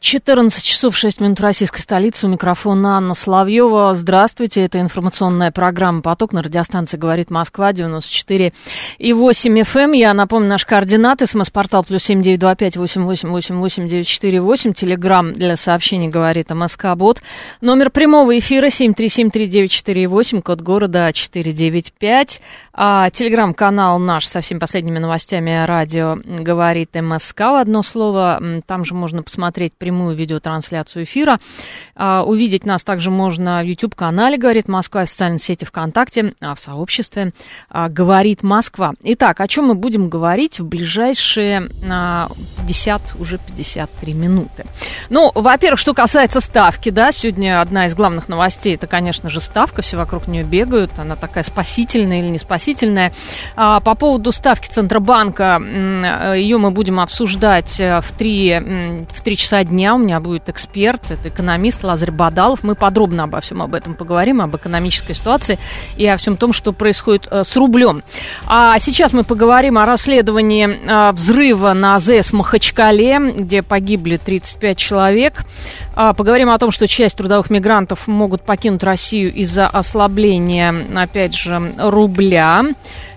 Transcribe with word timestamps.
14 0.00 0.62
часов 0.62 0.96
6 0.96 1.20
минут 1.20 1.40
российской 1.40 1.80
столицы. 1.80 2.26
У 2.26 2.30
микрофона 2.30 2.98
Анна 2.98 3.14
Соловьева. 3.14 3.94
Здравствуйте. 3.94 4.64
Это 4.64 4.80
информационная 4.80 5.50
программа 5.50 6.02
«Поток» 6.02 6.32
на 6.32 6.40
радиостанции 6.40 6.96
«Говорит 6.96 7.30
Москва» 7.30 7.72
94 7.72 8.52
и 8.98 9.12
8 9.12 9.60
FM. 9.60 9.78
Эм. 9.78 9.92
Я 9.92 10.14
напомню, 10.14 10.50
наш 10.50 10.64
координат. 10.66 11.20
СМС-портал 11.28 11.82
плюс 11.82 12.04
семь 12.04 12.22
девять 12.22 12.38
два 12.38 12.54
пять 12.54 12.76
восемь 12.76 13.02
восемь 13.02 13.30
восемь 13.30 13.56
восемь 13.56 13.88
девять 13.88 14.06
четыре 14.06 14.40
восемь. 14.40 14.72
Телеграмм 14.72 15.32
для 15.32 15.56
сообщений 15.56 16.06
«Говорит 16.08 16.50
МСК 16.50 16.94
Бот». 16.94 17.20
Номер 17.60 17.90
прямого 17.90 18.38
эфира 18.38 18.70
семь 18.70 18.94
три 18.94 19.08
семь 19.08 19.30
три 19.30 19.48
девять 19.48 19.72
четыре 19.72 20.06
восемь. 20.06 20.42
Код 20.42 20.60
города 20.60 21.12
четыре 21.12 21.52
девять 21.52 21.92
пять. 21.92 22.40
А, 22.72 23.10
телеграм-канал 23.10 23.98
наш 23.98 24.28
со 24.28 24.42
всеми 24.42 24.60
последними 24.60 25.00
новостями 25.00 25.64
радио 25.66 26.16
«Говорит 26.24 26.90
МСК» 26.94 27.40
в 27.40 27.60
одно 27.60 27.82
слово. 27.82 28.40
Там 28.64 28.84
же 28.84 28.94
можно 28.94 29.24
посмотреть 29.24 29.72
прямую 29.88 30.14
видеотрансляцию 30.14 31.04
эфира. 31.04 31.38
А, 31.96 32.22
увидеть 32.22 32.66
нас 32.66 32.84
также 32.84 33.10
можно 33.10 33.62
в 33.62 33.66
YouTube-канале 33.66 34.36
«Говорит 34.36 34.68
Москва», 34.68 35.06
в 35.06 35.08
социальной 35.08 35.38
сети 35.38 35.64
ВКонтакте, 35.64 36.34
а 36.42 36.54
в 36.54 36.60
сообществе 36.60 37.32
а, 37.70 37.88
«Говорит 37.88 38.42
Москва». 38.42 38.92
Итак, 39.02 39.40
о 39.40 39.48
чем 39.48 39.68
мы 39.68 39.74
будем 39.74 40.10
говорить 40.10 40.60
в 40.60 40.66
ближайшие 40.66 41.70
50, 41.80 43.14
уже 43.18 43.38
53 43.38 44.12
минуты? 44.12 44.66
Ну, 45.08 45.32
во-первых, 45.34 45.80
что 45.80 45.94
касается 45.94 46.40
ставки, 46.40 46.90
да, 46.90 47.10
сегодня 47.10 47.62
одна 47.62 47.86
из 47.86 47.94
главных 47.94 48.28
новостей, 48.28 48.74
это, 48.74 48.86
конечно 48.86 49.30
же, 49.30 49.40
ставка, 49.40 49.80
все 49.80 49.96
вокруг 49.96 50.28
нее 50.28 50.44
бегают, 50.44 50.98
она 50.98 51.16
такая 51.16 51.44
спасительная 51.44 52.20
или 52.20 52.28
не 52.28 52.38
спасительная. 52.38 53.14
По 53.54 53.80
поводу 53.80 54.32
ставки 54.32 54.68
Центробанка, 54.68 55.58
ее 56.36 56.58
мы 56.58 56.72
будем 56.72 57.00
обсуждать 57.00 57.80
э, 57.80 58.02
в 58.02 58.12
3, 58.12 59.06
в 59.08 59.22
3 59.22 59.36
часа 59.36 59.64
дня 59.64 59.77
дня 59.78 59.94
у 59.94 59.98
меня 59.98 60.18
будет 60.18 60.48
эксперт, 60.48 61.12
это 61.12 61.28
экономист 61.28 61.84
Лазарь 61.84 62.10
Бадалов. 62.10 62.64
Мы 62.64 62.74
подробно 62.74 63.22
обо 63.22 63.40
всем 63.40 63.62
об 63.62 63.74
этом 63.74 63.94
поговорим, 63.94 64.40
об 64.40 64.56
экономической 64.56 65.14
ситуации 65.14 65.56
и 65.96 66.04
о 66.04 66.16
всем 66.16 66.36
том, 66.36 66.52
что 66.52 66.72
происходит 66.72 67.28
э, 67.30 67.44
с 67.44 67.54
рублем. 67.54 68.02
А 68.48 68.76
сейчас 68.80 69.12
мы 69.12 69.22
поговорим 69.22 69.78
о 69.78 69.86
расследовании 69.86 70.68
э, 70.68 71.12
взрыва 71.12 71.74
на 71.74 71.94
АЗС 71.94 72.32
Махачкале, 72.32 73.20
где 73.36 73.62
погибли 73.62 74.16
35 74.16 74.76
человек. 74.76 75.44
А, 75.94 76.12
поговорим 76.12 76.50
о 76.50 76.58
том, 76.58 76.72
что 76.72 76.88
часть 76.88 77.16
трудовых 77.16 77.48
мигрантов 77.48 78.08
могут 78.08 78.42
покинуть 78.42 78.82
Россию 78.82 79.32
из-за 79.32 79.68
ослабления, 79.68 80.74
опять 80.96 81.36
же, 81.36 81.72
рубля. 81.78 82.64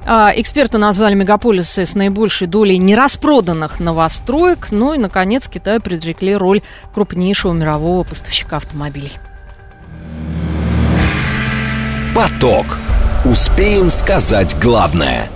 А, 0.06 0.32
эксперты 0.36 0.78
назвали 0.78 1.14
мегаполисы 1.14 1.86
с 1.86 1.96
наибольшей 1.96 2.48
долей 2.48 2.78
нераспроданных 2.78 3.80
новостроек. 3.80 4.72
Ну 4.72 4.94
и, 4.94 4.98
наконец, 4.98 5.48
Китаю 5.48 5.80
предрекли 5.80 6.36
роль 6.36 6.62
крупнейшего 6.94 7.54
мирового 7.54 8.04
поставщика 8.04 8.58
автомобилей. 8.58 9.14
Поток. 12.16 12.66
Успеем 13.24 13.92
сказать 13.92 14.56
главное. 14.60 15.30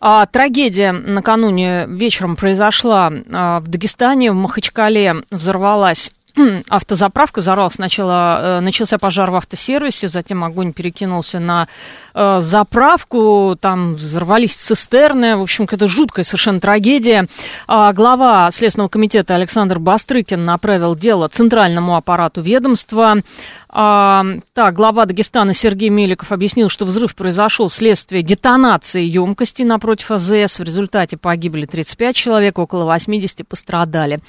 А, 0.00 0.26
трагедия 0.26 0.90
накануне 0.90 1.86
вечером 1.86 2.34
произошла 2.34 3.12
а, 3.32 3.60
в 3.60 3.68
Дагестане, 3.68 4.32
в 4.32 4.34
Махачкале 4.34 5.14
взорвалась 5.30 6.10
автозаправка 6.68 7.40
взорвалась. 7.40 7.74
Сначала 7.74 8.58
э, 8.58 8.60
начался 8.60 8.98
пожар 8.98 9.30
в 9.30 9.34
автосервисе, 9.34 10.08
затем 10.08 10.44
огонь 10.44 10.72
перекинулся 10.72 11.38
на 11.38 11.68
э, 12.14 12.40
заправку, 12.40 13.56
там 13.60 13.94
взорвались 13.94 14.54
цистерны. 14.54 15.36
В 15.36 15.42
общем, 15.42 15.66
это 15.70 15.86
жуткая 15.86 16.24
совершенно 16.24 16.60
трагедия. 16.60 17.26
А 17.66 17.92
глава 17.92 18.50
Следственного 18.50 18.88
комитета 18.88 19.34
Александр 19.34 19.78
Бастрыкин 19.78 20.44
направил 20.44 20.96
дело 20.96 21.28
центральному 21.28 21.96
аппарату 21.96 22.40
ведомства. 22.40 23.16
А, 23.68 24.24
так, 24.52 24.74
глава 24.74 25.06
Дагестана 25.06 25.54
Сергей 25.54 25.88
Меликов 25.88 26.30
объяснил, 26.30 26.68
что 26.68 26.84
взрыв 26.84 27.14
произошел 27.14 27.68
вследствие 27.68 28.22
детонации 28.22 29.02
емкости 29.02 29.62
напротив 29.62 30.10
АЗС. 30.10 30.58
В 30.58 30.62
результате 30.62 31.16
погибли 31.16 31.64
35 31.64 32.14
человек, 32.14 32.58
около 32.58 32.84
80 32.84 33.48
пострадали. 33.48 34.20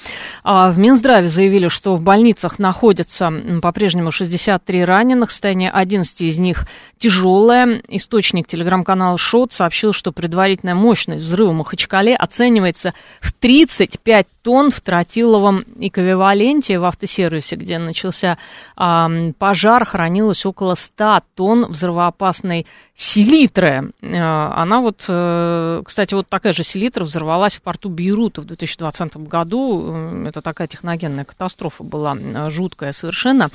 А, 0.43 0.71
в 0.71 0.79
Минздраве 0.79 1.27
заявили, 1.27 1.67
что 1.67 1.92
в 1.95 2.03
больницах 2.03 2.59
находятся 2.59 3.31
по-прежнему 3.61 4.11
63 4.11 4.83
раненых, 4.83 5.31
состояние 5.31 5.71
11 5.71 6.21
из 6.21 6.39
них 6.39 6.67
тяжелое. 6.97 7.81
Источник 7.87 8.47
телеграм-канала 8.47 9.17
ШОТ 9.17 9.53
сообщил, 9.53 9.93
что 9.93 10.11
предварительная 10.11 10.75
мощность 10.75 11.23
взрыва 11.23 11.51
в 11.51 11.53
Махачкале 11.53 12.15
оценивается 12.15 12.93
в 13.21 13.31
35 13.33 14.27
тонн 14.43 14.69
в 14.71 14.81
тротиловом 14.81 15.63
эквиваленте 15.79 16.77
в 16.77 16.83
автосервисе, 16.83 17.55
где 17.55 17.79
начался 17.79 18.37
а, 18.75 19.09
пожар, 19.39 19.85
хранилось 19.85 20.45
около 20.45 20.75
100 20.75 21.21
тонн 21.33 21.65
взрывоопасной 21.71 22.67
селитры. 22.93 23.91
А, 24.03 24.53
она 24.55 24.81
вот, 24.81 25.05
а, 25.07 25.81
кстати, 25.83 26.13
вот 26.13 26.27
такая 26.27 26.53
же 26.53 26.63
селитра 26.63 27.05
взорвалась 27.05 27.55
в 27.55 27.61
порту 27.61 27.89
Бейрута 27.89 28.41
в 28.41 28.45
2020 28.45 29.17
году. 29.17 30.25
Это 30.27 30.41
такая 30.41 30.67
техногенная 30.67 31.23
катастрофа 31.23 31.83
была 31.83 32.15
жуткая 32.49 32.91
совершенно. 32.91 33.49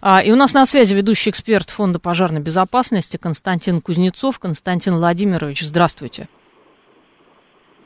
А, 0.00 0.22
и 0.22 0.30
у 0.30 0.36
нас 0.36 0.54
на 0.54 0.64
связи 0.66 0.94
ведущий 0.94 1.30
эксперт 1.30 1.70
Фонда 1.70 1.98
пожарной 1.98 2.40
безопасности 2.40 3.16
Константин 3.16 3.80
Кузнецов. 3.80 4.38
Константин 4.38 4.94
Владимирович, 4.94 5.62
здравствуйте. 5.62 6.28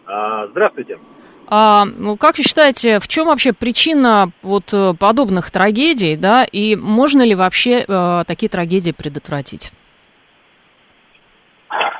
Здравствуйте. 0.04 0.98
А, 1.54 1.84
ну, 1.84 2.16
как 2.16 2.38
вы 2.38 2.44
считаете, 2.44 2.98
в 2.98 3.06
чем 3.08 3.26
вообще 3.26 3.52
причина 3.52 4.30
вот 4.40 4.72
э, 4.72 4.94
подобных 4.98 5.50
трагедий, 5.50 6.16
да, 6.16 6.46
и 6.50 6.76
можно 6.76 7.20
ли 7.20 7.34
вообще 7.34 7.84
э, 7.86 8.22
такие 8.26 8.48
трагедии 8.48 8.92
предотвратить? 8.92 9.70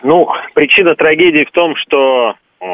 Ну, 0.03 0.27
причина 0.55 0.95
трагедии 0.95 1.45
в 1.45 1.51
том, 1.51 1.77
что 1.77 2.31
э, 2.61 2.65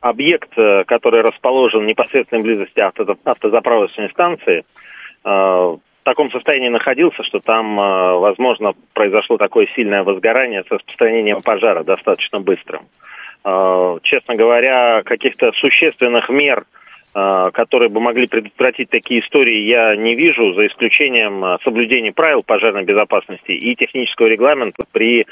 объект, 0.00 0.50
э, 0.58 0.82
который 0.88 1.20
расположен 1.20 1.82
в 1.82 1.86
непосредственной 1.86 2.42
близости 2.42 2.80
авто, 2.80 3.16
автозаправочной 3.22 4.10
станции, 4.10 4.64
э, 5.24 5.28
в 5.28 5.80
таком 6.02 6.32
состоянии 6.32 6.68
находился, 6.68 7.22
что 7.22 7.38
там, 7.38 7.76
возможно, 7.76 8.74
произошло 8.92 9.38
такое 9.38 9.68
сильное 9.74 10.02
возгорание 10.02 10.64
с 10.64 10.70
распространением 10.70 11.38
пожара 11.42 11.84
достаточно 11.84 12.40
быстрым. 12.40 12.82
Э, 12.82 13.13
честно 13.44 14.36
говоря, 14.36 15.02
каких-то 15.04 15.52
существенных 15.52 16.30
мер, 16.30 16.64
э, 17.14 17.50
которые 17.52 17.90
бы 17.90 18.00
могли 18.00 18.26
предотвратить 18.26 18.88
такие 18.88 19.20
истории, 19.20 19.68
я 19.68 19.94
не 19.96 20.14
вижу, 20.14 20.54
за 20.54 20.66
исключением 20.66 21.44
э, 21.44 21.58
соблюдения 21.62 22.12
правил 22.12 22.42
пожарной 22.42 22.84
безопасности 22.84 23.52
и 23.52 23.76
технического 23.76 24.26
регламента 24.26 24.84
при 24.92 25.26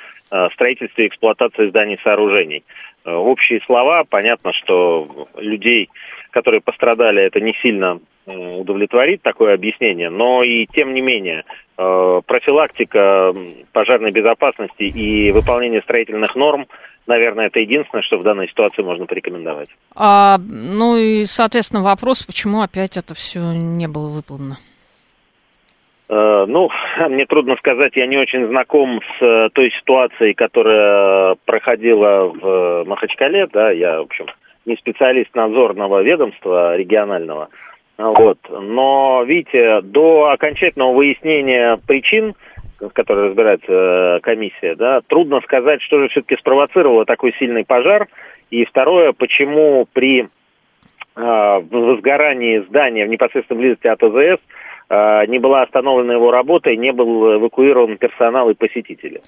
строительстве 0.55 1.05
и 1.05 1.09
эксплуатации 1.09 1.69
зданий 1.69 1.97
и 1.97 2.03
сооружений. 2.03 2.65
Общие 3.05 3.61
слова, 3.67 4.05
понятно, 4.09 4.55
что 4.55 5.27
людей, 5.37 5.91
которые 6.31 6.63
пострадали, 6.63 7.23
это 7.23 7.39
не 7.39 7.53
сильно 7.61 8.01
удовлетворит 8.25 9.21
такое 9.21 9.53
объяснение, 9.53 10.09
но 10.09 10.43
и 10.43 10.65
тем 10.65 10.95
не 10.95 11.03
менее 11.03 11.45
профилактика 11.77 13.35
пожарной 13.73 14.11
безопасности 14.11 14.85
и 14.85 15.31
выполнение 15.33 15.83
строительных 15.83 16.35
норм 16.35 16.67
Наверное, 17.07 17.47
это 17.47 17.59
единственное, 17.59 18.03
что 18.03 18.19
в 18.19 18.23
данной 18.23 18.49
ситуации 18.49 18.83
можно 18.83 19.07
порекомендовать. 19.07 19.69
А, 19.95 20.39
ну 20.39 20.97
и, 20.97 21.25
соответственно, 21.25 21.83
вопрос, 21.83 22.23
почему 22.23 22.63
опять 22.63 22.97
это 22.97 23.15
все 23.15 23.41
не 23.53 23.89
было 23.89 24.09
выполнено? 24.09 24.57
Э, 26.13 26.45
ну, 26.47 26.69
мне 27.09 27.25
трудно 27.27 27.57
сказать, 27.57 27.97
я 27.97 28.07
не 28.07 28.19
очень 28.19 28.47
знаком 28.47 29.01
с 29.01 29.23
э, 29.23 29.49
той 29.53 29.73
ситуацией, 29.73 30.35
которая 30.35 31.37
проходила 31.47 32.27
в 32.27 32.47
э, 32.47 32.85
Махачкале, 32.85 33.47
да, 33.47 33.71
я, 33.71 33.99
в 33.99 34.03
общем, 34.03 34.27
не 34.67 34.77
специалист 34.77 35.35
надзорного 35.35 36.03
ведомства 36.03 36.77
регионального, 36.77 37.49
вот, 37.99 38.39
но, 38.49 39.23
видите, 39.27 39.81
до 39.81 40.31
окончательного 40.31 40.93
выяснения 40.93 41.79
причин 41.87 42.35
в 42.89 42.93
которой 42.93 43.29
разбирается 43.29 43.73
э, 43.73 44.21
комиссия, 44.21 44.75
да, 44.75 45.01
трудно 45.07 45.41
сказать, 45.43 45.83
что 45.83 46.01
же 46.01 46.09
все-таки 46.09 46.37
спровоцировало 46.37 47.05
такой 47.05 47.35
сильный 47.39 47.65
пожар. 47.65 48.09
И 48.51 48.65
второе, 48.65 49.13
почему 49.13 49.87
при 49.93 50.29
э, 51.17 51.63
возгорании 51.71 52.65
здания 52.69 53.07
в 53.07 53.09
непосредственной 53.09 53.61
близости 53.61 53.87
от 53.87 54.03
АЗС 54.03 54.41
не 55.29 55.39
была 55.39 55.63
остановлена 55.63 56.15
его 56.15 56.31
работа 56.31 56.71
и 56.71 56.77
не 56.77 56.93
был 56.93 57.37
эвакуирован 57.37 57.97
персонал 57.97 58.51
и 58.51 58.55
посетители. 58.55 59.23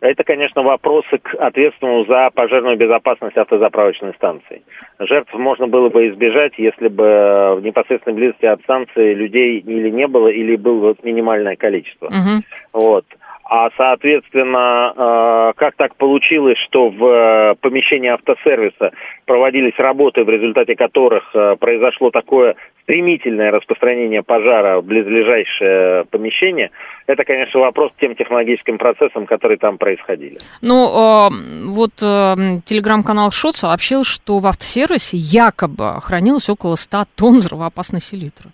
Это, 0.00 0.24
конечно, 0.24 0.62
вопросы 0.62 1.18
к 1.18 1.34
ответственному 1.34 2.04
за 2.04 2.30
пожарную 2.34 2.76
безопасность 2.76 3.36
автозаправочной 3.36 4.12
станции. 4.14 4.62
Жертв 4.98 5.32
можно 5.34 5.66
было 5.66 5.88
бы 5.88 6.08
избежать, 6.08 6.52
если 6.58 6.88
бы 6.88 7.56
в 7.56 7.60
непосредственной 7.62 8.16
близости 8.16 8.46
от 8.46 8.60
станции 8.62 9.14
людей 9.14 9.58
или 9.60 9.90
не 9.90 10.06
было, 10.06 10.28
или 10.28 10.56
было 10.56 10.94
минимальное 11.02 11.56
количество. 11.56 12.06
Угу. 12.06 12.42
Вот. 12.72 13.04
А, 13.48 13.70
соответственно, 13.76 14.92
э, 14.96 15.52
как 15.56 15.76
так 15.76 15.94
получилось, 15.94 16.58
что 16.58 16.88
в 16.88 17.04
э, 17.04 17.54
помещении 17.60 18.10
автосервиса 18.10 18.90
проводились 19.24 19.78
работы, 19.78 20.24
в 20.24 20.28
результате 20.28 20.74
которых 20.74 21.30
э, 21.32 21.54
произошло 21.60 22.10
такое 22.10 22.56
стремительное 22.86 23.50
распространение 23.50 24.22
пожара 24.22 24.80
в 24.80 24.84
близлежащее 24.84 26.04
помещение, 26.04 26.70
это, 27.08 27.24
конечно, 27.24 27.58
вопрос 27.58 27.90
к 27.92 28.00
тем 28.00 28.14
технологическим 28.14 28.78
процессам, 28.78 29.26
которые 29.26 29.58
там 29.58 29.76
происходили. 29.76 30.38
Ну, 30.62 31.30
вот 31.66 31.94
телеграм-канал 31.96 33.32
ШОТ 33.32 33.56
сообщил, 33.56 34.04
что 34.04 34.38
в 34.38 34.46
автосервисе 34.46 35.16
якобы 35.16 36.00
хранилось 36.00 36.48
около 36.48 36.76
100 36.76 37.04
тонн 37.16 37.38
взрывоопасной 37.40 38.00
селитры. 38.00 38.50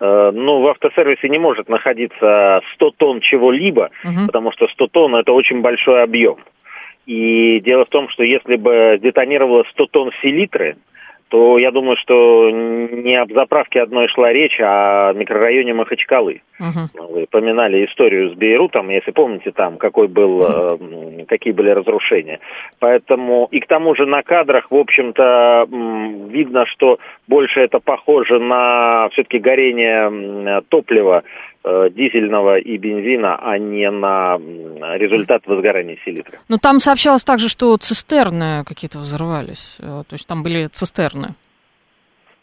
Э, 0.00 0.30
ну, 0.32 0.60
в 0.60 0.68
автосервисе 0.68 1.28
не 1.28 1.38
может 1.38 1.68
находиться 1.68 2.60
100 2.74 2.90
тонн 2.92 3.20
чего-либо, 3.20 3.90
угу. 4.04 4.26
потому 4.26 4.52
что 4.52 4.68
100 4.68 4.86
тонн– 4.88 5.14
это 5.16 5.32
очень 5.32 5.60
большой 5.60 6.02
объем. 6.02 6.36
И 7.06 7.60
дело 7.60 7.84
в 7.86 7.88
том, 7.88 8.08
что 8.10 8.22
если 8.22 8.56
бы 8.56 8.98
детонировало 9.02 9.64
100 9.70 9.86
тонн 9.86 10.10
селитры, 10.22 10.76
то 11.28 11.58
я 11.58 11.70
думаю, 11.70 11.96
что 11.96 12.50
не 12.50 13.16
об 13.16 13.32
заправке 13.32 13.82
одной 13.82 14.08
шла 14.08 14.32
речь, 14.32 14.58
а 14.60 15.10
о 15.10 15.12
микрорайоне 15.12 15.74
Махачкалы. 15.74 16.42
Угу. 16.58 17.12
Вы 17.12 17.26
поминали 17.30 17.84
историю 17.84 18.30
с 18.30 18.34
Бейрутом, 18.34 18.88
если 18.88 19.10
помните 19.10 19.52
там, 19.52 19.76
какой 19.76 20.08
был, 20.08 20.40
угу. 20.40 21.24
какие 21.28 21.52
были 21.52 21.70
разрушения. 21.70 22.40
Поэтому 22.78 23.48
и 23.50 23.60
к 23.60 23.66
тому 23.66 23.94
же 23.94 24.06
на 24.06 24.22
кадрах, 24.22 24.70
в 24.70 24.76
общем-то, 24.76 25.68
видно, 26.28 26.66
что 26.66 26.98
больше 27.26 27.60
это 27.60 27.78
похоже 27.78 28.38
на 28.38 29.08
все-таки 29.12 29.38
горение 29.38 30.62
топлива 30.68 31.22
дизельного 31.64 32.58
и 32.58 32.78
бензина, 32.78 33.36
а 33.36 33.58
не 33.58 33.90
на 33.90 34.38
результат 34.96 35.46
возгорания 35.46 35.98
селитры. 36.04 36.38
Но 36.48 36.58
там 36.58 36.80
сообщалось 36.80 37.24
также, 37.24 37.48
что 37.48 37.76
цистерны 37.76 38.64
какие-то 38.64 38.98
взорвались, 38.98 39.76
э, 39.80 40.02
то 40.08 40.14
есть 40.14 40.26
там 40.26 40.42
были 40.42 40.66
цистерны. 40.68 41.34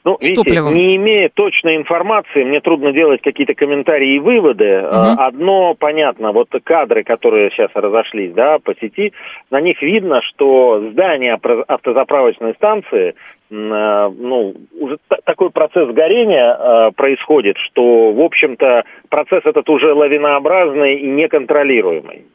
Ну, 0.06 0.18
видите, 0.22 0.44
топливом. 0.44 0.74
не 0.74 0.96
имея 0.96 1.30
точной 1.34 1.76
информации, 1.76 2.44
мне 2.44 2.62
трудно 2.62 2.94
делать 2.94 3.22
какие-то 3.22 3.56
комментарии 3.56 4.14
и 4.14 4.20
выводы. 4.20 4.80
Угу. 4.80 5.22
Одно 5.22 5.74
понятно, 5.74 6.32
вот 6.32 6.50
кадры, 6.64 7.04
которые 7.04 7.50
сейчас 7.50 7.72
разошлись 7.74 8.32
да, 8.34 8.60
по 8.60 8.76
сети, 8.76 9.14
на 9.50 9.60
них 9.60 9.82
видно, 9.82 10.22
что 10.22 10.90
здание 10.92 11.40
автозаправочной 11.68 12.54
станции 12.54 13.16
Э, 13.52 14.12
ну, 14.16 14.54
уже 14.80 14.98
такой 15.24 15.52
процесс 15.52 15.90
горения 15.90 16.56
э, 16.58 16.92
происходит, 16.96 17.58
что, 17.58 18.12
в 18.12 18.20
общем-то, 18.20 18.84
процесс 19.10 19.42
этот 19.46 19.70
уже 19.70 19.94
лавинообразный 19.94 20.96
и 20.96 21.08
неконтролируемый. 21.10 22.26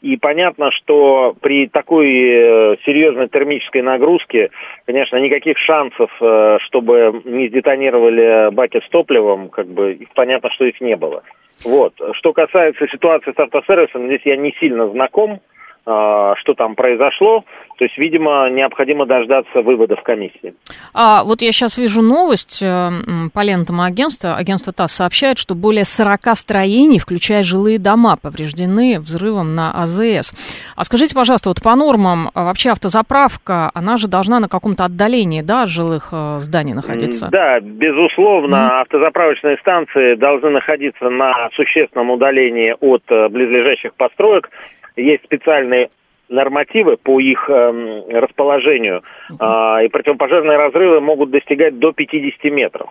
И 0.00 0.16
понятно, 0.16 0.70
что 0.70 1.34
при 1.40 1.66
такой 1.66 2.06
э, 2.08 2.76
серьезной 2.84 3.28
термической 3.28 3.82
нагрузке, 3.82 4.50
конечно, 4.86 5.16
никаких 5.16 5.58
шансов, 5.58 6.10
э, 6.20 6.58
чтобы 6.66 7.22
не 7.24 7.48
сдетонировали 7.48 8.50
баки 8.52 8.80
с 8.84 8.88
топливом, 8.90 9.48
как 9.48 9.66
бы 9.66 9.98
понятно, 10.14 10.50
что 10.50 10.64
их 10.66 10.80
не 10.80 10.96
было. 10.96 11.24
Вот. 11.64 11.94
Что 12.12 12.32
касается 12.32 12.86
ситуации 12.86 13.32
с 13.32 13.38
автосервисом, 13.38 14.06
здесь 14.06 14.22
я 14.24 14.36
не 14.36 14.54
сильно 14.60 14.88
знаком. 14.88 15.40
А, 15.90 16.34
что 16.36 16.52
там 16.52 16.74
произошло. 16.74 17.44
То 17.78 17.84
есть, 17.84 17.96
видимо, 17.96 18.50
необходимо 18.50 19.06
дождаться 19.06 19.62
выводов 19.62 20.02
комиссии. 20.02 20.52
А 20.92 21.24
вот 21.24 21.40
я 21.40 21.50
сейчас 21.50 21.78
вижу 21.78 22.02
новость 22.02 22.62
э, 22.62 22.90
по 23.32 23.42
лентам 23.42 23.80
агентства. 23.80 24.34
Агентство 24.34 24.72
ТАСС 24.72 24.96
сообщает, 24.96 25.38
что 25.38 25.54
более 25.54 25.84
40 25.84 26.20
строений, 26.34 26.98
включая 26.98 27.42
жилые 27.42 27.78
дома, 27.78 28.18
повреждены 28.20 29.00
взрывом 29.00 29.54
на 29.54 29.70
АЗС. 29.70 30.74
А 30.76 30.84
скажите, 30.84 31.14
пожалуйста, 31.14 31.48
вот 31.48 31.62
по 31.62 31.74
нормам 31.74 32.30
а 32.34 32.44
вообще 32.44 32.70
автозаправка, 32.70 33.70
она 33.72 33.96
же 33.96 34.08
должна 34.08 34.40
на 34.40 34.48
каком-то 34.48 34.84
отдалении, 34.84 35.40
да, 35.40 35.62
от 35.62 35.70
жилых 35.70 36.10
э, 36.12 36.40
зданий 36.40 36.74
находиться? 36.74 37.28
Да, 37.30 37.60
безусловно, 37.60 38.56
mm-hmm. 38.56 38.80
автозаправочные 38.82 39.56
станции 39.58 40.16
должны 40.16 40.50
находиться 40.50 41.08
на 41.08 41.48
существенном 41.54 42.10
удалении 42.10 42.74
от 42.78 43.04
э, 43.08 43.28
близлежащих 43.28 43.94
построек 43.94 44.50
есть 44.98 45.24
специальные 45.24 45.90
нормативы 46.28 46.96
по 46.96 47.20
их 47.20 47.48
э, 47.48 48.02
расположению, 48.20 49.02
э, 49.30 49.84
и 49.84 49.88
противопожарные 49.88 50.58
разрывы 50.58 51.00
могут 51.00 51.30
достигать 51.30 51.78
до 51.78 51.92
50 51.92 52.44
метров. 52.52 52.90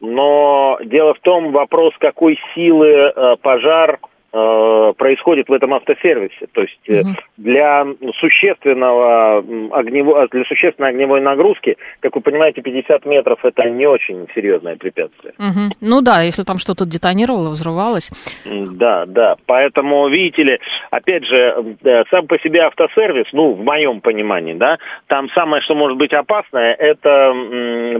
Но 0.00 0.78
дело 0.84 1.14
в 1.14 1.20
том, 1.20 1.52
вопрос, 1.52 1.94
какой 1.98 2.38
силы 2.54 2.88
э, 2.88 3.36
пожар 3.42 3.98
происходит 4.34 5.48
в 5.48 5.52
этом 5.52 5.74
автосервисе. 5.74 6.46
То 6.52 6.62
есть 6.62 6.78
угу. 6.88 7.14
для 7.36 7.86
существенного 8.18 9.38
огнево, 9.70 10.26
для 10.28 10.44
существенной 10.44 10.90
огневой 10.90 11.20
нагрузки, 11.20 11.76
как 12.00 12.16
вы 12.16 12.20
понимаете, 12.20 12.60
50 12.60 13.06
метров 13.06 13.44
это 13.44 13.70
не 13.70 13.86
очень 13.86 14.26
серьезное 14.34 14.76
препятствие. 14.76 15.34
Угу. 15.38 15.76
Ну 15.80 16.00
да, 16.00 16.22
если 16.22 16.42
там 16.42 16.58
что-то 16.58 16.84
детонировало, 16.84 17.50
взрывалось. 17.50 18.10
Да, 18.44 19.04
да. 19.06 19.36
Поэтому, 19.46 20.08
видите 20.08 20.42
ли, 20.42 20.58
опять 20.90 21.24
же, 21.26 21.76
э, 21.84 22.04
сам 22.10 22.26
по 22.26 22.38
себе 22.40 22.62
автосервис, 22.62 23.26
ну, 23.32 23.52
в 23.52 23.62
моем 23.62 24.00
понимании, 24.00 24.54
да, 24.54 24.78
там 25.06 25.28
самое, 25.30 25.62
что 25.62 25.74
может 25.74 25.96
быть 25.96 26.12
опасное, 26.12 26.74
это 26.74 27.32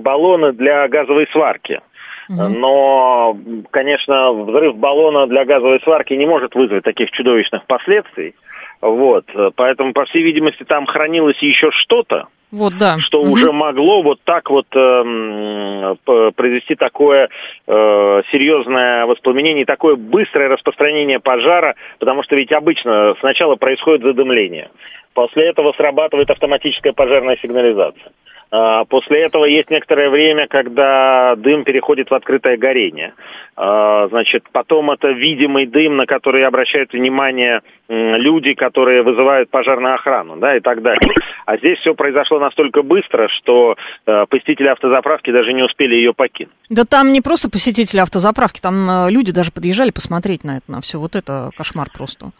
баллоны 0.01 0.53
для 0.53 0.89
газовой 0.89 1.29
сварки. 1.33 1.81
Но, 2.29 3.37
конечно, 3.71 4.33
взрыв 4.33 4.77
баллона 4.77 5.27
для 5.27 5.45
газовой 5.45 5.81
сварки 5.81 6.15
не 6.15 6.27
может 6.27 6.55
вызвать 6.55 6.85
таких 6.85 7.11
чудовищных 7.11 7.67
последствий. 7.67 8.35
Вот, 8.81 9.25
поэтому, 9.57 9.93
по 9.95 10.05
всей 10.05 10.23
видимости, 10.23 10.65
там 10.65 10.85
хранилось 10.87 11.39
еще 11.41 11.71
что-то, 11.71 12.29
вот, 12.55 12.75
да. 12.79 12.99
что 12.99 13.21
угу. 13.21 13.33
уже 13.33 13.51
могло 13.51 14.03
вот 14.03 14.21
так 14.23 14.49
вот 14.49 14.67
э, 14.77 15.95
произвести 16.37 16.77
такое 16.77 17.29
э, 17.67 18.23
серьезное 18.31 19.07
воспламенение, 19.07 19.65
такое 19.65 19.97
быстрое 19.97 20.49
распространение 20.49 21.19
пожара, 21.19 21.75
потому 21.99 22.23
что 22.23 22.37
ведь 22.37 22.53
обычно 22.53 23.15
сначала 23.19 23.57
происходит 23.57 24.03
задымление, 24.03 24.71
после 25.15 25.49
этого 25.49 25.73
срабатывает 25.73 26.31
автоматическая 26.31 26.93
пожарная 26.93 27.37
сигнализация. 27.43 28.13
А, 28.55 28.85
после 28.85 29.25
этого 29.25 29.47
есть 29.47 29.69
некоторое 29.69 30.11
время, 30.11 30.47
когда 30.47 31.35
дым 31.35 31.65
переходит 31.65 32.09
в 32.09 32.15
открытое 32.15 32.57
горение. 32.57 33.13
А, 33.57 34.07
значит, 34.09 34.45
потом 34.53 34.93
это 34.93 35.09
видимый 35.09 35.67
дым, 35.67 35.97
на 35.97 36.07
который 36.07 36.47
обращают 36.47 36.93
внимание 36.93 37.63
люди, 37.89 38.55
которые 38.55 39.03
вызывают 39.03 39.51
пожарную 39.51 39.97
охрану, 39.97 40.37
да, 40.37 40.57
и 40.57 40.61
так 40.61 40.83
далее. 40.83 41.15
А 41.47 41.59
здесь 41.59 41.79
все 41.81 41.95
произошло 41.95 42.39
настолько 42.39 42.83
быстро, 42.83 43.29
что 43.29 43.77
э, 44.07 44.25
посетители 44.31 44.69
автозаправки 44.69 45.31
даже 45.31 45.53
не 45.53 45.63
успели 45.63 45.95
ее 45.95 46.15
покинуть. 46.15 46.55
Да 46.71 46.85
там 46.85 47.13
не 47.13 47.21
просто 47.21 47.51
посетители 47.51 48.01
автозаправки, 48.01 48.63
там 48.63 48.89
э, 48.89 49.11
люди 49.11 49.31
даже 49.31 49.53
подъезжали 49.53 49.91
посмотреть 49.91 50.45
на 50.45 50.57
это, 50.57 50.73
на 50.73 50.81
все. 50.81 50.99
Вот 50.99 51.15
это 51.17 51.51
кошмар 51.59 51.89
просто. 51.95 52.31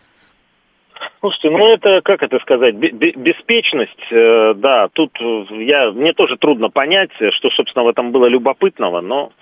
Слушайте, 1.25 1.49
ну 1.49 1.73
это, 1.73 2.03
как 2.03 2.23
это 2.23 2.39
сказать, 2.41 2.75
беспечность, 2.75 4.13
э, 4.13 4.53
да, 4.57 4.89
тут 4.93 5.11
я, 5.53 5.91
мне 5.91 6.13
тоже 6.13 6.37
трудно 6.37 6.69
понять, 6.69 7.09
что, 7.17 7.49
собственно, 7.49 7.83
в 7.83 7.89
этом 7.89 8.13
было 8.13 8.27
любопытного, 8.27 9.01
но, 9.01 9.29
к 9.29 9.33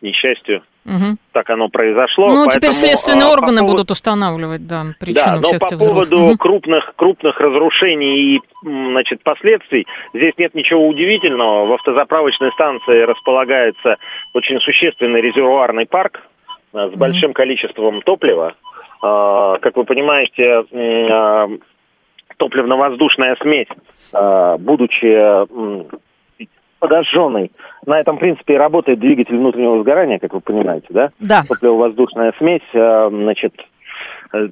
несчастью, 0.00 0.62
угу. 0.84 1.16
так 1.32 1.50
оно 1.50 1.68
произошло. 1.68 2.28
Ну, 2.28 2.44
поэтому, 2.44 2.50
теперь 2.52 2.70
следственные 2.70 3.26
а, 3.26 3.32
органы 3.32 3.62
по 3.62 3.66
будут 3.66 3.90
устанавливать, 3.90 4.64
да, 4.68 4.84
причину 5.00 5.24
да, 5.24 5.34
но 5.34 5.42
всех 5.42 5.60
по 5.60 5.66
этих 5.66 5.78
поводу 5.78 6.20
угу. 6.20 6.38
крупных, 6.38 6.92
крупных 6.94 7.40
разрушений 7.40 8.36
и, 8.36 8.40
значит, 8.62 9.24
последствий, 9.24 9.88
здесь 10.14 10.34
нет 10.38 10.54
ничего 10.54 10.86
удивительного. 10.86 11.66
В 11.66 11.72
автозаправочной 11.72 12.52
станции 12.52 13.02
располагается 13.02 13.96
очень 14.34 14.60
существенный 14.60 15.20
резервуарный 15.20 15.86
парк 15.86 16.22
э, 16.74 16.90
с 16.94 16.96
большим 16.96 17.32
количеством 17.32 18.02
топлива, 18.02 18.54
как 19.04 19.76
вы 19.76 19.84
понимаете, 19.84 20.64
а, 20.72 21.48
топливно-воздушная 22.38 23.36
смесь, 23.40 23.68
а, 24.12 24.56
будучи 24.56 25.46
подожженной, 26.78 27.50
на 27.86 28.00
этом 28.00 28.18
принципе 28.18 28.56
работает 28.58 29.00
двигатель 29.00 29.36
внутреннего 29.36 29.80
сгорания, 29.82 30.18
как 30.18 30.34
вы 30.34 30.40
понимаете, 30.40 30.86
да? 30.90 31.10
Да. 31.18 31.42
Топливо-воздушная 31.48 32.32
смесь, 32.38 32.62
значит, 32.72 33.54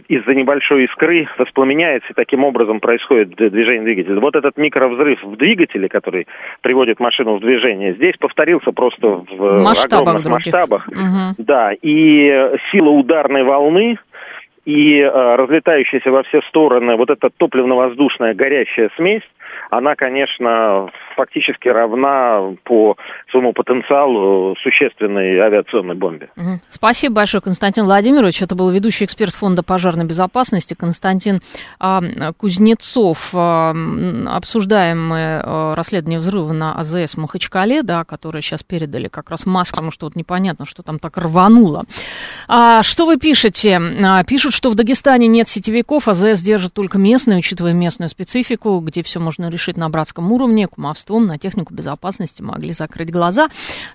из-за 0.09 0.35
небольшой 0.35 0.85
искры 0.85 1.27
воспламеняется, 1.39 2.09
и 2.11 2.15
таким 2.15 2.45
образом 2.45 2.81
происходит 2.81 3.35
движение 3.35 3.83
двигателя. 3.83 4.21
Вот 4.21 4.37
этот 4.37 4.57
микровзрыв 4.57 5.23
в 5.23 5.37
двигателе, 5.37 5.89
который 5.89 6.27
приводит 6.61 7.01
машину 7.01 7.37
в 7.37 7.41
движение, 7.41 7.95
здесь 7.95 8.17
повторился 8.19 8.71
просто 8.73 9.09
в 9.09 9.63
масштабах 9.63 10.03
огромных 10.03 10.23
других. 10.23 10.53
масштабах. 10.53 10.89
Угу. 10.89 11.35
Да, 11.39 11.73
и 11.83 12.59
сила 12.71 12.91
ударной 12.91 13.43
волны 13.43 13.99
и 14.65 14.99
э, 14.99 15.09
разлетающаяся 15.37 16.11
во 16.11 16.23
все 16.23 16.41
стороны 16.49 16.97
вот 16.97 17.11
эта 17.11 17.31
топливно-воздушная 17.31 18.35
горящая 18.35 18.91
смесь, 18.97 19.23
она, 19.71 19.95
конечно, 19.95 20.91
фактически 21.17 21.69
равна 21.69 22.55
по 22.65 22.97
своему 23.31 23.53
потенциалу 23.53 24.57
существенной 24.63 25.39
авиационной 25.39 25.95
бомбе. 25.95 26.29
Спасибо 26.69 27.17
большое, 27.17 27.43
Константин 27.43 27.85
Владимирович. 27.85 28.43
Это 28.43 28.55
был 28.55 28.71
ведущий 28.71 29.05
эксперт 29.05 29.33
Фонда 29.33 29.63
пожарной 29.63 30.07
безопасности 30.07 30.75
Константин 30.79 31.41
а, 31.79 32.01
Кузнецов. 32.37 33.31
А, 33.35 33.73
обсуждаем 34.27 35.09
мы 35.09 35.41
а, 35.43 35.75
расследование 35.75 36.19
взрыва 36.19 36.53
на 36.53 36.75
АЗС 36.79 37.17
Махачкале, 37.17 37.83
да, 37.83 38.05
которое 38.05 38.43
сейчас 38.43 38.63
передали 38.63 39.09
как 39.09 39.31
раз 39.31 39.47
Маск, 39.47 39.75
потому 39.75 39.91
что 39.91 40.07
вот 40.07 40.17
непонятно, 40.17 40.67
что 40.67 40.83
там 40.83 40.99
так 40.99 41.17
рвануло. 41.17 41.83
А, 42.49 42.83
что 42.83 43.07
вы 43.07 43.19
пишете? 43.19 43.81
А, 44.05 44.25
пишут, 44.25 44.52
что 44.53 44.71
в 44.71 44.75
Дагестане 44.75 45.27
нет 45.27 45.49
сетевиков, 45.49 46.09
АЗС 46.09 46.43
держит 46.43 46.73
только 46.73 46.99
местные, 46.99 47.39
учитывая 47.39 47.73
местную 47.73 48.09
специфику, 48.09 48.79
где 48.81 49.03
все 49.03 49.19
можно 49.19 49.49
решить 49.49 49.77
на 49.77 49.89
братском 49.89 50.31
уровне, 50.31 50.69
кумовством, 50.69 51.27
на 51.27 51.39
технику 51.39 51.75
безопасности 51.75 52.43
могли 52.43 52.73
закрыть 52.73 53.11
глаза. 53.11 53.49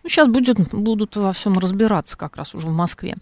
Ну, 0.04 0.10
сейчас 0.10 0.28
будет, 0.28 0.58
будут 0.74 1.16
во 1.16 1.32
всем 1.34 1.54
разбираться 1.54 2.18
как 2.18 2.36
раз 2.36 2.56
уже 2.56 2.68
в 2.68 2.72
Москве. 2.72 3.16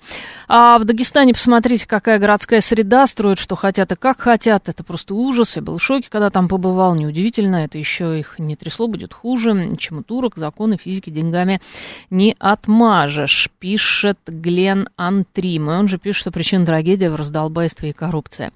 А 0.47 0.79
в 0.79 0.85
Дагестане, 0.85 1.33
посмотрите, 1.33 1.87
какая 1.87 2.19
городская 2.19 2.61
среда, 2.61 3.05
строят, 3.07 3.39
что 3.39 3.55
хотят 3.55 3.91
и 3.91 3.95
как 3.95 4.21
хотят. 4.21 4.69
Это 4.69 4.83
просто 4.83 5.13
ужас. 5.13 5.55
Я 5.55 5.61
был 5.61 5.77
в 5.77 5.83
шоке, 5.83 6.07
когда 6.09 6.29
там 6.29 6.47
побывал. 6.47 6.95
Неудивительно, 6.95 7.57
это 7.57 7.77
еще 7.77 8.19
их 8.19 8.39
не 8.39 8.55
трясло, 8.55 8.87
будет 8.87 9.13
хуже, 9.13 9.75
чем 9.77 9.99
у 9.99 10.03
турок. 10.03 10.37
Законы 10.37 10.77
физики 10.77 11.09
деньгами 11.09 11.61
не 12.09 12.35
отмажешь, 12.39 13.49
пишет 13.59 14.19
Глен 14.27 14.87
Антрим. 14.95 15.69
И 15.69 15.73
он 15.73 15.87
же 15.87 15.97
пишет, 15.97 16.21
что 16.21 16.31
причина 16.31 16.65
трагедии 16.65 17.07
в 17.07 17.15
раздолбайстве 17.25 17.89
и 17.89 17.93
коррупции. 17.93 18.51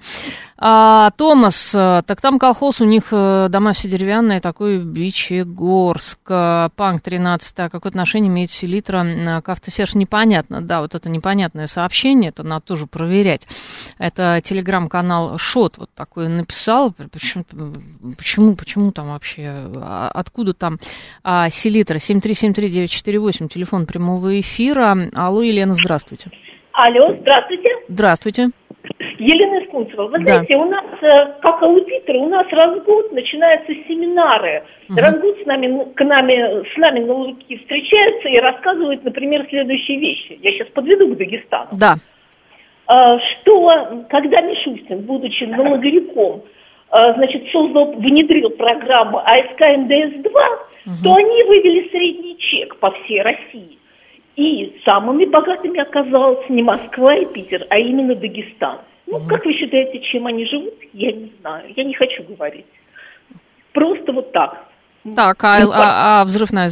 А, 0.57 1.11
Томас, 1.11 1.73
э, 1.73 2.03
так 2.05 2.21
там 2.21 2.38
колхоз, 2.38 2.81
у 2.81 2.85
них 2.85 3.05
э, 3.11 3.47
дома 3.49 3.73
все 3.73 3.89
деревянные, 3.89 4.41
такой 4.41 4.79
Бичегорск, 4.79 6.19
э, 6.27 6.69
Панк 6.75 7.01
13, 7.01 7.59
а 7.59 7.69
какое 7.69 7.89
отношение 7.89 8.29
имеет 8.29 8.51
селитра 8.51 9.41
к 9.43 9.49
автосерж, 9.49 9.95
непонятно, 9.95 10.61
да, 10.61 10.81
вот 10.81 10.95
это 10.95 11.09
непонятное 11.09 11.67
сообщение, 11.67 12.29
это 12.29 12.43
надо 12.43 12.65
тоже 12.65 12.88
проверять. 12.88 13.47
Это 13.97 14.41
телеграм-канал 14.43 15.38
Шот 15.38 15.77
вот 15.77 15.89
такой 15.95 16.27
написал, 16.27 16.91
почему, 16.91 17.45
почему, 18.17 18.55
почему 18.55 18.91
там 18.91 19.09
вообще, 19.09 19.43
а, 19.47 20.11
откуда 20.13 20.53
там 20.53 20.77
а, 21.23 21.49
селитра, 21.49 21.97
7373948, 21.97 23.47
телефон 23.47 23.85
прямого 23.85 24.39
эфира. 24.39 24.97
Алло, 25.13 25.41
Елена, 25.41 25.73
здравствуйте. 25.73 26.31
Алло, 26.81 27.13
здравствуйте. 27.13 27.69
Здравствуйте. 27.89 28.48
Елена 29.17 29.65
Искунцева, 29.65 30.07
вы 30.07 30.19
да. 30.19 30.25
знаете, 30.25 30.55
у 30.55 30.63
нас, 30.63 30.86
э, 31.01 31.33
как 31.41 31.62
аудиторы, 31.62 32.19
у 32.19 32.29
нас 32.29 32.48
раз 32.51 32.79
в 32.79 32.86
год 32.86 33.12
начинаются 33.12 33.74
семинары. 33.86 34.63
Угу. 34.88 34.98
Раз 34.98 35.15
в 35.15 35.19
год 35.19 35.38
с 35.43 35.45
нами, 35.45 35.93
к 35.93 36.03
нами, 36.05 36.63
с 36.74 36.77
нами 36.77 37.01
налоговики 37.01 37.57
встречаются 37.57 38.29
и 38.29 38.38
рассказывают, 38.38 39.03
например, 39.03 39.45
следующие 39.50 40.00
вещи. 40.00 40.39
Я 40.41 40.51
сейчас 40.51 40.69
подведу 40.69 41.13
к 41.13 41.17
Дагестану. 41.17 41.67
Да. 41.74 41.95
А, 42.88 43.19
что, 43.19 44.05
когда 44.09 44.39
Мишустин, 44.39 45.01
будучи 45.01 45.43
налоговиком, 45.43 46.43
а, 46.91 47.13
значит, 47.15 47.43
создал, 47.51 47.91
внедрил 47.91 48.51
программу 48.51 49.17
АСК 49.17 49.59
НДС-2, 49.59 50.31
угу. 50.31 50.95
то 51.03 51.15
они 51.15 51.43
вывели 51.43 51.89
средний 51.89 52.38
чек 52.38 52.77
по 52.77 52.91
всей 52.91 53.21
России. 53.21 53.79
И 54.39 54.79
самыми 54.86 55.25
богатыми 55.25 55.81
оказалась 55.81 56.48
не 56.48 56.63
Москва 56.63 57.13
и 57.13 57.25
Питер, 57.25 57.67
а 57.69 57.77
именно 57.77 58.15
Дагестан. 58.15 58.79
Ну, 59.05 59.17
угу. 59.17 59.27
как 59.27 59.43
вы 59.43 59.51
считаете, 59.51 60.00
чем 60.00 60.27
они 60.27 60.46
живут? 60.46 60.75
Я 60.93 61.12
не 61.12 61.34
знаю. 61.41 61.74
Я 61.75 61.84
не 61.84 61.93
хочу 61.93 62.24
говорить. 62.24 62.65
Просто 63.74 64.13
вот 64.13 64.31
так. 64.31 64.65
Так, 65.13 65.43
а, 65.43 65.60
ну, 65.60 65.72
а, 65.74 66.22
а 66.22 66.24
взрыв 66.24 66.53
на? 66.53 66.69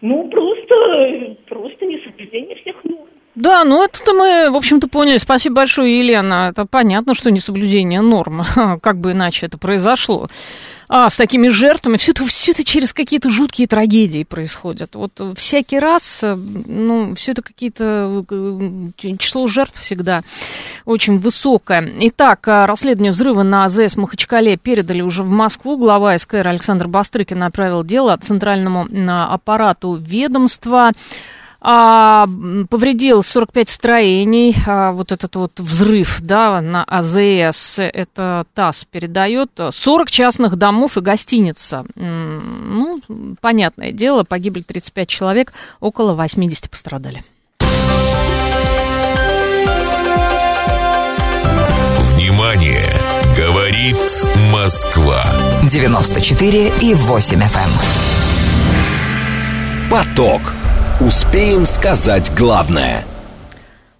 Ну, 0.00 0.28
просто, 0.28 1.36
просто 1.48 1.84
несоблюдение 1.84 2.54
всех 2.62 2.76
норм. 2.84 3.08
Да, 3.34 3.64
ну 3.64 3.82
это 3.82 4.12
мы, 4.14 4.50
в 4.52 4.56
общем-то, 4.56 4.88
поняли. 4.88 5.16
Спасибо 5.16 5.56
большое, 5.56 5.98
Елена. 5.98 6.50
Это 6.52 6.64
понятно, 6.64 7.14
что 7.14 7.32
несоблюдение 7.32 8.02
норм. 8.02 8.42
Как 8.82 8.98
бы 8.98 9.12
иначе 9.12 9.46
это 9.46 9.58
произошло 9.58 10.28
а, 10.88 11.10
с 11.10 11.16
такими 11.16 11.48
жертвами. 11.48 11.96
Все 11.96 12.12
это, 12.12 12.24
все 12.26 12.52
это 12.52 12.64
через 12.64 12.92
какие-то 12.92 13.28
жуткие 13.30 13.68
трагедии 13.68 14.24
происходит. 14.24 14.94
Вот 14.94 15.20
всякий 15.36 15.78
раз, 15.78 16.22
э, 16.22 16.34
ну, 16.34 17.14
все 17.14 17.32
это 17.32 17.42
какие-то... 17.42 18.24
Э, 18.30 19.16
число 19.18 19.46
жертв 19.46 19.80
всегда 19.80 20.22
очень 20.84 21.18
высокое. 21.18 21.86
Итак, 22.00 22.48
э, 22.48 22.64
расследование 22.64 23.12
взрыва 23.12 23.42
на 23.42 23.66
АЗС 23.66 23.96
Махачкале 23.96 24.56
передали 24.56 25.02
уже 25.02 25.22
в 25.22 25.30
Москву. 25.30 25.76
Глава 25.76 26.18
СКР 26.18 26.48
Александр 26.48 26.88
Бастрыкин 26.88 27.38
направил 27.38 27.84
дело 27.84 28.16
центральному 28.16 28.88
аппарату 29.08 29.96
ведомства 29.96 30.92
а, 31.60 32.26
повредил 32.70 33.22
45 33.22 33.68
строений, 33.68 34.54
а, 34.66 34.92
вот 34.92 35.12
этот 35.12 35.34
вот 35.36 35.58
взрыв, 35.58 36.20
да, 36.20 36.60
на 36.60 36.84
АЗС, 36.84 37.78
это 37.78 38.46
ТАСС 38.54 38.84
передает, 38.84 39.50
40 39.70 40.10
частных 40.10 40.56
домов 40.56 40.96
и 40.96 41.00
гостиница. 41.00 41.84
Ну, 41.96 43.00
понятное 43.40 43.92
дело, 43.92 44.24
погибли 44.24 44.62
35 44.62 45.08
человек, 45.08 45.52
около 45.80 46.14
80 46.14 46.70
пострадали. 46.70 47.22
Внимание! 52.14 52.86
Говорит 53.36 53.96
Москва. 54.52 55.24
94 55.62 56.72
и 56.80 56.94
8 56.94 57.40
FM. 57.40 57.58
Эм. 57.58 57.70
Поток. 59.90 60.40
Успеем 61.00 61.64
сказать 61.64 62.32
главное. 62.36 63.04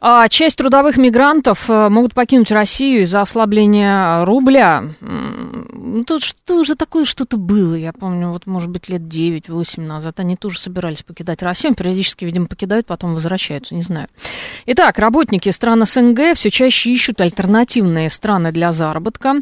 А 0.01 0.29
часть 0.29 0.57
трудовых 0.57 0.97
мигрантов 0.97 1.71
э, 1.71 1.89
могут 1.89 2.13
покинуть 2.13 2.51
Россию 2.51 3.03
из-за 3.03 3.21
ослабления 3.21 4.25
рубля. 4.25 4.83
Ну, 5.01 6.05
тут 6.05 6.23
тоже 6.45 6.75
такое 6.75 7.05
что-то 7.05 7.37
было, 7.37 7.77
я 7.77 7.93
помню, 7.93 8.31
вот, 8.31 8.47
может 8.47 8.71
быть, 8.71 8.89
лет 8.89 9.03
9-8 9.03 9.81
назад. 9.81 10.19
Они 10.19 10.35
тоже 10.35 10.59
собирались 10.59 11.05
покидать 11.05 11.41
Россию, 11.43 11.75
периодически, 11.77 12.25
видимо, 12.25 12.47
покидают, 12.47 12.87
потом 12.87 13.15
возвращаются, 13.15 13.77
не 13.77 13.83
знаю. 13.83 14.09
Итак, 14.67 14.99
работники 14.99 15.49
стран 15.51 15.87
СНГ 15.87 16.35
все 16.35 16.51
чаще 16.51 16.91
ищут 16.91 17.21
альтернативные 17.21 18.11
страны 18.11 18.51
для 18.51 18.73
заработка. 18.73 19.37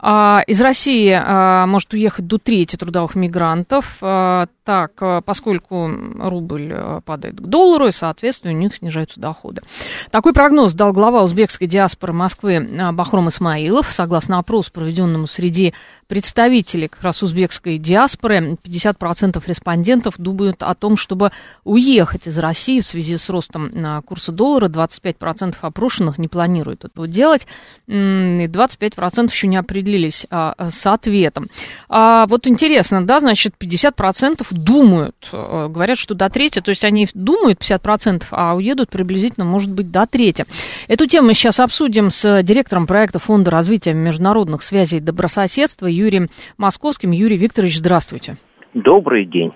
А, 0.00 0.42
из 0.46 0.60
России 0.60 1.12
а, 1.12 1.66
может 1.66 1.92
уехать 1.92 2.26
до 2.26 2.38
трети 2.38 2.76
трудовых 2.76 3.16
мигрантов, 3.16 3.96
а, 4.00 4.46
так, 4.62 5.24
поскольку 5.24 5.90
рубль 6.20 6.74
падает 7.06 7.40
к 7.40 7.46
доллару, 7.46 7.86
и, 7.86 7.92
соответственно, 7.92 8.52
у 8.52 8.56
них 8.56 8.76
снижаются 8.76 9.18
доходы. 9.18 9.62
Такой 10.10 10.34
прогноз 10.34 10.74
дал 10.74 10.92
глава 10.92 11.22
узбекской 11.22 11.66
диаспоры 11.66 12.12
Москвы 12.12 12.68
Бахром 12.92 13.30
Исмаилов. 13.30 13.90
Согласно 13.90 14.38
опросу, 14.38 14.70
проведенному 14.70 15.26
среди 15.26 15.72
представителей 16.06 16.88
как 16.88 17.02
раз 17.02 17.22
узбекской 17.22 17.78
диаспоры, 17.78 18.58
50% 18.62 19.42
респондентов 19.46 20.16
думают 20.18 20.62
о 20.62 20.74
том, 20.74 20.98
чтобы 20.98 21.32
уехать 21.64 22.26
из 22.26 22.38
России 22.38 22.80
в 22.80 22.84
связи 22.84 23.16
с 23.16 23.30
ростом 23.30 23.72
курса 24.04 24.32
доллара. 24.32 24.68
25% 24.68 25.56
опрошенных 25.62 26.18
не 26.18 26.28
планируют 26.28 26.84
этого 26.84 27.08
делать, 27.08 27.46
и 27.86 27.92
25% 27.92 29.30
еще 29.30 29.46
не 29.46 29.56
определили 29.56 29.87
определились 29.88 30.26
а, 30.30 30.54
с 30.68 30.86
ответом. 30.86 31.46
А, 31.88 32.26
вот 32.26 32.46
интересно, 32.46 33.04
да, 33.06 33.20
значит, 33.20 33.54
50% 33.58 34.46
думают, 34.50 35.14
а, 35.32 35.68
говорят, 35.68 35.98
что 35.98 36.14
до 36.14 36.28
трети, 36.28 36.60
то 36.60 36.70
есть 36.70 36.84
они 36.84 37.08
думают 37.14 37.60
50%, 37.60 38.24
а 38.30 38.54
уедут 38.54 38.90
приблизительно, 38.90 39.46
может 39.46 39.72
быть, 39.72 39.90
до 39.90 40.06
трети. 40.06 40.44
Эту 40.88 41.06
тему 41.06 41.28
мы 41.28 41.34
сейчас 41.34 41.60
обсудим 41.60 42.10
с 42.10 42.42
директором 42.42 42.86
проекта 42.86 43.18
Фонда 43.18 43.50
развития 43.50 43.94
международных 43.94 44.62
связей 44.62 44.98
и 44.98 45.00
добрососедства 45.00 45.86
Юрием 45.86 46.28
Московским. 46.56 47.10
Юрий 47.10 47.36
Викторович, 47.36 47.78
здравствуйте. 47.78 48.36
Добрый 48.74 49.24
день. 49.24 49.52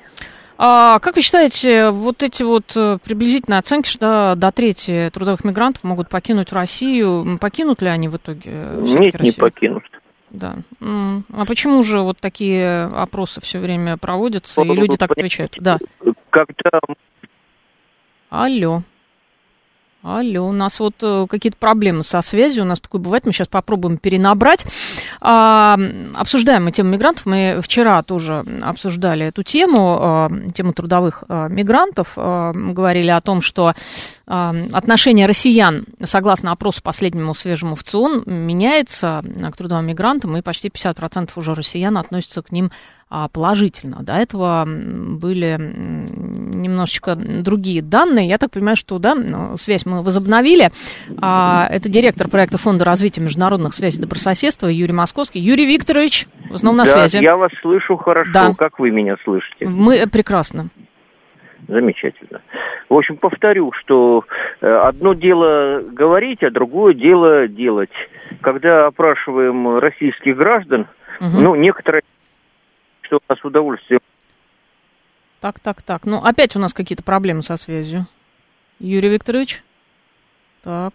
А 0.65 1.01
как 1.01 1.17
вы 1.17 1.23
считаете, 1.23 1.91
вот 1.91 2.23
эти 2.23 2.45
вот 2.45 2.77
э, 2.77 2.99
приблизительные 3.05 3.59
оценки, 3.59 3.89
что 3.89 4.35
до 4.37 4.53
трети 4.53 5.11
трудовых 5.12 5.45
мигрантов 5.45 5.83
могут 5.83 6.09
покинуть 6.09 6.53
Россию, 6.53 7.37
покинут 7.41 7.83
ли 7.83 7.89
они 7.89 8.09
в 8.09 8.17
итоге? 8.17 8.51
Нет, 8.77 9.15
Россию? 9.15 9.23
не 9.23 9.33
покинут. 9.33 9.83
Да. 10.33 10.57
А 10.81 11.45
почему 11.47 11.83
же 11.83 12.01
вот 12.01 12.19
такие 12.19 12.85
опросы 12.87 13.41
все 13.43 13.59
время 13.59 13.99
проводятся, 13.99 14.62
и 14.62 14.75
люди 14.75 14.97
так 14.97 15.12
отвечают? 15.12 15.55
Да. 15.59 15.79
Когда... 16.31 16.81
Алло. 18.31 18.83
Алло, 20.03 20.49
у 20.49 20.53
нас 20.53 20.81
вот 20.81 20.97
э, 21.03 21.29
какие-то 21.31 21.57
проблемы 21.57 22.03
со 22.03 22.23
связью, 22.23 22.65
у 22.65 22.67
нас 22.67 22.81
такое 22.81 23.01
бывает, 23.01 23.25
мы 23.25 23.33
сейчас 23.33 23.47
попробуем 23.47 23.99
перенабрать. 23.99 24.67
А, 25.21 25.79
обсуждаем 26.17 26.65
мы 26.65 26.73
тему 26.73 26.91
мигрантов, 26.91 27.25
мы 27.25 27.61
вчера 27.63 28.03
тоже 28.03 28.45
обсуждали 28.63 29.27
эту 29.27 29.45
тему, 29.45 29.99
а, 30.01 30.31
тему 30.55 30.73
трудовых 30.73 31.23
а, 31.29 31.47
мигрантов, 31.47 32.15
а, 32.17 32.53
говорили 32.53 33.11
о 33.11 33.21
том, 33.21 33.41
что 33.41 33.75
а, 34.27 34.53
отношение 34.73 35.27
россиян, 35.27 35.85
согласно 36.03 36.51
опросу 36.51 36.83
последнему 36.83 37.33
свежему 37.33 37.77
в 37.77 37.85
ЦИОН, 37.85 38.25
меняется 38.27 39.23
к 39.53 39.57
трудовым 39.57 39.87
мигрантам, 39.87 40.37
и 40.37 40.43
почти 40.43 40.67
50% 40.67 41.31
уже 41.37 41.55
россиян 41.55 41.97
относятся 41.97 42.43
к 42.43 42.51
ним 42.51 42.73
положительно. 43.33 43.99
До 44.02 44.14
этого 44.14 44.64
были 44.66 45.57
немножечко 45.59 47.14
другие 47.14 47.83
данные. 47.83 48.28
Я 48.28 48.38
так 48.38 48.50
понимаю, 48.50 48.76
что 48.76 48.99
да, 48.99 49.14
связь 49.57 49.85
мы 49.87 50.02
возобновили. 50.02 50.71
А, 51.21 51.66
это 51.71 51.88
директор 51.88 52.28
проекта 52.28 52.59
Фонда 52.59 52.85
развития 52.85 53.21
международных 53.21 53.75
связей 53.75 53.99
и 53.99 54.02
добрососедства 54.02 54.66
Юрий 54.69 54.92
Московский. 54.92 55.40
Юрий 55.40 55.66
Викторович, 55.66 56.26
в 56.50 56.54
основном 56.54 56.78
на 56.78 56.85
да, 56.85 57.07
связи. 57.07 57.23
я 57.23 57.37
вас 57.37 57.50
слышу 57.61 57.97
хорошо. 57.97 58.31
Да. 58.33 58.54
Как 58.57 58.78
вы 58.78 58.90
меня 58.90 59.16
слышите? 59.25 59.66
Мы 59.66 60.07
прекрасно. 60.11 60.69
Замечательно. 61.69 62.40
В 62.88 62.95
общем, 62.95 63.16
повторю, 63.16 63.73
что 63.73 64.25
э, 64.61 64.66
одно 64.66 65.14
дело 65.14 65.81
говорить, 65.81 66.42
а 66.42 66.50
другое 66.50 66.92
дело 66.92 67.47
делать. 67.47 67.92
Когда 68.40 68.87
опрашиваем 68.87 69.78
российских 69.78 70.37
граждан, 70.37 70.87
Угу. 71.21 71.40
ну, 71.40 71.54
некоторые, 71.54 72.02
что 73.12 73.19
у 73.19 73.33
нас 73.33 73.45
удовольствие 73.45 74.00
Так, 75.40 75.61
так, 75.61 75.83
так. 75.83 76.07
Ну, 76.07 76.19
опять 76.19 76.57
у 76.57 76.59
нас 76.59 76.73
какие-то 76.73 77.02
проблемы 77.02 77.42
со 77.42 77.57
связью. 77.57 78.07
Юрий 78.78 79.11
Викторович? 79.11 79.62
Так. 80.62 80.95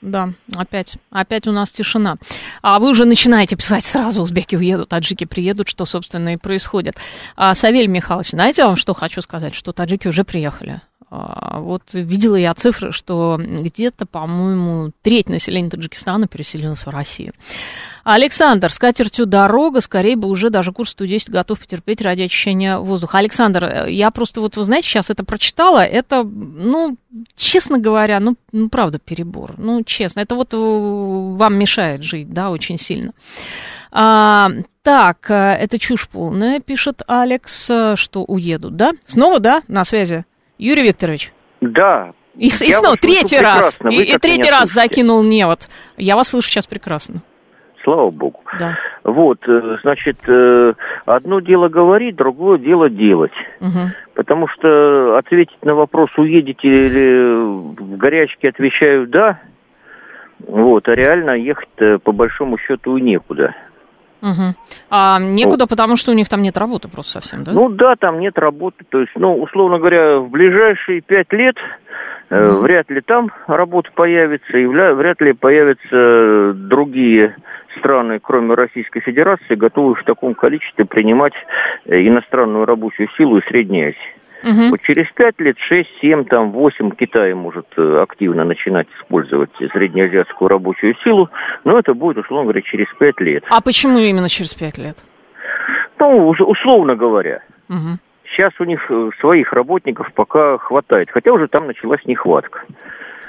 Да, 0.00 0.30
опять, 0.56 0.96
опять 1.10 1.46
у 1.46 1.52
нас 1.52 1.70
тишина. 1.70 2.16
А 2.62 2.78
вы 2.78 2.88
уже 2.88 3.04
начинаете 3.04 3.54
писать 3.54 3.84
сразу, 3.84 4.22
узбеки 4.22 4.56
уедут, 4.56 4.88
таджики 4.88 5.26
приедут, 5.26 5.68
что, 5.68 5.84
собственно, 5.84 6.32
и 6.32 6.36
происходит. 6.38 6.96
А, 7.36 7.54
Савелий 7.54 7.86
Михайлович, 7.86 8.30
знаете, 8.30 8.64
вам 8.64 8.76
что 8.76 8.94
хочу 8.94 9.20
сказать, 9.20 9.54
что 9.54 9.72
таджики 9.72 10.08
уже 10.08 10.24
приехали. 10.24 10.80
А, 11.12 11.58
вот 11.58 11.92
видела 11.92 12.36
я 12.36 12.54
цифры, 12.54 12.92
что 12.92 13.36
где-то, 13.40 14.06
по-моему, 14.06 14.92
треть 15.02 15.28
населения 15.28 15.68
Таджикистана 15.68 16.28
переселилась 16.28 16.86
в 16.86 16.88
Россию. 16.88 17.32
Александр, 18.04 18.72
с 18.72 18.78
катертью 18.78 19.26
дорога, 19.26 19.80
скорее 19.80 20.14
бы 20.14 20.28
уже 20.28 20.50
даже 20.50 20.72
курс 20.72 20.90
110 20.90 21.30
готов 21.30 21.58
потерпеть 21.58 22.00
ради 22.00 22.22
очищения 22.22 22.78
воздуха. 22.78 23.18
Александр, 23.18 23.86
я 23.88 24.12
просто 24.12 24.40
вот, 24.40 24.56
вы 24.56 24.62
знаете, 24.62 24.86
сейчас 24.86 25.10
это 25.10 25.24
прочитала, 25.24 25.80
это, 25.80 26.22
ну, 26.22 26.96
честно 27.34 27.78
говоря, 27.78 28.20
ну, 28.20 28.36
ну 28.52 28.68
правда, 28.68 29.00
перебор. 29.00 29.54
Ну, 29.58 29.82
честно, 29.82 30.20
это 30.20 30.36
вот 30.36 30.54
э, 30.54 30.56
вам 30.56 31.54
мешает 31.56 32.04
жить, 32.04 32.30
да, 32.30 32.50
очень 32.50 32.78
сильно. 32.78 33.12
А, 33.90 34.50
так, 34.82 35.28
э, 35.28 35.34
это 35.34 35.78
чушь 35.80 36.08
полная, 36.08 36.60
пишет 36.60 37.02
Алекс, 37.08 37.68
э, 37.68 37.96
что 37.96 38.22
уедут, 38.22 38.76
да? 38.76 38.92
Снова, 39.06 39.40
да, 39.40 39.62
на 39.66 39.84
связи? 39.84 40.24
Юрий 40.60 40.82
Викторович? 40.82 41.32
Да. 41.62 42.12
И, 42.36 42.46
и 42.46 42.50
снова 42.50 42.96
третий 42.96 43.38
раз. 43.38 43.78
прекрасно. 43.78 43.88
И, 43.88 43.96
Вы 43.98 44.14
и 44.14 44.18
третий 44.18 44.50
раз 44.50 44.70
слышите? 44.70 44.94
закинул 44.94 45.24
невод. 45.24 45.68
Я 45.96 46.16
вас 46.16 46.28
слышу 46.28 46.48
сейчас 46.48 46.66
прекрасно. 46.66 47.22
Слава 47.82 48.10
богу. 48.10 48.40
Да. 48.58 48.76
Вот, 49.04 49.38
э, 49.48 49.78
значит, 49.82 50.18
э, 50.28 50.74
одно 51.06 51.40
дело 51.40 51.68
говорить, 51.68 52.14
другое 52.14 52.58
дело 52.58 52.90
делать. 52.90 53.32
Мгм. 53.60 53.92
Потому 54.14 54.48
что 54.48 55.16
ответить 55.16 55.64
на 55.64 55.74
вопрос, 55.74 56.10
уедете 56.18 56.68
или 56.68 57.72
в 57.82 57.96
горячке, 57.96 58.50
отвечаю 58.50 59.06
«да», 59.06 59.40
вот, 60.46 60.88
а 60.88 60.94
реально 60.94 61.32
ехать 61.32 62.02
по 62.02 62.12
большому 62.12 62.58
счету 62.58 62.96
и 62.96 63.00
некуда. 63.00 63.54
Мгм. 64.22 64.54
А 64.90 65.18
некуда, 65.18 65.66
потому 65.66 65.96
что 65.96 66.12
у 66.12 66.14
них 66.14 66.28
там 66.28 66.42
нет 66.42 66.56
работы 66.58 66.88
просто 66.88 67.12
совсем, 67.12 67.44
да? 67.44 67.52
Ну 67.52 67.68
да, 67.70 67.94
там 67.98 68.20
нет 68.20 68.38
работы, 68.38 68.84
то 68.88 69.00
есть, 69.00 69.12
ну, 69.16 69.40
условно 69.40 69.78
говоря, 69.78 70.18
в 70.18 70.30
ближайшие 70.30 71.00
пять 71.00 71.32
лет 71.32 71.56
э, 72.28 72.38
Мгм. 72.38 72.60
вряд 72.60 72.90
ли 72.90 73.00
там 73.00 73.30
работа 73.46 73.90
появится, 73.94 74.56
и 74.56 74.66
вряд 74.66 75.20
ли 75.20 75.32
появятся 75.32 76.52
другие 76.54 77.36
страны, 77.78 78.18
кроме 78.22 78.54
Российской 78.54 79.00
Федерации, 79.00 79.54
готовые 79.54 79.94
в 79.94 80.04
таком 80.04 80.34
количестве 80.34 80.84
принимать 80.84 81.34
э, 81.86 82.06
иностранную 82.06 82.66
рабочую 82.66 83.08
силу 83.16 83.38
из 83.38 83.44
Средней 83.46 83.88
Азии. 83.88 84.19
Мгм. 84.42 84.70
Вот 84.70 84.80
через 84.82 85.06
пять 85.12 85.38
лет, 85.38 85.56
шесть, 85.58 85.90
семь, 86.00 86.24
там, 86.24 86.50
восемь 86.52 86.90
Китай 86.92 87.34
может 87.34 87.66
э, 87.76 88.02
активно 88.02 88.44
начинать 88.44 88.88
использовать 88.98 89.50
среднеазиатскую 89.56 90.48
рабочую 90.48 90.94
силу, 91.04 91.28
но 91.64 91.78
это 91.78 91.94
будет, 91.94 92.18
условно 92.18 92.44
говоря, 92.44 92.62
через 92.62 92.86
пять 92.98 93.20
лет. 93.20 93.44
А 93.50 93.60
почему 93.60 93.98
именно 93.98 94.28
через 94.28 94.54
пять 94.54 94.78
лет? 94.78 94.96
Ну, 95.98 96.28
условно 96.28 96.96
говоря. 96.96 97.42
Мгм. 97.68 97.98
Сейчас 98.24 98.52
у 98.58 98.64
них 98.64 98.80
э, 98.90 99.10
своих 99.20 99.52
работников 99.52 100.12
пока 100.14 100.56
хватает, 100.58 101.10
хотя 101.10 101.32
уже 101.32 101.48
там 101.48 101.66
началась 101.66 102.04
нехватка. 102.06 102.62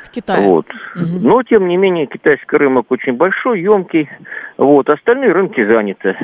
В 0.05 0.12
Китае. 0.12 0.47
Вот. 0.47 0.67
Мгм. 0.95 1.23
Но, 1.23 1.43
тем 1.43 1.67
не 1.67 1.77
менее, 1.77 2.05
китайский 2.05 2.55
рынок 2.57 2.86
очень 2.89 3.13
большой, 3.13 3.62
емкий. 3.62 4.09
Вот. 4.57 4.89
Остальные 4.89 5.31
рынки 5.31 5.63
заняты. 5.65 6.15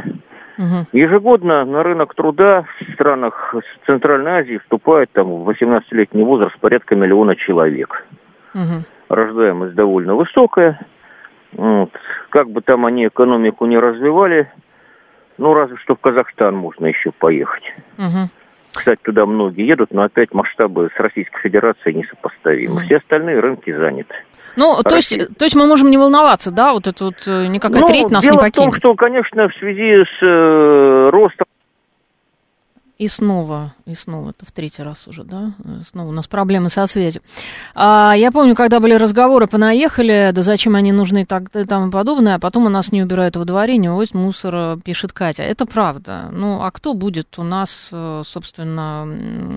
Мгм. 0.57 0.87
Ежегодно 0.91 1.65
на 1.65 1.83
рынок 1.83 2.15
труда 2.15 2.65
в 2.79 2.93
странах 2.93 3.53
Центральной 3.85 4.39
Азии 4.39 4.57
вступает 4.57 5.11
там 5.11 5.43
в 5.43 5.49
18-летний 5.49 6.23
возраст 6.23 6.57
порядка 6.59 6.95
миллиона 6.95 7.35
человек. 7.35 8.05
Мгм. 8.53 8.85
Рождаемость 9.09 9.75
довольно 9.75 10.15
высокая. 10.15 10.79
Вот. 11.53 11.91
Как 12.29 12.49
бы 12.49 12.61
там 12.61 12.85
они 12.85 13.07
экономику 13.07 13.65
не 13.65 13.77
развивали, 13.77 14.51
ну, 15.37 15.53
разве 15.53 15.77
что 15.77 15.95
в 15.95 15.99
Казахстан 15.99 16.55
можно 16.55 16.87
еще 16.87 17.11
поехать. 17.11 17.63
Мгм. 17.97 18.29
Кстати, 18.77 18.99
туда 19.03 19.25
многие 19.25 19.67
едут, 19.67 19.91
но 19.91 20.03
опять 20.03 20.33
масштабы 20.33 20.89
с 20.95 20.99
Российской 20.99 21.39
Федерацией 21.41 21.95
несопоставимы. 21.95 22.75
Мгм. 22.75 22.85
Все 22.85 22.97
остальные 22.97 23.39
рынки 23.39 23.71
заняты. 23.73 24.15
Ну, 24.55 24.75
то 24.83 24.95
есть, 24.95 25.15
то 25.37 25.45
есть 25.45 25.55
мы 25.55 25.67
можем 25.67 25.91
не 25.91 25.97
волноваться, 25.97 26.51
да? 26.51 26.73
Вот 26.73 26.87
это 26.87 27.05
вот 27.05 27.15
э, 27.27 27.45
никакая 27.47 27.81
Ну, 27.81 27.87
треть 27.87 28.09
нас 28.09 28.23
дело 28.23 28.33
не 28.33 28.37
в 28.39 28.41
покинет. 28.41 28.71
том, 28.71 28.79
что, 28.79 28.95
конечно, 28.95 29.49
в 29.49 29.53
связи 29.55 30.03
с 30.03 30.23
э, 30.23 31.09
ростом 31.11 31.45
И 32.97 33.07
снова, 33.07 33.75
и 33.86 33.93
снова, 33.93 34.31
это 34.31 34.43
в 34.43 34.51
третий 34.51 34.81
раз 34.81 35.07
уже, 35.07 35.23
да? 35.23 35.53
Э, 35.63 35.81
Снова 35.86 36.10
у 36.10 36.12
нас 36.12 36.27
проблемы 36.27 36.69
со 36.69 36.88
связью. 36.88 37.21
А, 37.75 38.15
я 38.17 38.31
помню, 38.31 38.55
когда 38.55 38.79
были 38.79 38.95
разговоры, 38.95 39.45
понаехали, 39.45 40.31
да 40.33 40.41
зачем 40.41 40.75
они 40.75 40.91
нужны 40.91 41.21
и 41.21 41.25
так 41.25 41.55
и 41.55 41.63
тому 41.65 41.91
подобное, 41.91 42.36
а 42.36 42.39
потом 42.39 42.65
у 42.65 42.69
нас 42.69 42.91
не 42.91 43.03
убирают 43.03 43.36
во 43.38 43.45
дворе, 43.45 43.77
не 43.77 43.88
вывозят 43.88 44.15
мусор, 44.15 44.55
э, 44.55 44.77
пишет 44.83 45.13
Катя. 45.13 45.43
Это 45.43 45.67
правда. 45.67 46.29
Ну, 46.31 46.63
а 46.63 46.71
кто 46.71 46.95
будет 46.95 47.38
у 47.38 47.43
нас, 47.43 47.89
э, 47.91 48.23
собственно, 48.25 49.07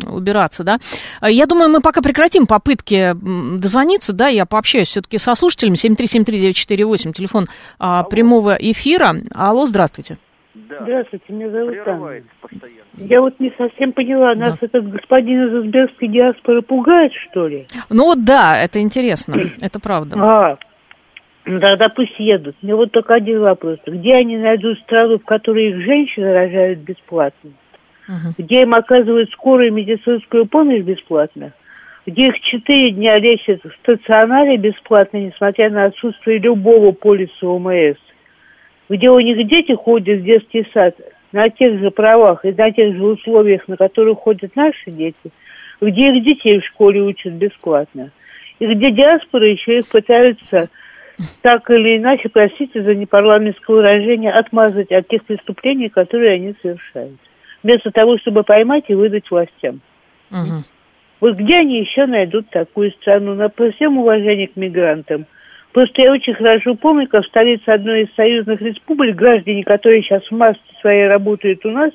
убираться, 0.06 0.62
да? 0.62 0.78
А 1.20 1.30
Я 1.30 1.46
думаю, 1.46 1.70
мы 1.70 1.80
пока 1.80 2.02
прекратим 2.02 2.46
попытки 2.46 3.14
дозвониться, 3.14 4.12
да, 4.12 4.28
я 4.28 4.44
пообщаюсь 4.44 4.88
все-таки 4.88 5.16
со 5.16 5.34
слушателями. 5.34 5.76
7373948, 5.76 7.12
телефон 7.14 7.48
а, 7.78 8.02
прямого 8.02 8.54
эфира. 8.54 9.16
Алло, 9.32 9.66
здравствуйте. 9.66 10.18
Здравствуйте, 10.54 11.24
меня 11.28 11.50
зовут 11.50 11.76
Анна. 11.86 12.22
постоянно. 12.40 12.80
Я 12.96 13.20
вот 13.20 13.38
не 13.38 13.52
совсем 13.56 13.92
поняла, 13.92 14.34
нас 14.34 14.56
этот 14.60 14.90
господин 14.90 15.46
из 15.46 15.54
узбекской 15.54 16.08
диаспоры 16.08 16.62
пугает, 16.62 17.12
что 17.30 17.46
ли? 17.46 17.66
Ну 17.88 18.04
вот 18.06 18.24
да, 18.24 18.56
это 18.60 18.80
интересно, 18.80 19.36
это 19.60 19.78
правда. 19.78 20.16
А, 20.18 20.58
ну 21.44 21.60
тогда 21.60 21.88
пусть 21.88 22.18
едут. 22.18 22.56
Мне 22.62 22.74
вот 22.74 22.90
только 22.90 23.14
один 23.14 23.40
вопрос. 23.40 23.78
Где 23.86 24.14
они 24.14 24.36
найдут 24.38 24.78
страну, 24.80 25.18
в 25.18 25.24
которой 25.24 25.70
их 25.70 25.84
женщины 25.84 26.32
рожают 26.32 26.80
бесплатно? 26.80 27.50
Мгм. 28.08 28.34
Где 28.36 28.62
им 28.62 28.74
оказывают 28.74 29.30
скорую 29.30 29.72
медицинскую 29.72 30.46
помощь 30.46 30.82
бесплатно? 30.82 31.52
Где 32.06 32.28
их 32.28 32.40
четыре 32.40 32.90
дня 32.90 33.18
лечат 33.18 33.62
в 33.62 33.70
стационаре 33.82 34.56
бесплатно, 34.56 35.18
несмотря 35.18 35.70
на 35.70 35.84
отсутствие 35.84 36.38
любого 36.38 36.90
полиса 36.90 37.46
ОМС? 37.46 37.98
Где 38.90 39.08
у 39.08 39.20
них 39.20 39.46
дети 39.46 39.72
ходят 39.72 40.18
в 40.18 40.24
детский 40.24 40.66
сад 40.74 40.96
на 41.30 41.48
тех 41.48 41.78
же 41.78 41.92
правах 41.92 42.44
и 42.44 42.50
на 42.50 42.72
тех 42.72 42.96
же 42.96 43.04
условиях, 43.04 43.68
на 43.68 43.76
которых 43.76 44.18
ходят 44.18 44.56
наши 44.56 44.90
дети? 44.90 45.30
Где 45.80 46.08
их 46.08 46.24
детей 46.24 46.58
в 46.58 46.66
школе 46.66 47.00
учат 47.00 47.34
бесплатно? 47.34 48.10
И 48.58 48.66
где 48.66 48.90
диаспора 48.90 49.48
еще 49.48 49.76
их 49.76 49.88
пытаются 49.88 50.68
так 51.40 51.70
или 51.70 51.98
иначе, 51.98 52.28
простите 52.30 52.82
за 52.82 52.94
непарламентское 52.94 53.76
выражение, 53.76 54.32
отмазать 54.32 54.90
от 54.90 55.06
тех 55.06 55.24
преступлений, 55.24 55.88
которые 55.88 56.32
они 56.32 56.54
совершают. 56.60 57.18
Вместо 57.62 57.92
того, 57.92 58.18
чтобы 58.18 58.42
поймать 58.42 58.84
и 58.88 58.94
выдать 58.94 59.30
властям. 59.30 59.80
Мгм. 60.30 60.64
Вот 61.20 61.36
где 61.36 61.58
они 61.58 61.78
еще 61.78 62.06
найдут 62.06 62.48
такую 62.50 62.90
страну? 62.92 63.34
На 63.34 63.50
при 63.50 63.70
всем 63.72 63.98
уважении 63.98 64.46
к 64.46 64.56
мигрантам. 64.56 65.26
Просто 65.72 66.02
я 66.02 66.12
очень 66.12 66.34
хорошо 66.34 66.74
помню, 66.74 67.06
как 67.06 67.24
в 67.24 67.28
столице 67.28 67.68
одной 67.68 68.02
из 68.02 68.14
союзных 68.14 68.60
республик, 68.60 69.14
граждане, 69.14 69.62
которые 69.62 70.02
сейчас 70.02 70.24
в 70.24 70.32
массе 70.32 70.60
своей 70.80 71.06
работают 71.06 71.64
у 71.64 71.70
нас, 71.70 71.92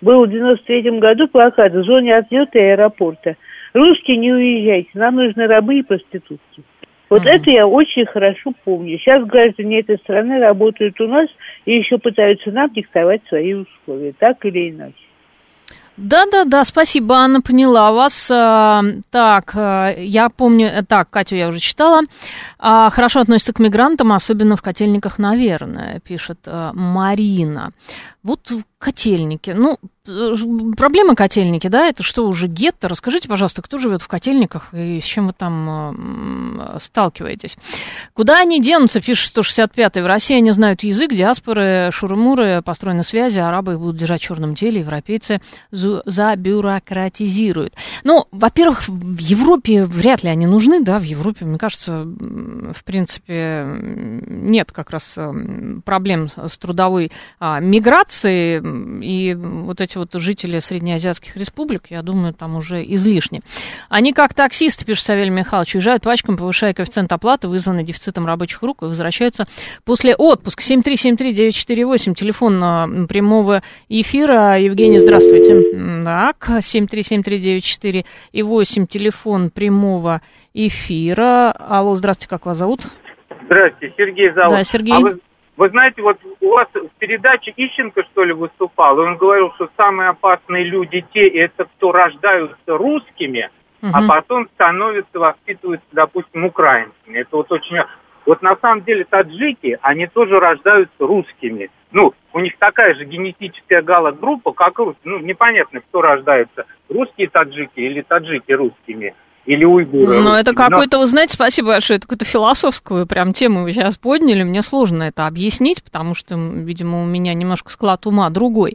был 0.00 0.24
в 0.24 0.30
93 0.30 0.98
году 0.98 1.26
плакат 1.26 1.72
в 1.72 1.82
зоне 1.82 2.16
отлета 2.16 2.58
аэропорта. 2.60 3.36
Русские 3.74 4.18
не 4.18 4.32
уезжайте, 4.32 4.90
нам 4.94 5.16
нужны 5.16 5.46
рабы 5.46 5.80
и 5.80 5.82
проститутки. 5.82 6.62
Вот 7.10 7.24
mm 7.24 7.28
это 7.28 7.50
я 7.50 7.66
очень 7.66 8.06
хорошо 8.06 8.52
помню. 8.64 8.98
Сейчас 8.98 9.24
граждане 9.24 9.80
этой 9.80 9.96
страны 9.98 10.38
работают 10.38 11.00
у 11.00 11.08
нас 11.08 11.28
и 11.64 11.74
еще 11.74 11.98
пытаются 11.98 12.50
нам 12.52 12.70
диктовать 12.72 13.22
свои 13.28 13.54
условия, 13.54 14.12
так 14.18 14.44
или 14.44 14.70
иначе. 14.70 15.07
Да-да-да, 15.98 16.64
спасибо, 16.64 17.16
Анна, 17.16 17.40
поняла 17.40 17.90
вас. 17.90 18.30
А, 18.30 18.84
так, 19.10 19.52
а, 19.56 19.92
я 19.96 20.28
помню, 20.28 20.68
э, 20.68 20.82
так, 20.84 21.10
Катю 21.10 21.34
я 21.34 21.48
уже 21.48 21.58
читала. 21.58 22.02
А, 22.58 22.88
хорошо 22.90 23.20
относится 23.20 23.52
к 23.52 23.58
мигрантам, 23.58 24.12
особенно 24.12 24.54
в 24.54 24.62
котельниках, 24.62 25.18
наверное, 25.18 25.98
пишет 25.98 26.46
Марина. 26.72 27.72
Вот 28.22 28.48
котельники. 28.78 29.50
Ну, 29.50 29.78
проблема 30.76 31.14
котельники, 31.14 31.68
да, 31.68 31.86
это 31.86 32.02
что 32.02 32.26
уже 32.26 32.46
гетто? 32.46 32.88
Расскажите, 32.88 33.28
пожалуйста, 33.28 33.60
кто 33.60 33.78
живет 33.78 34.02
в 34.02 34.08
котельниках 34.08 34.72
и 34.72 35.00
с 35.00 35.04
чем 35.04 35.26
вы 35.26 35.32
там 35.32 36.60
э, 36.60 36.78
сталкиваетесь? 36.80 37.56
Куда 38.14 38.40
они 38.40 38.60
денутся, 38.60 39.00
пишет 39.00 39.36
165-й. 39.36 40.02
В 40.02 40.06
России 40.06 40.36
они 40.36 40.52
знают 40.52 40.82
язык, 40.82 41.12
диаспоры, 41.12 41.90
шурмуры, 41.92 42.62
построены 42.62 43.02
связи, 43.02 43.40
арабы 43.40 43.78
будут 43.78 43.96
держать 43.96 44.22
в 44.22 44.24
черном 44.24 44.54
деле, 44.54 44.80
европейцы 44.80 45.40
забюрократизируют. 45.70 47.74
Ну, 48.04 48.26
во-первых, 48.30 48.88
в 48.88 49.18
Европе 49.18 49.84
вряд 49.84 50.22
ли 50.22 50.30
они 50.30 50.46
нужны, 50.46 50.82
да, 50.82 50.98
в 50.98 51.02
Европе, 51.02 51.44
мне 51.44 51.58
кажется, 51.58 52.04
в 52.04 52.84
принципе, 52.84 53.66
нет 54.26 54.72
как 54.72 54.90
раз 54.90 55.18
проблем 55.84 56.28
с 56.28 56.58
трудовой 56.58 57.12
а, 57.38 57.60
миграцией, 57.60 58.60
и 59.02 59.34
вот 59.34 59.80
эти 59.80 59.98
вот 59.98 60.12
жители 60.14 60.58
среднеазиатских 60.58 61.36
республик, 61.36 61.90
я 61.90 62.02
думаю, 62.02 62.34
там 62.34 62.56
уже 62.56 62.82
излишне. 62.82 63.40
Они 63.88 64.12
как 64.12 64.34
таксисты, 64.34 64.84
пишет 64.84 65.04
Савелий 65.04 65.30
Михайлович, 65.30 65.74
уезжают 65.74 66.02
пачками, 66.02 66.36
повышая 66.36 66.74
коэффициент 66.74 67.12
оплаты, 67.12 67.48
вызванный 67.48 67.84
дефицитом 67.84 68.26
рабочих 68.26 68.62
рук, 68.62 68.82
и 68.82 68.86
возвращаются 68.86 69.46
после 69.84 70.14
отпуска. 70.14 70.62
7373948, 70.62 72.14
телефон 72.14 73.06
прямого 73.06 73.62
эфира. 73.88 74.58
Евгений, 74.58 74.98
здравствуйте. 74.98 76.04
Так, 76.04 76.48
7373948 76.48 78.04
и 78.32 78.42
8, 78.42 78.86
телефон 78.86 79.50
прямого 79.50 80.20
эфира. 80.54 81.52
Алло, 81.52 81.94
здравствуйте, 81.96 82.28
как 82.28 82.46
вас 82.46 82.56
зовут? 82.58 82.80
Здравствуйте, 83.46 83.94
Сергей 83.96 84.32
зовут. 84.34 84.50
Да, 84.50 84.64
Сергей. 84.64 84.94
А 84.94 85.00
вы, 85.00 85.20
вы 85.58 85.70
знаете, 85.70 86.02
вот 86.02 86.18
у 86.40 86.50
вас 86.50 86.68
в 86.72 86.88
передаче 86.98 87.52
Ищенко, 87.56 88.04
что 88.04 88.22
ли, 88.22 88.32
выступал, 88.32 88.96
и 88.98 89.02
он 89.04 89.16
говорил, 89.16 89.52
что 89.56 89.68
самые 89.76 90.10
опасные 90.10 90.62
люди 90.62 91.04
те, 91.12 91.26
это 91.26 91.64
кто 91.64 91.90
рождаются 91.90 92.56
русскими, 92.76 93.50
угу. 93.82 93.90
а 93.92 94.06
потом 94.06 94.48
становятся, 94.54 95.18
воспитываются, 95.18 95.86
допустим, 95.90 96.44
украинцами. 96.44 97.18
Это 97.18 97.36
вот 97.36 97.50
очень... 97.50 97.76
Вот 98.24 98.40
на 98.42 98.56
самом 98.56 98.84
деле 98.84 99.04
таджики, 99.04 99.78
они 99.82 100.06
тоже 100.06 100.38
рождаются 100.38 100.94
русскими. 100.98 101.70
Ну, 101.90 102.12
у 102.34 102.40
них 102.40 102.56
такая 102.58 102.94
же 102.94 103.04
генетическая 103.06 103.82
галогруппа, 103.82 104.52
как 104.52 104.78
русские. 104.78 105.12
Ну, 105.12 105.18
непонятно, 105.18 105.80
кто 105.80 106.02
рождается, 106.02 106.66
русские 106.88 107.28
таджики 107.30 107.80
или 107.80 108.02
таджики 108.02 108.52
русскими 108.52 109.14
или 109.48 109.64
уйгуры. 109.64 110.20
Ну, 110.20 110.34
это 110.34 110.54
какой-то, 110.54 110.98
вы 110.98 111.06
знаете, 111.06 111.32
спасибо 111.32 111.68
большое, 111.68 111.96
это 111.96 112.06
какую-то 112.06 112.26
философскую 112.26 113.06
прям 113.06 113.32
тему 113.32 113.62
вы 113.62 113.72
сейчас 113.72 113.96
подняли. 113.96 114.42
Мне 114.42 114.60
сложно 114.60 115.04
это 115.04 115.26
объяснить, 115.26 115.82
потому 115.82 116.14
что, 116.14 116.34
видимо, 116.36 117.02
у 117.02 117.06
меня 117.06 117.32
немножко 117.32 117.70
склад 117.70 118.06
ума 118.06 118.28
другой. 118.28 118.74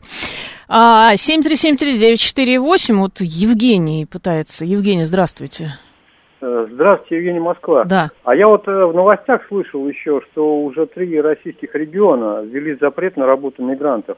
7373948, 0.68 2.96
а, 2.96 2.98
вот 2.98 3.20
Евгений 3.20 4.08
пытается. 4.12 4.66
Евгений, 4.66 5.04
здравствуйте. 5.04 5.74
Э, 6.42 6.66
здравствуйте, 6.72 7.18
Евгений 7.18 7.40
Москва. 7.40 7.84
Да. 7.84 8.10
А 8.24 8.34
я 8.34 8.48
вот 8.48 8.68
э, 8.68 8.72
в 8.72 8.96
новостях 8.96 9.46
слышал 9.50 9.88
еще, 9.88 10.22
что 10.32 10.64
уже 10.64 10.88
три 10.88 11.22
российских 11.22 11.76
региона 11.76 12.42
ввели 12.42 12.76
запрет 12.82 13.16
на 13.16 13.28
работу 13.28 13.64
мигрантов. 13.64 14.18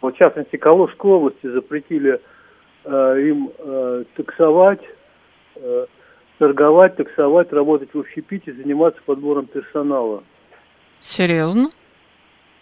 Вот, 0.00 0.14
в 0.14 0.18
частности, 0.18 0.54
Калужской 0.54 1.10
области 1.10 1.48
запретили 1.48 2.20
э, 2.84 3.20
им 3.20 3.50
э, 3.58 4.04
таксовать 4.14 4.82
торговать, 6.38 6.96
таксовать, 6.96 7.52
работать 7.52 7.90
в 7.92 7.98
общепите, 7.98 8.52
заниматься 8.52 9.00
подбором 9.04 9.46
персонала. 9.46 10.22
Серьезно? 11.00 11.70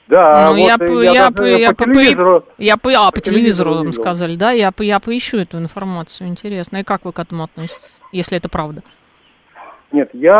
Да, 0.08 0.50
ну, 0.50 0.60
вот 0.60 0.66
я, 0.66 0.78
по, 0.78 1.02
я, 1.02 1.12
я, 1.12 1.30
по, 1.30 1.42
я, 1.42 1.72
по, 1.72 1.84
телевизору, 1.84 2.44
я 2.58 2.76
по, 2.76 2.90
а, 2.90 3.12
по, 3.12 3.20
телевизору 3.20 3.74
вам 3.74 3.92
сказали, 3.92 4.34
да? 4.34 4.50
Я, 4.50 4.72
я 4.78 4.98
поищу 4.98 5.38
эту 5.38 5.58
информацию, 5.58 6.28
интересно. 6.28 6.78
И 6.78 6.82
как 6.82 7.04
вы 7.04 7.12
к 7.12 7.18
этому 7.20 7.44
относитесь, 7.44 7.96
если 8.10 8.36
это 8.36 8.48
правда? 8.48 8.82
Нет, 9.92 10.10
я 10.12 10.34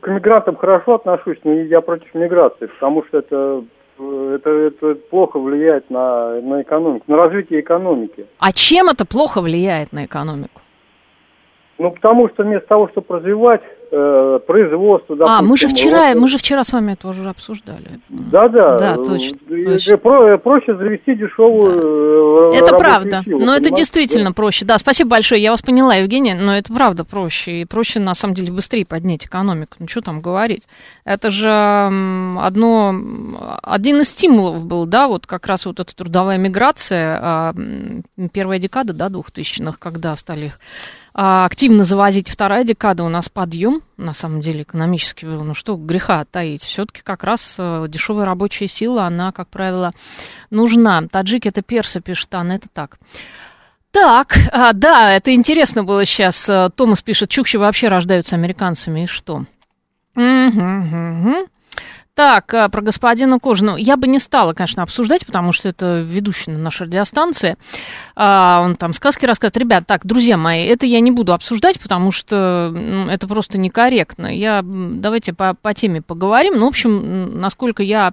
к 0.00 0.06
мигрантам 0.08 0.56
хорошо 0.56 0.94
отношусь, 0.94 1.38
но 1.42 1.52
я 1.52 1.80
против 1.80 2.14
миграции, 2.14 2.66
потому 2.66 3.04
что 3.06 3.18
это 3.18 3.64
это, 4.00 4.50
это 4.50 4.94
плохо 5.10 5.38
влияет 5.38 5.90
на, 5.90 6.40
на 6.40 6.62
экономику, 6.62 7.04
на 7.06 7.16
развитие 7.16 7.60
экономики. 7.60 8.26
А 8.38 8.52
чем 8.52 8.88
это 8.88 9.04
плохо 9.04 9.40
влияет 9.40 9.92
на 9.92 10.06
экономику? 10.06 10.59
Ну, 11.80 11.90
потому 11.92 12.28
что 12.28 12.42
вместо 12.42 12.68
того, 12.68 12.90
чтобы 12.90 13.16
развивать 13.16 13.62
э, 13.90 14.38
производство... 14.46 15.16
Допустим, 15.16 15.38
а, 15.38 15.42
мы 15.42 15.56
же 15.56 15.66
вчера, 15.66 16.08
вот, 16.08 16.20
мы 16.20 16.28
же 16.28 16.36
вчера 16.36 16.62
с 16.62 16.74
вами 16.74 16.92
это 16.92 17.08
уже 17.08 17.26
обсуждали. 17.26 18.00
Да-да. 18.10 18.76
Да, 18.76 18.96
точно. 18.96 19.38
точно. 19.48 19.96
Про, 19.96 20.36
проще 20.36 20.76
завести 20.76 21.14
дешевую 21.14 22.52
да. 22.52 22.58
Э, 22.58 22.60
это 22.60 22.76
правда, 22.76 23.22
силу, 23.24 23.38
но 23.38 23.46
понимаете? 23.46 23.64
это 23.64 23.76
действительно 23.76 24.28
да? 24.28 24.34
проще. 24.34 24.66
Да, 24.66 24.76
спасибо 24.76 25.08
большое, 25.08 25.42
я 25.42 25.52
вас 25.52 25.62
поняла, 25.62 25.94
Евгения, 25.94 26.36
но 26.38 26.54
это 26.54 26.70
правда 26.70 27.06
проще. 27.06 27.62
И 27.62 27.64
проще, 27.64 27.98
на 27.98 28.14
самом 28.14 28.34
деле, 28.34 28.52
быстрее 28.52 28.84
поднять 28.84 29.24
экономику. 29.24 29.76
Ну, 29.78 29.88
что 29.88 30.02
там 30.02 30.20
говорить. 30.20 30.68
Это 31.06 31.30
же 31.30 31.50
одно, 31.50 32.94
один 33.62 34.00
из 34.00 34.10
стимулов 34.10 34.66
был, 34.66 34.84
да, 34.84 35.08
вот 35.08 35.26
как 35.26 35.46
раз 35.46 35.64
вот 35.64 35.80
эта 35.80 35.96
трудовая 35.96 36.36
миграция, 36.36 37.18
а, 37.22 37.54
первая 38.34 38.58
декада, 38.58 38.92
да, 38.92 39.08
двухтысячных, 39.08 39.78
когда 39.78 40.14
стали 40.16 40.46
их 40.46 40.60
активно 41.12 41.84
завозить. 41.84 42.30
Вторая 42.30 42.64
декада 42.64 43.04
у 43.04 43.08
нас 43.08 43.28
подъем, 43.28 43.82
на 43.96 44.14
самом 44.14 44.40
деле, 44.40 44.62
экономически 44.62 45.24
был. 45.24 45.42
Ну 45.42 45.54
что 45.54 45.76
греха 45.76 46.24
таить. 46.24 46.62
Все-таки 46.62 47.02
как 47.02 47.24
раз 47.24 47.56
э, 47.58 47.86
дешевая 47.88 48.26
рабочая 48.26 48.68
сила, 48.68 49.04
она, 49.04 49.32
как 49.32 49.48
правило, 49.48 49.92
нужна. 50.50 51.02
Таджики 51.10 51.48
это 51.48 51.62
персы, 51.62 52.00
пишет 52.00 52.34
Анна, 52.34 52.52
это 52.52 52.68
так. 52.72 52.98
Так, 53.90 54.36
а, 54.52 54.72
да, 54.72 55.12
это 55.12 55.34
интересно 55.34 55.82
было 55.84 56.04
сейчас. 56.04 56.48
Э, 56.48 56.70
Томас 56.74 57.02
пишет, 57.02 57.30
чукчи 57.30 57.56
вообще 57.56 57.88
рождаются 57.88 58.36
американцами, 58.36 59.04
и 59.04 59.06
что? 59.06 59.44
Угу, 60.14 60.24
угу. 60.24 61.46
Так, 62.20 62.52
э, 62.52 62.68
про 62.68 62.82
господина 62.82 63.38
Кожину. 63.38 63.76
Я 63.76 63.96
бы 63.96 64.06
не 64.06 64.18
стала, 64.18 64.52
конечно, 64.52 64.82
обсуждать, 64.82 65.24
потому 65.24 65.52
что 65.52 65.70
это 65.70 66.02
ведущий 66.02 66.50
на 66.50 66.58
нашей 66.58 66.82
радиостанции. 66.82 67.56
А, 68.14 68.60
он 68.62 68.76
там 68.76 68.92
сказки 68.92 69.24
рассказывает. 69.24 69.56
Ребят, 69.56 69.86
так, 69.86 70.04
друзья 70.04 70.36
мои, 70.36 70.66
это 70.66 70.84
я 70.84 71.00
не 71.00 71.12
буду 71.12 71.32
обсуждать, 71.32 71.80
потому 71.80 72.10
что 72.10 72.70
ну, 72.74 73.08
это 73.08 73.26
просто 73.26 73.56
некорректно. 73.56 74.26
Я, 74.26 74.60
давайте 74.62 75.32
по, 75.32 75.54
по 75.54 75.72
теме 75.72 76.02
поговорим. 76.02 76.58
Ну, 76.58 76.66
в 76.66 76.68
общем, 76.68 77.40
насколько 77.40 77.82
я 77.82 78.12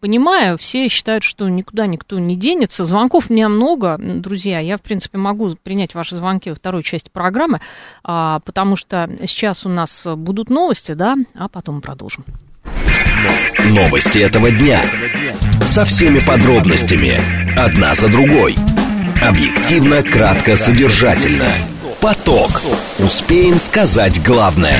понимаю, 0.00 0.58
все 0.58 0.86
считают, 0.88 1.24
что 1.24 1.48
никуда 1.48 1.86
никто 1.86 2.18
не 2.18 2.36
денется. 2.36 2.84
Звонков 2.84 3.30
у 3.30 3.32
меня 3.32 3.48
много, 3.48 3.96
друзья. 3.98 4.58
Я, 4.58 4.76
в 4.76 4.82
принципе, 4.82 5.16
могу 5.16 5.56
принять 5.56 5.94
ваши 5.94 6.16
звонки 6.16 6.50
во 6.50 6.54
второй 6.54 6.82
части 6.82 7.08
программы, 7.10 7.62
а, 8.04 8.40
потому 8.40 8.76
что 8.76 9.08
сейчас 9.26 9.64
у 9.64 9.70
нас 9.70 10.06
будут 10.06 10.50
новости, 10.50 10.92
да, 10.92 11.16
а 11.34 11.48
потом 11.48 11.80
продолжим. 11.80 12.26
Новости 13.74 14.18
этого 14.18 14.50
дня. 14.50 14.84
Со 15.66 15.84
всеми 15.84 16.18
подробностями. 16.20 17.20
Одна 17.56 17.94
за 17.94 18.08
другой. 18.08 18.56
Объективно, 19.22 20.02
кратко, 20.02 20.56
содержательно. 20.56 21.48
Поток. 22.00 22.62
Успеем 22.98 23.58
сказать 23.58 24.22
главное. 24.22 24.76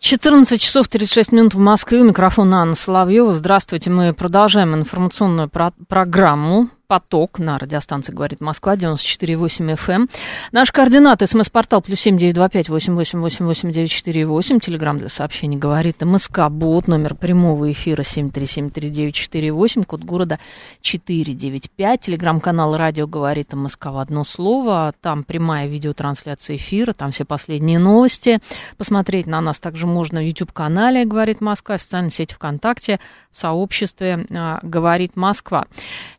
14 0.00 0.60
часов 0.60 0.88
36 0.88 1.32
минут 1.32 1.54
в 1.54 1.58
Москве. 1.58 2.00
У 2.00 2.04
микрофона 2.04 2.62
Анна 2.62 2.74
Соловьева. 2.74 3.32
Здравствуйте. 3.34 3.90
Мы 3.90 4.14
продолжаем 4.14 4.74
информационную 4.74 5.48
про- 5.48 5.72
программу 5.88 6.68
поток 6.88 7.38
на 7.38 7.58
радиостанции 7.58 8.12
«Говорит 8.12 8.40
Москва», 8.40 8.74
94,8 8.74 9.76
FM. 9.76 10.10
Наш 10.52 10.72
координат, 10.72 11.20
смс-портал, 11.20 11.82
плюс 11.82 12.00
семь 12.00 12.16
девять 12.16 12.34
два 12.34 12.48
пять 12.48 12.70
восемь 12.70 12.94
восемь 12.94 13.20
восемь 13.20 13.44
восемь 13.44 13.70
девять 13.70 13.90
четыре 13.90 14.26
восемь. 14.26 14.58
Телеграмм 14.58 14.96
для 14.96 15.10
сообщений 15.10 15.58
«Говорит 15.58 16.00
МСК», 16.00 16.48
бот, 16.48 16.88
номер 16.88 17.14
прямого 17.14 17.70
эфира 17.70 18.02
семь 18.02 18.30
три 18.30 18.46
семь 18.46 18.70
три 18.70 18.88
девять 18.88 19.14
четыре 19.14 19.52
восемь, 19.52 19.84
код 19.84 20.00
города 20.00 20.38
четыре 20.80 21.34
девять 21.34 21.70
пять. 21.70 22.00
Телеграм-канал 22.00 22.74
«Радио 22.78 23.06
говорит 23.06 23.52
МСК» 23.52 23.86
в 23.86 23.98
одно 23.98 24.24
слово. 24.24 24.94
Там 25.02 25.24
прямая 25.24 25.66
видеотрансляция 25.66 26.56
эфира, 26.56 26.94
там 26.94 27.10
все 27.10 27.26
последние 27.26 27.78
новости. 27.78 28.40
Посмотреть 28.78 29.26
на 29.26 29.42
нас 29.42 29.60
также 29.60 29.86
можно 29.86 30.20
в 30.20 30.24
YouTube-канале 30.24 31.04
«Говорит 31.04 31.42
Москва», 31.42 31.76
в 31.76 31.82
социальной 31.82 32.10
сети 32.10 32.34
ВКонтакте, 32.34 32.98
в 33.30 33.36
сообществе 33.36 34.26
а, 34.34 34.58
«Говорит 34.62 35.16
Москва». 35.16 35.66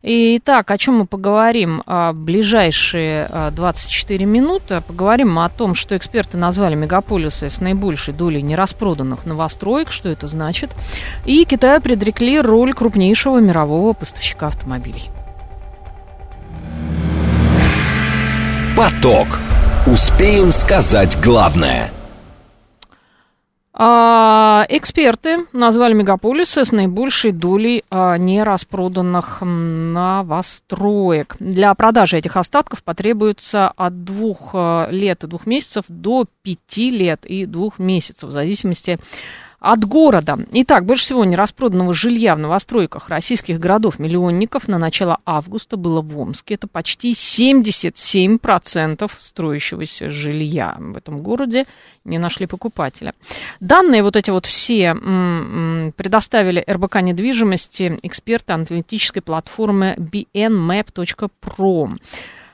Итак, 0.02 0.59
Итак, 0.60 0.72
о 0.72 0.76
чем 0.76 0.98
мы 0.98 1.06
поговорим 1.06 1.82
в 1.86 2.12
ближайшие 2.12 3.30
24 3.52 4.26
минуты? 4.26 4.82
Поговорим 4.86 5.38
о 5.38 5.48
том, 5.48 5.74
что 5.74 5.96
эксперты 5.96 6.36
назвали 6.36 6.74
мегаполисы 6.74 7.48
с 7.48 7.62
наибольшей 7.62 8.12
долей 8.12 8.42
нераспроданных 8.42 9.24
новостроек, 9.24 9.90
что 9.90 10.10
это 10.10 10.28
значит. 10.28 10.72
И 11.24 11.46
Китаю 11.46 11.80
предрекли 11.80 12.42
роль 12.42 12.74
крупнейшего 12.74 13.38
мирового 13.38 13.94
поставщика 13.94 14.48
автомобилей. 14.48 15.08
Поток. 18.76 19.28
Успеем 19.86 20.52
сказать 20.52 21.16
главное– 21.22 21.90
а, 23.82 24.66
эксперты 24.68 25.46
назвали 25.54 25.94
мегаполисы 25.94 26.66
с 26.66 26.70
наибольшей 26.70 27.32
долей 27.32 27.82
а, 27.88 28.18
нераспроданных 28.18 29.38
новостроек. 29.40 31.36
Для 31.38 31.74
продажи 31.74 32.18
этих 32.18 32.36
остатков 32.36 32.84
потребуется 32.84 33.68
от 33.68 34.04
двух 34.04 34.50
а, 34.52 34.86
лет 34.90 35.24
и 35.24 35.26
двух 35.26 35.46
месяцев 35.46 35.86
до 35.88 36.26
пяти 36.42 36.90
лет 36.90 37.24
и 37.24 37.46
двух 37.46 37.78
месяцев, 37.78 38.28
в 38.28 38.32
зависимости 38.32 38.98
от 39.60 39.84
города. 39.84 40.38
Итак, 40.52 40.86
больше 40.86 41.04
всего 41.04 41.24
нераспроданного 41.24 41.92
жилья 41.92 42.34
в 42.34 42.38
новостройках 42.38 43.10
российских 43.10 43.60
городов-миллионников 43.60 44.66
на 44.68 44.78
начало 44.78 45.18
августа 45.26 45.76
было 45.76 46.00
в 46.00 46.18
Омске. 46.18 46.54
Это 46.54 46.66
почти 46.66 47.12
77% 47.12 49.10
строящегося 49.18 50.10
жилья 50.10 50.76
в 50.78 50.96
этом 50.96 51.22
городе 51.22 51.66
не 52.04 52.16
нашли 52.18 52.46
покупателя. 52.46 53.12
Данные 53.60 54.02
вот 54.02 54.16
эти 54.16 54.30
вот 54.30 54.46
все 54.46 54.94
предоставили 54.94 56.64
РБК 56.68 57.02
недвижимости 57.02 57.98
эксперты 58.02 58.54
аналитической 58.54 59.20
платформы 59.20 59.94
bnmap.pro. 59.98 61.98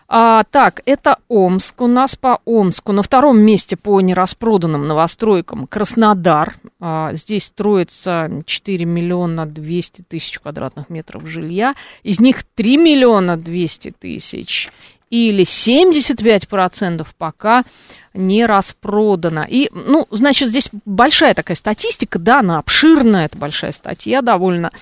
А, 0.09 0.45
так, 0.45 0.83
это 0.87 1.19
Омск. 1.29 1.81
У 1.81 1.87
нас 1.87 2.17
по 2.17 2.41
Омску. 2.45 2.93
На 2.93 3.03
втором 3.03 3.39
месте 3.39 3.77
по 3.77 4.01
нераспроданным 4.01 4.87
новостройкам 4.87 5.67
Краснодар. 5.67 6.55
А, 6.81 7.11
здесь 7.15 7.47
строится 7.47 8.31
4 8.45 8.85
миллиона 8.85 9.47
200 9.47 10.03
тысяч 10.03 10.39
квадратных 10.39 10.91
метров 10.91 11.27
жилья. 11.27 11.75
Из 12.03 12.21
них 12.21 12.45
3 12.55 12.77
миллиона 12.77 13.37
200 13.37 13.95
тысяч 13.99 14.71
или 15.11 15.45
75% 15.45 17.07
пока 17.17 17.65
не 18.13 18.47
распродано. 18.47 19.47
И, 19.49 19.69
ну, 19.73 20.07
значит, 20.11 20.49
здесь 20.49 20.71
большая 20.85 21.35
такая 21.35 21.57
статистика, 21.57 22.19
да, 22.19 22.41
она 22.41 22.59
обширная, 22.59 23.27
это 23.27 23.39
большая 23.39 23.73
статья 23.73 24.23
довольно. 24.23 24.73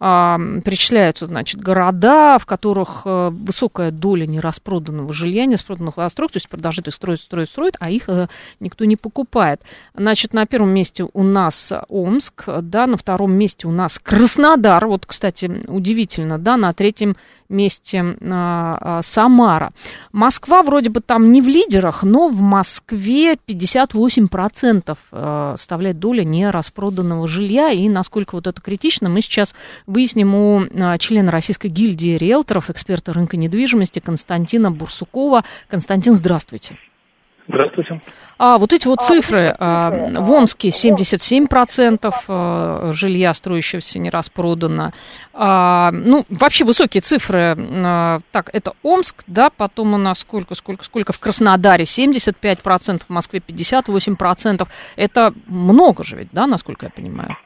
Перечисляются, 0.00 1.26
значит, 1.26 1.60
города, 1.60 2.38
в 2.38 2.46
которых 2.46 3.02
а, 3.04 3.28
высокая 3.28 3.90
доля 3.90 4.26
нераспроданного 4.26 5.12
жилья, 5.12 5.44
нераспроданных 5.44 5.98
новостроек, 5.98 6.32
то 6.32 6.38
есть 6.38 6.48
продажи 6.48 6.80
их 6.86 6.94
строят, 6.94 7.20
строят, 7.20 7.50
строят, 7.50 7.76
а 7.80 7.90
их 7.90 8.08
а, 8.08 8.28
никто 8.60 8.86
не 8.86 8.96
покупает. 8.96 9.60
Значит, 9.94 10.32
на 10.32 10.46
первом 10.46 10.70
месте 10.70 11.06
у 11.12 11.22
нас 11.22 11.70
Омск, 11.88 12.48
да, 12.62 12.86
на 12.86 12.96
втором 12.96 13.32
месте 13.32 13.68
у 13.68 13.72
нас 13.72 13.98
Краснодар, 13.98 14.86
вот, 14.86 15.04
кстати, 15.04 15.50
удивительно, 15.68 16.38
да, 16.38 16.56
на 16.56 16.72
третьем 16.72 17.14
месте 17.50 18.16
а, 18.22 18.78
а, 18.80 19.02
Самара. 19.02 19.72
Москва 20.12 20.62
вроде 20.62 20.88
бы 20.88 21.00
там 21.00 21.32
не 21.32 21.42
в 21.42 21.48
лидерах, 21.48 22.02
но 22.02 22.28
в 22.28 22.40
Москве 22.40 23.34
58% 23.34 24.96
а, 25.12 25.56
составляет 25.56 25.98
доля 25.98 26.24
нераспроданного 26.24 27.28
жилья, 27.28 27.70
и 27.70 27.88
насколько 27.88 28.36
вот 28.36 28.46
это 28.46 28.60
критично, 28.62 29.08
мы 29.08 29.20
сейчас 29.20 29.54
выясним 29.90 30.34
у 30.34 30.62
а, 30.80 30.98
члена 30.98 31.30
Российской 31.30 31.68
гильдии 31.68 32.16
риэлторов, 32.16 32.70
эксперта 32.70 33.12
рынка 33.12 33.36
недвижимости 33.36 34.00
Константина 34.00 34.70
Бурсукова. 34.70 35.44
Константин, 35.68 36.14
здравствуйте. 36.14 36.76
Здравствуйте. 37.48 38.00
А 38.38 38.58
вот 38.58 38.72
эти 38.72 38.86
вот 38.86 39.02
цифры. 39.02 39.54
А, 39.58 39.90
в 39.90 40.30
Омске 40.30 40.68
77% 40.68 42.14
а, 42.28 42.90
жилья 42.92 43.34
строящегося 43.34 43.98
не 43.98 44.08
распродано. 44.08 44.92
А, 45.32 45.90
ну, 45.90 46.24
вообще 46.28 46.64
высокие 46.64 47.00
цифры. 47.00 47.56
А, 47.58 48.20
так, 48.30 48.50
это 48.52 48.74
Омск, 48.82 49.24
да, 49.26 49.50
потом 49.50 49.94
у 49.94 49.98
нас 49.98 50.20
сколько, 50.20 50.54
сколько, 50.54 50.84
сколько 50.84 51.12
в 51.12 51.18
Краснодаре 51.18 51.84
75%, 51.84 53.02
в 53.08 53.10
Москве 53.10 53.40
58%. 53.40 54.68
Это 54.94 55.34
много 55.46 56.04
же 56.04 56.16
ведь, 56.16 56.28
да, 56.32 56.46
насколько 56.46 56.86
я 56.86 56.90
понимаю? 56.90 57.36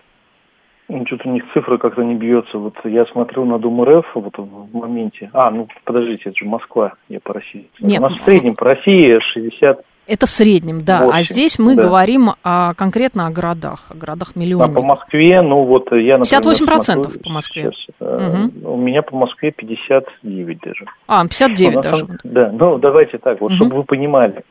Ну, 0.89 1.07
что-то 1.07 1.29
у 1.29 1.33
них 1.33 1.45
цифры 1.53 1.79
как-то 1.79 2.03
не 2.03 2.15
бьется. 2.15 2.59
Вот 2.59 2.75
я 2.85 3.07
смотрю 3.07 3.45
на 3.45 3.59
Дом 3.59 3.83
РФ 3.83 4.07
вот 4.15 4.37
в 4.37 4.77
моменте. 4.77 5.31
А, 5.33 5.51
ну 5.51 5.67
подождите, 5.85 6.31
это 6.31 6.39
же 6.39 6.45
Москва, 6.45 6.93
я 7.09 7.21
по 7.21 7.33
России. 7.33 7.69
Нет. 7.81 8.01
У 8.01 8.03
нас 8.03 8.15
в 8.15 8.25
среднем 8.25 8.55
по 8.55 8.67
России 8.67 9.19
60 9.19 9.85
это 10.07 10.27
в 10.27 10.31
среднем, 10.31 10.85
да. 10.85 11.07
8, 11.07 11.19
а 11.19 11.23
здесь 11.23 11.59
мы 11.59 11.77
да. 11.77 11.83
говорим 11.83 12.31
о, 12.43 12.75
конкретно 12.75 13.27
о 13.27 13.31
городах, 13.31 13.87
о 13.91 13.95
городах 13.95 14.37
миллионных. 14.37 14.77
А 14.77 14.81
по 14.81 14.83
Москве, 14.83 15.41
ну 15.41 15.65
вот 15.65 15.91
я, 15.93 16.19
например, 16.19 16.43
58% 16.43 16.83
смотрю, 16.83 17.21
по 17.21 17.31
Москве. 17.31 17.71
Сейчас, 17.73 17.97
угу. 18.01 18.75
У 18.75 18.77
меня 18.77 19.03
по 19.03 19.17
Москве 19.17 19.51
59 19.51 20.59
даже. 20.61 20.85
А, 21.09 21.23
59 21.23 21.75
ну, 21.75 21.81
даже. 21.83 21.99
Самом, 21.99 22.19
да, 22.25 22.53
ну 22.53 22.79
давайте 22.79 23.19
так, 23.19 23.41
вот 23.41 23.53
угу. 23.53 23.57
чтобы 23.57 23.77
вы 23.77 23.85
понимали. 23.85 24.45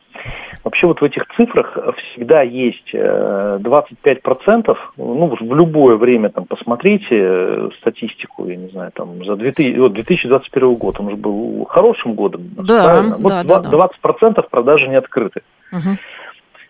Вообще 0.64 0.86
вот 0.86 1.00
в 1.00 1.04
этих 1.04 1.26
цифрах 1.36 1.76
всегда 1.96 2.42
есть 2.42 2.94
25%, 2.94 4.70
э, 4.70 4.74
ну, 4.96 5.36
в 5.38 5.54
любое 5.54 5.96
время 5.96 6.30
там 6.30 6.46
посмотрите 6.46 7.06
э, 7.10 7.68
статистику, 7.80 8.46
я 8.46 8.56
не 8.56 8.68
знаю, 8.68 8.90
там 8.94 9.24
за 9.24 9.36
2000, 9.36 9.78
вот 9.78 9.92
2021 9.92 10.74
год, 10.74 10.96
он 11.00 11.10
же 11.10 11.16
был 11.16 11.66
хорошим 11.66 12.14
годом. 12.14 12.42
Да, 12.56 12.84
правильно? 12.84 13.16
Вот 13.18 13.46
да, 13.46 13.60
20% 13.60 13.90
да, 14.20 14.30
да. 14.36 14.42
продажи 14.42 14.88
не 14.88 14.96
открыты. 14.96 15.42
Угу. 15.72 15.98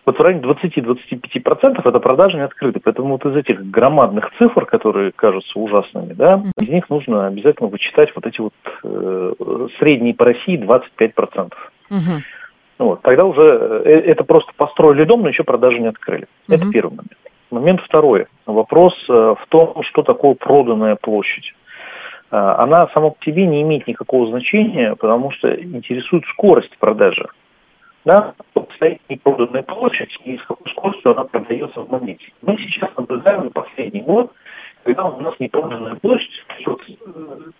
Вот 0.05 0.19
в 0.19 0.21
районе 0.21 0.43
20-25% 0.43 1.81
это 1.83 1.99
продажи 1.99 2.37
не 2.37 2.43
открыты. 2.43 2.79
Поэтому 2.79 3.13
вот 3.13 3.25
из 3.25 3.35
этих 3.35 3.65
громадных 3.69 4.29
цифр, 4.37 4.65
которые 4.65 5.11
кажутся 5.11 5.57
ужасными, 5.57 6.13
да, 6.13 6.35
угу. 6.35 6.51
из 6.59 6.69
них 6.69 6.89
нужно 6.89 7.27
обязательно 7.27 7.69
вычитать 7.69 8.11
вот 8.15 8.25
эти 8.25 8.39
вот 8.39 8.53
э, 8.83 9.67
средние 9.79 10.13
по 10.13 10.25
России 10.25 10.59
25%. 10.59 11.53
Угу. 11.89 11.99
Вот, 12.77 13.01
тогда 13.03 13.25
уже 13.25 13.41
э, 13.41 13.89
это 14.11 14.23
просто 14.23 14.51
построили 14.57 15.05
дом, 15.05 15.21
но 15.21 15.29
еще 15.29 15.43
продажи 15.43 15.79
не 15.79 15.87
открыли. 15.87 16.27
Угу. 16.47 16.55
Это 16.55 16.69
первый 16.71 16.91
момент. 16.91 17.17
Момент 17.51 17.81
второй. 17.81 18.27
Вопрос 18.45 18.93
э, 19.07 19.13
в 19.13 19.45
том, 19.49 19.81
что 19.83 20.03
такое 20.03 20.35
проданная 20.35 20.95
площадь. 20.95 21.53
Э, 22.31 22.35
она 22.57 22.87
сама 22.93 23.11
по 23.11 23.23
себе 23.23 23.45
не 23.45 23.61
имеет 23.61 23.87
никакого 23.87 24.27
значения, 24.27 24.95
потому 24.95 25.31
что 25.31 25.53
интересует 25.53 26.25
скорость 26.33 26.77
продажи. 26.77 27.27
Да, 28.03 28.35
стоит 28.75 29.01
непроданная 29.09 29.63
площадь 29.63 30.15
и 30.25 30.37
с 30.37 30.41
какой 30.43 30.71
скоростью 30.71 31.11
она 31.11 31.23
продается 31.23 31.81
в 31.81 31.89
моменте. 31.89 32.25
Мы 32.41 32.57
сейчас 32.57 32.91
наблюдаем 32.97 33.49
последний 33.49 34.01
год, 34.01 34.31
когда 34.83 35.05
у 35.05 35.19
нас 35.21 35.33
непроданная 35.39 35.95
площадь, 35.95 36.29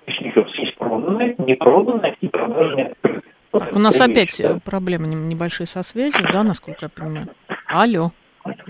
точнее, 0.06 0.34
есть 0.58 0.78
проданная, 0.78 1.34
непроданная 1.39 2.15
и 2.21 2.28
продажа 2.28 2.75
не 2.75 2.84
открыта. 2.84 3.28
У 3.72 3.80
нас 3.80 4.00
опять 4.02 4.41
да. 4.41 4.60
проблемы 4.63 5.08
небольшие 5.08 5.68
со 5.68 5.84
связью, 5.84 6.26
да, 6.32 6.44
насколько 6.44 6.86
я 6.86 6.89
понимаю? 6.89 7.28
Алло. 7.68 8.12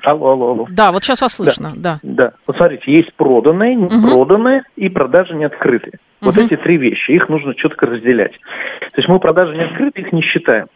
Алло, 0.03 0.31
алло, 0.31 0.51
алло. 0.51 0.67
Да, 0.69 0.91
вот 0.91 1.03
сейчас 1.03 1.21
вас 1.21 1.33
слышно, 1.33 1.73
да. 1.75 1.99
Да, 2.01 2.27
да. 2.27 2.33
вот 2.47 2.55
смотрите, 2.55 2.83
есть 2.91 3.13
проданные, 3.15 3.75
не 3.75 3.85
угу. 3.85 4.01
проданные 4.01 4.63
и 4.75 4.87
продажи 4.87 5.35
не 5.35 5.45
открытые. 5.45 5.99
Вот 6.21 6.37
угу. 6.37 6.45
эти 6.45 6.55
три 6.55 6.77
вещи, 6.77 7.11
их 7.11 7.27
нужно 7.27 7.55
четко 7.55 7.85
разделять. 7.85 8.31
То 8.31 8.97
есть 8.97 9.09
мы 9.09 9.19
продажи 9.19 9.53
не 9.55 9.63
открытые, 9.63 10.05
их 10.05 10.13
не 10.13 10.21
считаем. 10.21 10.67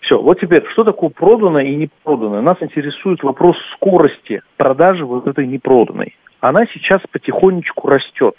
Все, 0.00 0.20
вот 0.20 0.40
теперь, 0.40 0.64
что 0.72 0.84
такое 0.84 1.10
проданное 1.10 1.64
и 1.64 1.74
непроданное? 1.74 2.40
Нас 2.40 2.56
интересует 2.60 3.22
вопрос 3.22 3.56
скорости 3.74 4.40
продажи 4.56 5.04
вот 5.04 5.26
этой 5.26 5.46
непроданной 5.46 6.16
она 6.40 6.66
сейчас 6.66 7.00
потихонечку 7.10 7.88
растет. 7.88 8.34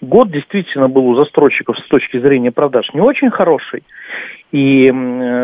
Год 0.00 0.30
действительно 0.30 0.88
был 0.88 1.06
у 1.06 1.14
застройщиков 1.16 1.78
с 1.78 1.86
точки 1.88 2.18
зрения 2.18 2.50
продаж 2.50 2.92
не 2.92 3.00
очень 3.00 3.30
хороший. 3.30 3.84
И 4.50 4.88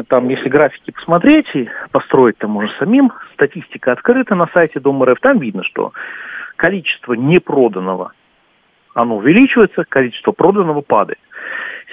там, 0.09 0.29
если 0.29 0.49
графики 0.49 0.91
посмотреть 0.91 1.47
и 1.55 1.69
построить 1.93 2.37
там 2.39 2.57
уже 2.57 2.69
самим, 2.79 3.13
статистика 3.35 3.93
открыта 3.93 4.35
на 4.35 4.49
сайте 4.53 4.81
Дом 4.81 5.03
РФ, 5.03 5.19
там 5.21 5.39
видно, 5.39 5.65
что 5.65 5.93
количество 6.57 7.15
непроданного, 7.15 8.13
оно 8.95 9.17
увеличивается, 9.17 9.85
количество 9.89 10.33
проданного 10.33 10.83
падает. 10.83 11.21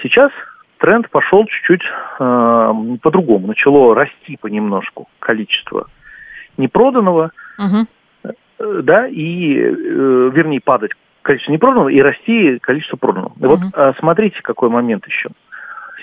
Сейчас 0.02 0.30
тренд 0.78 1.08
пошел 1.08 1.46
чуть-чуть 1.46 1.82
э, 1.82 2.74
по-другому. 3.02 3.46
Начало 3.46 3.94
расти 3.94 4.36
понемножку 4.38 5.08
количество 5.20 5.86
непроданного. 6.58 7.30
Угу. 7.58 7.86
Э, 8.58 8.80
да, 8.82 9.06
и, 9.06 9.58
э, 9.58 10.30
вернее, 10.32 10.60
падать 10.60 10.92
количество 11.22 11.52
непроданного 11.52 11.88
и 11.88 12.00
расти 12.00 12.58
количество 12.60 12.96
проданного. 12.96 13.34
Uh-huh. 13.34 13.48
Вот 13.48 13.60
а, 13.74 13.94
смотрите, 13.98 14.40
какой 14.42 14.70
момент 14.70 15.06
еще. 15.06 15.30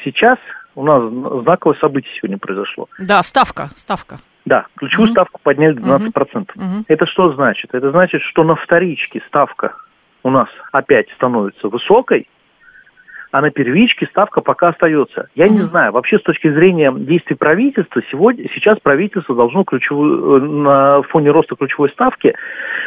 Сейчас 0.03 0.37
у 0.75 0.83
нас 0.83 1.01
знаковое 1.43 1.77
событие 1.79 2.11
сегодня 2.17 2.37
произошло. 2.37 2.87
Да, 2.99 3.23
ставка, 3.23 3.69
ставка. 3.75 4.17
Да, 4.45 4.65
ключевую 4.75 5.09
uh-huh. 5.09 5.13
ставку 5.13 5.39
подняли 5.41 5.73
до 5.73 5.95
12%. 5.95 6.11
Uh-huh. 6.11 6.83
Это 6.87 7.05
что 7.05 7.33
значит? 7.33 7.73
Это 7.73 7.91
значит, 7.91 8.21
что 8.23 8.43
на 8.43 8.55
вторичке 8.55 9.21
ставка 9.27 9.75
у 10.23 10.29
нас 10.29 10.49
опять 10.73 11.09
становится 11.15 11.69
высокой, 11.69 12.27
а 13.33 13.41
на 13.41 13.49
первичке 13.49 14.05
ставка 14.05 14.41
пока 14.41 14.67
остается. 14.69 15.27
Я 15.33 15.49
не 15.49 15.61
знаю, 15.61 15.91
вообще 15.91 16.19
с 16.19 16.21
точки 16.21 16.53
зрения 16.53 16.93
действий 16.95 17.35
правительства, 17.35 18.03
сегодня, 18.11 18.47
сейчас 18.53 18.77
правительство 18.77 19.35
должно 19.35 19.63
ключевую, 19.63 20.37
э, 20.37 20.39
на 20.39 21.01
фоне 21.01 21.31
роста 21.31 21.55
ключевой 21.55 21.89
ставки 21.89 22.35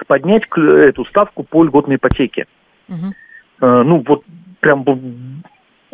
поднять 0.06 0.44
эту 0.56 1.04
ставку 1.06 1.42
по 1.42 1.64
льготной 1.64 1.96
ипотеке. 1.96 2.46
Угу. 2.88 3.66
Ну, 3.66 4.04
вот 4.06 4.22
прям 4.60 4.84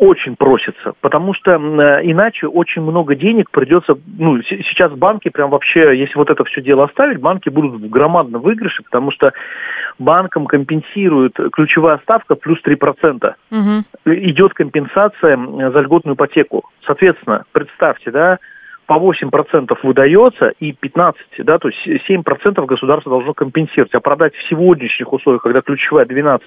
очень 0.03 0.35
просится, 0.35 0.93
потому 0.99 1.33
что 1.33 1.51
э, 1.51 2.01
иначе 2.03 2.47
очень 2.47 2.81
много 2.81 3.15
денег 3.15 3.49
придется, 3.51 3.95
ну, 4.17 4.41
сейчас 4.43 4.91
банки 4.91 5.29
прям 5.29 5.49
вообще, 5.49 5.97
если 5.97 6.15
вот 6.17 6.29
это 6.29 6.43
все 6.43 6.61
дело 6.61 6.83
оставить, 6.83 7.21
банки 7.21 7.47
будут 7.47 7.75
в 7.75 7.89
громадном 7.89 8.41
выигрыше, 8.41 8.83
потому 8.83 9.11
что 9.11 9.31
банкам 9.99 10.45
компенсируют 10.45 11.39
ключевая 11.53 11.99
ставка 11.99 12.35
плюс 12.35 12.59
3%. 12.65 13.33
Угу. 13.51 14.13
Идет 14.13 14.53
компенсация 14.53 15.37
за 15.37 15.79
льготную 15.79 16.15
ипотеку. 16.15 16.69
Соответственно, 16.85 17.45
представьте, 17.53 18.11
да, 18.11 18.39
по 18.85 18.95
8% 18.95 19.73
выдается 19.83 20.51
и 20.59 20.73
15%, 20.73 21.13
да, 21.39 21.59
то 21.59 21.69
есть 21.69 22.09
7% 22.09 22.65
государство 22.65 23.09
должно 23.09 23.33
компенсировать. 23.33 23.93
А 23.95 24.01
продать 24.01 24.35
в 24.35 24.49
сегодняшних 24.49 25.13
условиях, 25.13 25.43
когда 25.43 25.61
ключевая 25.61 26.05
12, 26.05 26.45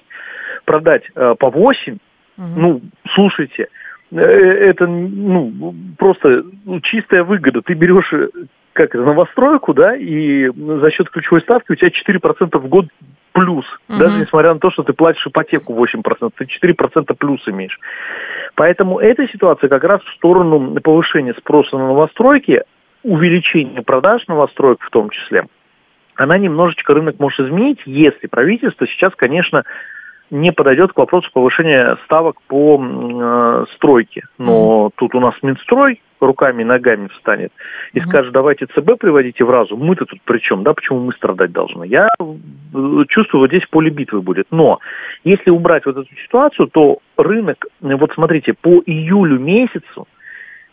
продать 0.67 1.05
э, 1.15 1.35
по 1.39 1.49
8, 1.49 1.97
Угу. 2.39 2.47
Ну, 2.57 2.81
слушайте, 3.15 3.69
э, 4.13 4.17
это 4.17 4.87
ну, 4.87 5.75
просто 5.99 6.45
ну, 6.65 6.81
чистая 6.81 7.25
выгода. 7.25 7.63
Ты 7.63 7.75
берешь 7.75 8.13
э, 8.13 8.29
как 8.73 8.95
это, 8.95 9.05
новостройку, 9.05 9.73
да, 9.75 9.97
и 9.97 10.49
за 10.49 10.91
счет 10.91 11.09
ключевой 11.11 11.41
ставки 11.41 11.73
у 11.73 11.75
тебя 11.75 11.89
4% 11.89 12.59
в 12.59 12.69
год 12.69 12.87
плюс. 13.33 13.65
Угу. 13.89 13.99
Даже 13.99 14.19
несмотря 14.19 14.55
на 14.55 14.61
то, 14.61 14.71
что 14.71 14.83
ты 14.83 14.93
платишь 14.93 15.27
ипотеку 15.27 15.75
8%, 15.75 16.31
ты 16.37 16.45
4% 16.45 17.15
плюс 17.19 17.41
имеешь. 17.49 17.79
Поэтому 18.55 18.99
эта 18.99 19.27
ситуация 19.29 19.69
как 19.69 19.85
раз 19.85 20.03
в 20.03 20.15
сторону 20.15 20.79
повышения 20.81 21.35
спроса 21.35 21.77
на 21.77 21.89
новостройки, 21.89 22.63
увеличения 23.03 23.83
продаж 23.83 24.27
новостроек 24.27 24.83
в 24.83 24.91
том 24.91 25.11
числе, 25.11 25.45
она 26.17 26.39
немножечко 26.39 26.95
рынок 26.95 27.19
может 27.19 27.41
изменить, 27.41 27.81
если 27.85 28.27
правительство 28.27 28.87
сейчас, 28.87 29.15
конечно, 29.15 29.65
не 30.31 30.53
подойдет 30.53 30.93
к 30.93 30.99
вопросу 30.99 31.31
повышения 31.33 31.97
ставок 32.05 32.37
по 32.49 32.81
э, 32.81 33.65
стройке. 33.75 34.23
Но 34.39 34.87
mm-hmm. 34.87 34.93
тут 34.97 35.15
у 35.15 35.21
нас 35.21 35.35
Минстрой 35.43 36.01
руками 36.21 36.63
и 36.63 36.65
ногами 36.65 37.09
встанет 37.09 37.53
и 37.93 37.99
mm-hmm. 37.99 38.07
скажет, 38.07 38.33
давайте 38.33 38.67
ЦБ 38.67 38.99
приводите 38.99 39.45
в 39.45 39.51
разум, 39.51 39.81
мы-то 39.81 40.07
тут 40.07 40.21
при 40.23 40.39
чем, 40.39 40.63
да, 40.63 40.73
почему 40.73 41.01
мы 41.01 41.13
страдать 41.13 41.53
должны. 41.53 41.85
Я 41.85 42.09
э, 42.19 43.05
чувствую, 43.09 43.43
вот 43.43 43.51
здесь 43.51 43.67
поле 43.71 43.91
битвы 43.91 44.23
будет. 44.23 44.47
Но 44.51 44.81
если 45.25 45.51
убрать 45.51 45.87
вот 45.87 45.97
эту 45.97 46.15
ситуацию, 46.25 46.69
то 46.69 46.99
рынок, 47.17 47.67
вот 47.81 48.13
смотрите, 48.15 48.55
по 48.55 48.83
июлю 48.87 49.39
месяцу 49.39 50.09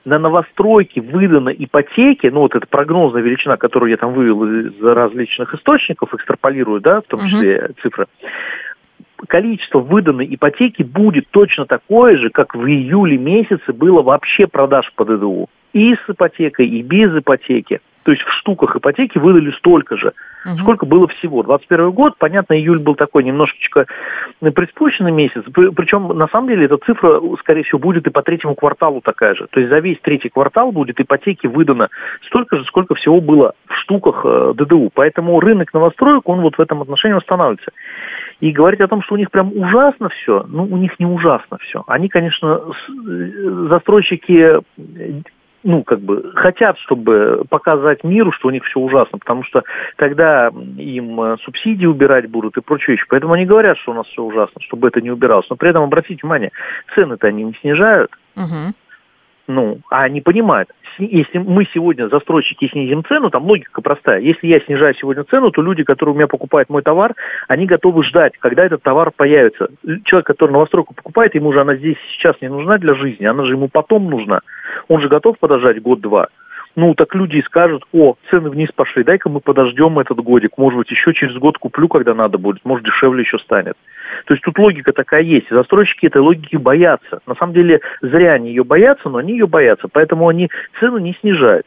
на 0.06 0.20
новостройки 0.20 1.00
выдано 1.00 1.50
ипотеки, 1.50 2.28
ну 2.28 2.42
вот 2.42 2.56
это 2.56 2.68
прогнозная 2.68 3.22
величина, 3.22 3.58
которую 3.58 3.90
я 3.90 3.98
там 3.98 4.14
вывел 4.14 4.44
из 4.44 4.82
различных 4.82 5.54
источников, 5.54 6.14
экстраполирую, 6.14 6.82
да, 6.82 7.02
в 7.02 7.06
том 7.06 7.22
числе 7.22 7.58
uh-huh. 7.58 7.82
цифры, 7.82 8.08
количество 9.28 9.80
выданной 9.80 10.28
ипотеки 10.34 10.84
будет 10.84 11.28
точно 11.32 11.66
такое 11.66 12.18
же, 12.18 12.30
как 12.30 12.56
в 12.56 12.66
июле 12.66 13.18
месяце 13.18 13.74
было 13.74 14.02
вообще 14.02 14.48
продаж 14.48 14.92
по 14.96 15.06
ДДУ. 15.06 15.48
И 15.74 15.96
с 15.96 16.10
ипотекой, 16.10 16.68
и 16.68 16.82
без 16.84 17.18
ипотеки. 17.18 17.80
То 18.04 18.12
есть 18.12 18.24
в 18.24 18.32
штуках 18.40 18.76
ипотеки 18.76 19.18
выдали 19.18 19.52
столько 19.52 19.98
же. 19.98 20.14
Угу. 20.46 20.58
Сколько 20.62 20.86
было 20.86 21.08
всего? 21.08 21.42
21 21.42 21.92
год, 21.92 22.18
понятно, 22.18 22.54
июль 22.54 22.80
был 22.80 22.96
такой 22.96 23.24
немножечко 23.24 23.86
приспущенный 24.42 25.12
месяц. 25.12 25.44
Причем, 25.54 26.10
на 26.10 26.28
самом 26.28 26.50
деле, 26.50 26.66
эта 26.66 26.78
цифра, 26.78 27.22
скорее 27.40 27.64
всего, 27.64 27.80
будет 27.80 28.06
и 28.06 28.10
по 28.10 28.22
третьему 28.22 28.56
кварталу 28.56 29.02
такая 29.02 29.36
же. 29.36 29.48
То 29.50 29.60
есть 29.60 29.72
за 29.72 29.80
весь 29.80 30.00
третий 30.02 30.30
квартал 30.30 30.72
будет 30.72 31.00
ипотеки 31.00 31.48
выдано 31.48 31.88
столько 32.28 32.58
же, 32.58 32.66
сколько 32.66 32.94
всего 32.96 33.22
было 33.22 33.54
в 33.68 33.76
штуках 33.78 34.22
э, 34.26 34.54
ДДУ. 34.56 34.92
Поэтому 34.94 35.40
рынок 35.40 35.74
новостроек, 35.74 36.28
он 36.28 36.42
вот 36.42 36.58
в 36.58 36.62
этом 36.62 36.82
отношении 36.82 37.16
восстанавливается. 37.16 37.72
И 38.40 38.52
говорить 38.52 38.82
о 38.82 38.88
том, 38.88 39.02
что 39.04 39.16
у 39.16 39.18
них 39.18 39.32
прям 39.32 39.52
ужасно 39.56 40.10
все, 40.10 40.46
ну, 40.48 40.64
у 40.64 40.78
них 40.78 41.00
не 41.00 41.06
ужасно 41.06 41.58
все. 41.60 41.84
Они, 41.88 42.10
конечно, 42.10 42.62
э, 43.08 43.68
застройщики 43.70 44.62
ну, 45.64 45.84
как 45.84 46.00
бы, 46.02 46.32
хотят, 46.36 46.78
чтобы 46.80 47.44
показать 47.50 48.04
миру, 48.04 48.32
что 48.34 48.50
у 48.50 48.52
них 48.52 48.64
все 48.66 48.80
ужасно, 48.80 49.18
потому 49.18 49.44
что 49.44 49.64
тогда 49.98 50.50
им 50.78 51.22
э, 51.22 51.38
субсидии 51.44 51.86
убирать 51.86 52.30
будут 52.30 52.58
и 52.58 52.62
прочие 52.62 52.96
вещи. 52.96 53.06
Поэтому 53.08 53.34
они 53.34 53.46
говорят, 53.46 53.78
что 53.78 53.92
у 53.92 53.96
нас 53.96 54.06
все 54.08 54.22
ужасно, 54.22 54.62
чтобы 54.62 54.90
это 54.90 55.00
не 55.02 55.10
убиралось. 55.10 55.50
Но 55.50 55.56
при 55.56 55.70
этом, 55.70 55.84
обратите 55.84 56.20
внимание, 56.22 56.52
цены-то 56.94 57.28
они 57.28 57.44
не 57.44 57.54
снижают. 57.62 58.12
Угу. 58.36 58.74
Ну, 59.48 59.80
а 59.90 60.04
они 60.04 60.22
понимают, 60.22 60.70
если 60.98 61.38
мы 61.38 61.66
сегодня, 61.74 62.08
застройщики, 62.08 62.68
снизим 62.68 63.04
цену, 63.06 63.30
там 63.30 63.44
логика 63.46 63.82
простая. 63.82 64.20
Если 64.20 64.48
я 64.48 64.60
снижаю 64.62 64.94
сегодня 64.96 65.24
цену, 65.24 65.52
то 65.52 65.62
люди, 65.62 65.84
которые 65.84 66.14
у 66.14 66.18
меня 66.18 66.28
покупают 66.28 66.70
мой 66.70 66.82
товар, 66.82 67.14
они 67.48 67.66
готовы 67.66 68.04
ждать, 68.04 68.34
когда 68.40 68.66
этот 68.66 68.84
товар 68.84 69.12
появится. 69.16 69.68
Человек, 70.06 70.28
который 70.28 70.52
новостройку 70.52 70.94
покупает, 70.94 71.36
ему 71.36 71.54
же 71.54 71.62
она 71.62 71.76
здесь 71.76 71.98
сейчас 72.14 72.36
не 72.42 72.50
нужна 72.50 72.78
для 72.78 72.94
жизни, 72.96 73.26
она 73.26 73.46
же 73.46 73.54
ему 73.54 73.70
потом 73.72 74.10
нужна. 74.10 74.42
Он 74.88 75.02
же 75.02 75.10
готов 75.10 75.38
подождать 75.40 75.82
год-два 75.82 76.28
ну, 76.76 76.96
так 76.96 77.14
люди 77.14 77.38
и 77.38 77.44
скажут, 77.44 77.84
о, 77.94 78.16
цены 78.30 78.50
вниз 78.50 78.70
пошли, 78.76 79.04
дай-ка 79.04 79.30
мы 79.30 79.40
подождем 79.40 80.00
этот 80.00 80.18
годик, 80.18 80.58
может 80.58 80.80
быть, 80.80 80.90
еще 80.90 81.14
через 81.14 81.36
год 81.38 81.58
куплю, 81.58 81.88
когда 81.88 82.14
надо 82.14 82.38
будет, 82.38 82.66
может, 82.66 82.86
дешевле 82.86 83.22
еще 83.22 83.38
станет. 83.40 83.76
То 84.26 84.34
есть 84.34 84.44
тут 84.44 84.58
логика 84.58 84.92
такая 84.92 85.22
есть. 85.22 85.48
Застройщики 85.50 86.08
этой 86.08 86.22
логики 86.22 86.56
боятся. 86.56 87.20
На 87.28 87.36
самом 87.36 87.54
деле, 87.54 87.82
зря 88.02 88.34
они 88.34 88.50
ее 88.50 88.64
боятся, 88.64 89.10
но 89.10 89.20
они 89.20 89.34
ее 89.34 89.48
боятся, 89.48 89.88
поэтому 89.92 90.28
они 90.28 90.50
цену 90.80 90.98
не 90.98 91.16
снижают. 91.22 91.66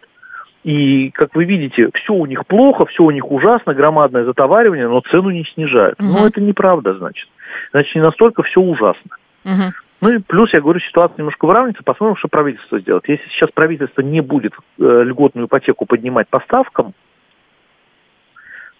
И, 0.64 1.10
как 1.10 1.36
вы 1.36 1.44
видите, 1.44 1.90
все 1.94 2.12
у 2.12 2.26
них 2.26 2.44
плохо, 2.46 2.86
все 2.86 3.04
у 3.04 3.10
них 3.12 3.30
ужасно, 3.30 3.72
громадное 3.72 4.24
затоваривание, 4.24 4.88
но 4.88 5.00
цену 5.00 5.30
не 5.30 5.44
снижают. 5.54 6.00
Угу. 6.00 6.08
Но 6.08 6.26
это 6.26 6.40
неправда, 6.40 6.94
значит. 6.94 7.28
Значит, 7.70 7.94
не 7.94 8.00
настолько 8.00 8.42
все 8.42 8.60
ужасно. 8.60 9.10
Угу. 9.44 9.72
Ну 10.00 10.12
и 10.12 10.18
плюс, 10.18 10.52
я 10.52 10.60
говорю, 10.60 10.80
ситуация 10.80 11.18
немножко 11.18 11.46
выравнивается, 11.46 11.82
посмотрим, 11.82 12.16
что 12.16 12.28
правительство 12.28 12.78
сделает. 12.78 13.08
Если 13.08 13.26
сейчас 13.30 13.50
правительство 13.50 14.02
не 14.02 14.20
будет 14.20 14.52
э, 14.78 15.02
льготную 15.04 15.46
ипотеку 15.46 15.86
поднимать 15.86 16.28
по 16.28 16.40
ставкам, 16.40 16.92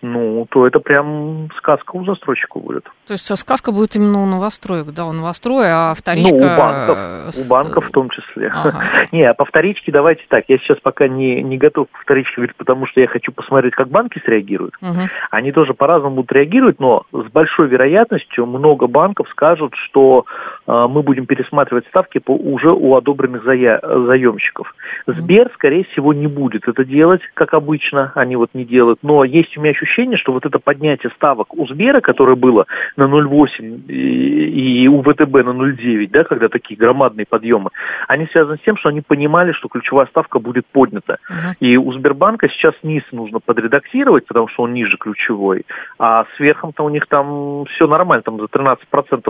ну, 0.02 0.46
то 0.50 0.66
это 0.66 0.79
прям 0.79 1.48
сказка 1.57 1.96
у 1.96 2.05
застройщика 2.05 2.59
будет. 2.59 2.87
То 3.07 3.12
есть 3.12 3.37
сказка 3.38 3.73
будет 3.73 3.97
именно 3.97 4.23
у 4.23 4.27
новостроек, 4.27 4.87
да, 4.87 5.07
у 5.07 5.12
новостроя, 5.12 5.90
а 5.90 5.95
вторичка... 5.95 6.35
Ну, 6.35 6.45
у 6.45 6.57
банков, 6.57 6.99
у 7.38 7.45
банков 7.49 7.87
в 7.87 7.90
том 7.90 8.11
числе. 8.11 8.49
Ага. 8.49 8.83
не, 9.12 9.23
а 9.25 9.35
по 9.35 9.45
вторичке 9.45 9.92
давайте 9.92 10.25
так, 10.29 10.45
я 10.49 10.59
сейчас 10.59 10.79
пока 10.83 11.09
не, 11.09 11.42
не 11.42 11.57
готов 11.57 11.87
к 11.92 12.03
вторичке 12.03 12.35
говорить, 12.37 12.57
потому 12.57 12.87
что 12.87 13.01
я 13.01 13.07
хочу 13.07 13.33
посмотреть, 13.33 13.75
как 13.75 13.88
банки 13.88 14.21
среагируют. 14.25 14.75
Угу. 14.81 15.09
Они 15.31 15.53
тоже 15.53 15.75
по-разному 15.75 16.16
будут 16.16 16.33
реагировать, 16.33 16.81
но 16.81 17.05
с 17.12 17.31
большой 17.31 17.69
вероятностью 17.69 18.47
много 18.47 18.87
банков 18.87 19.29
скажут, 19.31 19.75
что 19.87 20.25
э, 20.66 20.87
мы 20.88 21.03
будем 21.03 21.27
пересматривать 21.27 21.87
ставки 21.88 22.19
по, 22.19 22.33
уже 22.33 22.71
у 22.71 22.97
одобренных 22.97 23.45
зая, 23.45 23.81
заемщиков. 23.83 24.75
Сбер, 25.07 25.51
скорее 25.55 25.85
всего, 25.85 26.12
не 26.12 26.27
будет 26.27 26.69
это 26.69 26.85
делать, 26.85 27.21
как 27.35 27.55
обычно, 27.55 28.12
они 28.14 28.37
вот 28.37 28.51
не 28.55 28.64
делают, 28.64 29.01
но 29.03 29.25
есть 29.25 29.57
у 29.57 29.61
меня 29.61 29.71
ощущение, 29.71 30.19
что 30.19 30.33
вот 30.33 30.45
это 30.47 30.59
поднятие 30.59 31.12
ставок 31.16 31.55
у 31.55 31.66
Сбера, 31.66 32.01
которое 32.01 32.37
было 32.37 32.66
на 32.97 33.05
0,8 33.05 33.87
и, 33.89 34.85
и 34.85 34.89
у 34.89 35.03
ВТБ 35.03 35.45
на 35.45 35.51
0,9, 35.51 36.09
да, 36.11 36.25
когда 36.25 36.49
такие 36.49 36.77
громадные 36.77 37.27
подъемы, 37.29 37.71
они 38.09 38.27
связаны 38.27 38.57
с 38.57 38.61
тем, 38.61 38.77
что 38.77 38.89
они 38.89 39.01
понимали, 39.01 39.53
что 39.53 39.69
ключевая 39.69 40.07
ставка 40.07 40.39
будет 40.39 40.67
поднята. 40.67 41.19
Uh-huh. 41.31 41.55
И 41.61 41.77
у 41.77 41.93
Сбербанка 41.93 42.49
сейчас 42.49 42.75
низ 42.83 43.03
нужно 43.13 43.41
подредактировать, 43.41 44.27
потому 44.27 44.49
что 44.49 44.65
он 44.65 44.73
ниже 44.73 44.97
ключевой, 44.97 45.65
а 45.99 46.25
сверхом-то 46.37 46.85
у 46.85 46.89
них 46.89 47.07
там 47.07 47.65
все 47.67 47.87
нормально, 47.87 48.23
там 48.23 48.39
за 48.39 48.47
13% 48.47 48.77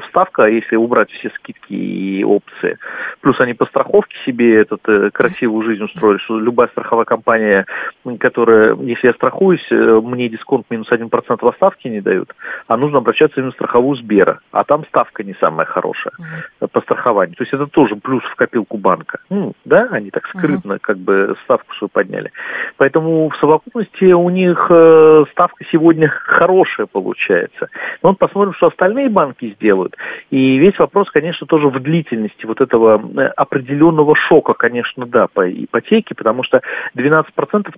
ставка, 0.08 0.44
а 0.44 0.48
если 0.48 0.76
убрать 0.76 1.10
все 1.10 1.30
скидки 1.36 1.72
и 1.72 2.24
опции. 2.24 2.78
Плюс 3.20 3.40
они 3.40 3.54
по 3.54 3.66
страховке 3.66 4.16
себе 4.24 4.60
этот 4.60 4.80
э, 4.88 5.10
красивую 5.10 5.64
жизнь 5.64 5.82
устроили, 5.82 6.18
что 6.18 6.38
любая 6.38 6.68
страховая 6.68 7.04
компания, 7.04 7.66
которая, 8.20 8.76
если 8.76 9.08
я 9.08 9.12
страхуюсь, 9.14 9.66
э, 9.70 10.00
мне 10.02 10.28
дисконт 10.28 10.66
минус 10.70 10.88
1% 10.90 11.10
в 11.10 11.54
ставки 11.56 11.88
не 11.88 12.00
дают, 12.00 12.34
а 12.68 12.76
нужно 12.76 12.98
обращаться 12.98 13.40
именно 13.40 13.52
страховую 13.56 13.96
Сбера. 13.96 14.40
А 14.52 14.64
там 14.64 14.84
ставка 14.86 15.24
не 15.24 15.34
самая 15.40 15.66
хорошая 15.66 16.12
uh-huh. 16.18 16.68
по 16.68 16.80
страхованию. 16.82 17.36
То 17.36 17.42
есть 17.42 17.52
это 17.52 17.66
тоже 17.66 17.96
плюс 17.96 18.22
в 18.24 18.34
копилку 18.36 18.78
банка. 18.78 19.18
Ну, 19.28 19.52
да, 19.64 19.88
они 19.90 20.10
так 20.10 20.26
скрытно 20.28 20.74
uh-huh. 20.74 20.80
как 20.80 20.98
бы 20.98 21.34
ставку 21.44 21.74
свою 21.74 21.90
подняли. 21.90 22.30
Поэтому 22.76 23.28
в 23.28 23.36
совокупности 23.36 24.12
у 24.12 24.28
них 24.30 24.66
э, 24.70 25.24
ставка 25.32 25.64
сегодня 25.70 26.08
хорошая 26.08 26.86
получается. 26.86 27.68
Но 28.02 28.10
вот 28.10 28.18
посмотрим, 28.18 28.54
что 28.54 28.68
остальные 28.68 29.08
банки 29.08 29.54
сделают. 29.56 29.96
И 30.30 30.58
весь 30.58 30.78
вопрос, 30.78 31.10
конечно, 31.10 31.46
тоже 31.46 31.68
в 31.68 31.80
длительности 31.80 32.46
вот 32.46 32.60
этого 32.60 33.00
э, 33.00 33.26
определенного 33.36 34.14
шока, 34.28 34.54
конечно, 34.54 35.06
да, 35.06 35.26
по, 35.32 35.50
ипотеки, 35.50 36.14
потому 36.14 36.42
что 36.44 36.60
12% 36.96 37.24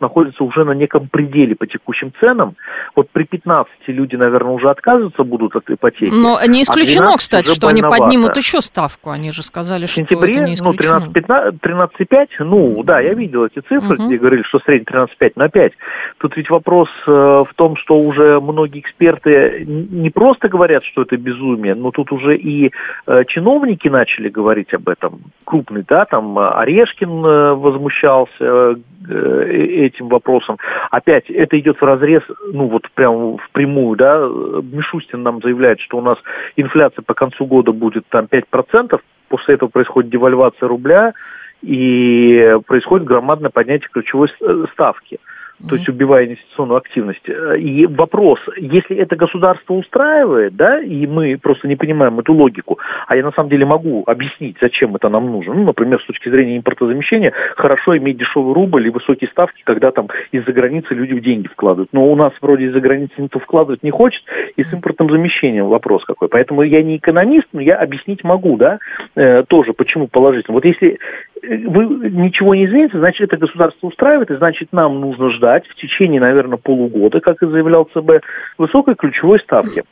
находится 0.01 0.45
уже 0.45 0.65
на 0.65 0.73
неком 0.73 1.09
пределе 1.09 1.55
по 1.55 1.67
текущим 1.67 2.13
ценам. 2.21 2.57
Вот 2.97 3.11
при 3.11 3.25
15 3.25 3.73
люди, 3.89 4.17
наверное, 4.17 4.53
уже 4.53 4.71
отказываться 4.71 5.25
будут 5.25 5.57
от 5.57 5.68
ипотеки. 5.75 6.13
Но 6.13 6.39
не 6.47 6.63
исключено, 6.63 7.15
а 7.15 7.17
кстати, 7.17 7.51
что 7.53 7.67
больновато. 7.67 7.97
они 7.97 8.05
поднимут 8.05 8.37
еще 8.37 8.61
ставку. 8.61 9.11
Они 9.11 9.31
же 9.33 9.43
сказали, 9.43 9.87
что 9.87 9.95
В 9.95 10.09
сентябре, 10.09 10.33
это 10.33 10.43
не 10.43 10.57
ну, 10.61 10.73
13,5, 10.73 12.27
ну, 12.41 12.83
да, 12.83 13.01
я 13.01 13.15
видел 13.15 13.45
эти 13.45 13.61
цифры, 13.61 13.97
угу. 13.97 14.07
где 14.07 14.19
говорили, 14.19 14.43
что 14.43 14.59
средний 14.61 14.87
13,5 14.87 15.33
на 15.37 15.49
5. 15.49 15.73
Тут 16.19 16.37
ведь 16.37 16.51
вопрос 16.51 16.89
э, 17.07 17.11
в 17.11 17.51
том, 17.55 17.77
что 17.77 17.95
уже 17.95 18.41
многие 18.41 18.81
эксперты 18.81 19.65
не 19.67 20.11
просто 20.11 20.49
говорят, 20.49 20.85
что 20.85 21.03
это 21.03 21.17
безумие, 21.17 21.75
но 21.75 21.91
тут 21.91 22.13
уже 22.13 22.37
и 22.37 22.73
э, 23.07 23.25
чиновники 23.29 23.89
начали 23.89 24.29
говорить 24.29 24.73
об 24.75 24.89
этом. 24.89 25.21
Крупный, 25.45 25.85
да, 25.87 26.05
там 26.05 26.39
Орешкин 26.39 27.25
э, 27.25 27.55
возмущался 27.55 28.77
этим 29.09 30.09
вопросом. 30.09 30.59
Опять, 30.91 31.31
это 31.31 31.59
идет 31.59 31.81
в 31.81 31.85
разрез, 31.85 32.23
ну 32.53 32.67
вот 32.67 32.91
прям 32.95 33.39
впрямую, 33.39 33.97
да, 33.97 34.19
Мишустин 34.19 35.23
нам 35.23 35.41
заявляет, 35.41 35.58
что 35.81 35.99
у 35.99 36.03
нас 36.03 36.19
инфляция 36.57 37.03
по 37.03 37.15
концу 37.15 37.47
года 37.47 37.73
будет 37.73 38.05
там 38.09 38.27
5%, 38.27 38.99
после 39.29 39.55
этого 39.55 39.69
происходит 39.69 40.11
девальвация 40.11 40.69
рубля, 40.69 41.15
и 41.63 42.57
происходит 42.67 43.07
громадное 43.07 43.51
поднятие 43.51 43.89
ключевой 43.93 44.29
ставки 44.73 45.19
то 45.67 45.75
есть 45.75 45.89
убивая 45.89 46.27
инвестиционную 46.27 46.79
активность. 46.79 47.29
И 47.59 47.87
вопрос, 47.87 48.39
если 48.57 48.97
это 48.97 49.17
государство 49.17 49.75
устраивает, 49.75 50.55
да, 50.55 50.81
и 50.81 51.07
мы 51.07 51.37
просто 51.37 51.67
не 51.67 51.75
понимаем 51.75 52.19
эту 52.21 52.33
логику, 52.33 52.79
а 53.07 53.17
я 53.17 53.25
на 53.25 53.33
самом 53.33 53.51
деле 53.51 53.67
могу 53.67 54.05
объяснить, 54.07 54.57
зачем 54.61 54.95
это 54.95 55.09
нам 55.09 55.27
нужно. 55.27 55.55
Ну, 55.55 55.65
например, 55.65 56.01
с 56.01 56.07
точки 56.07 56.29
зрения 56.29 56.59
импортозамещения, 56.59 57.33
хорошо 57.57 57.97
иметь 57.97 58.19
дешевый 58.19 58.55
рубль 58.55 58.87
и 58.87 58.91
высокие 58.91 59.29
ставки, 59.31 59.63
когда 59.65 59.91
там 59.91 60.09
из-за 60.31 60.53
границы 60.53 60.95
люди 60.95 61.15
в 61.15 61.23
деньги 61.23 61.49
вкладывают. 61.49 61.91
Но 61.93 62.07
у 62.07 62.15
нас 62.15 62.33
вроде 62.41 62.67
из-за 62.67 62.81
границы 62.81 63.15
никто 63.19 63.41
вкладывать 63.41 63.83
не 63.83 63.91
хочет, 63.91 64.23
и 64.57 64.63
с 64.63 64.73
импортным 64.73 65.11
замещением 65.11 65.67
вопрос 65.67 66.05
какой. 66.05 66.29
Поэтому 66.29 66.63
я 66.63 66.83
не 66.83 66.99
экономист, 66.99 67.49
но 67.53 67.61
я 67.61 67.77
объяснить 67.77 68.23
могу, 68.23 68.57
да, 68.57 68.79
э, 69.17 69.43
тоже, 69.49 69.73
почему 69.73 70.07
положительно. 70.07 70.55
Вот 70.55 70.65
если 70.65 70.99
э, 71.43 71.57
вы 71.67 72.11
ничего 72.11 72.55
не 72.55 72.67
изменится, 72.67 72.99
значит, 72.99 73.23
это 73.23 73.37
государство 73.37 73.89
устраивает, 73.89 74.31
и 74.31 74.37
значит, 74.37 74.69
нам 74.73 75.01
нужно 75.01 75.31
ждать 75.31 75.48
ждать 75.49 75.67
в 75.69 75.75
течение, 75.77 76.21
наверное, 76.21 76.59
полугода, 76.59 77.21
как 77.21 77.43
и 77.43 77.47
заявлял 77.47 77.85
ЦБ, 77.87 78.25
высокой 78.59 78.95
ключевой 78.95 79.41
ставки 79.41 79.85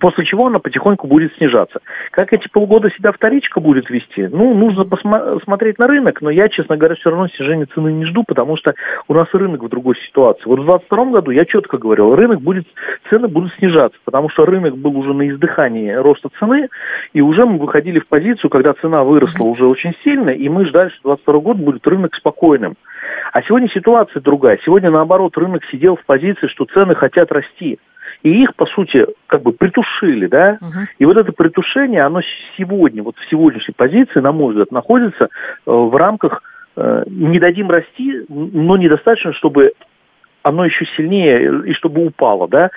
после 0.00 0.24
чего 0.24 0.46
она 0.46 0.58
потихоньку 0.58 1.06
будет 1.06 1.34
снижаться. 1.36 1.80
Как 2.10 2.32
эти 2.32 2.48
полгода 2.48 2.90
себя 2.90 3.12
вторичка 3.12 3.60
будет 3.60 3.88
вести? 3.90 4.28
Ну, 4.28 4.54
нужно 4.54 4.84
посмотреть 4.84 5.78
на 5.78 5.86
рынок, 5.86 6.20
но 6.20 6.30
я, 6.30 6.48
честно 6.48 6.76
говоря, 6.76 6.94
все 6.96 7.10
равно 7.10 7.28
снижения 7.28 7.66
цены 7.74 7.92
не 7.92 8.04
жду, 8.06 8.24
потому 8.26 8.56
что 8.56 8.74
у 9.08 9.14
нас 9.14 9.28
рынок 9.32 9.62
в 9.62 9.68
другой 9.68 9.96
ситуации. 10.06 10.44
Вот 10.46 10.60
в 10.60 10.64
2022 10.64 11.04
году 11.06 11.30
я 11.30 11.44
четко 11.44 11.78
говорил, 11.78 12.14
рынок 12.14 12.40
будет, 12.40 12.66
цены 13.10 13.28
будут 13.28 13.52
снижаться, 13.54 13.98
потому 14.04 14.28
что 14.30 14.46
рынок 14.46 14.76
был 14.76 14.96
уже 14.96 15.12
на 15.12 15.28
издыхании 15.28 15.92
роста 15.92 16.28
цены, 16.38 16.68
и 17.12 17.20
уже 17.20 17.44
мы 17.46 17.58
выходили 17.58 17.98
в 17.98 18.08
позицию, 18.08 18.50
когда 18.50 18.74
цена 18.74 19.02
выросла 19.04 19.46
уже 19.46 19.66
очень 19.66 19.94
сильно, 20.04 20.30
и 20.30 20.48
мы 20.48 20.66
ждали, 20.66 20.90
что 20.90 21.16
2022 21.16 21.40
год 21.40 21.56
будет 21.56 21.86
рынок 21.86 22.14
спокойным. 22.14 22.74
А 23.32 23.42
сегодня 23.42 23.68
ситуация 23.68 24.20
другая. 24.20 24.58
Сегодня, 24.64 24.90
наоборот, 24.90 25.36
рынок 25.36 25.62
сидел 25.70 25.96
в 25.96 26.04
позиции, 26.04 26.46
что 26.48 26.64
цены 26.66 26.94
хотят 26.94 27.30
расти 27.32 27.78
и 28.22 28.42
их, 28.42 28.54
по 28.56 28.66
сути, 28.66 29.06
как 29.26 29.42
бы 29.42 29.52
притушили, 29.52 30.26
да, 30.26 30.58
угу. 30.60 30.86
и 30.98 31.04
вот 31.04 31.16
это 31.16 31.32
притушение, 31.32 32.02
оно 32.02 32.20
сегодня, 32.56 33.02
вот 33.02 33.16
в 33.16 33.30
сегодняшней 33.30 33.74
позиции, 33.74 34.20
на 34.20 34.32
мой 34.32 34.50
взгляд, 34.50 34.72
находится 34.72 35.24
э, 35.24 35.28
в 35.64 35.94
рамках 35.96 36.42
э, 36.76 37.04
не 37.06 37.38
дадим 37.38 37.70
расти, 37.70 38.24
но 38.28 38.76
недостаточно, 38.76 39.32
чтобы 39.34 39.72
оно 40.42 40.64
еще 40.64 40.84
сильнее 40.96 41.62
и 41.66 41.72
чтобы 41.72 42.06
упало, 42.06 42.48
да. 42.48 42.70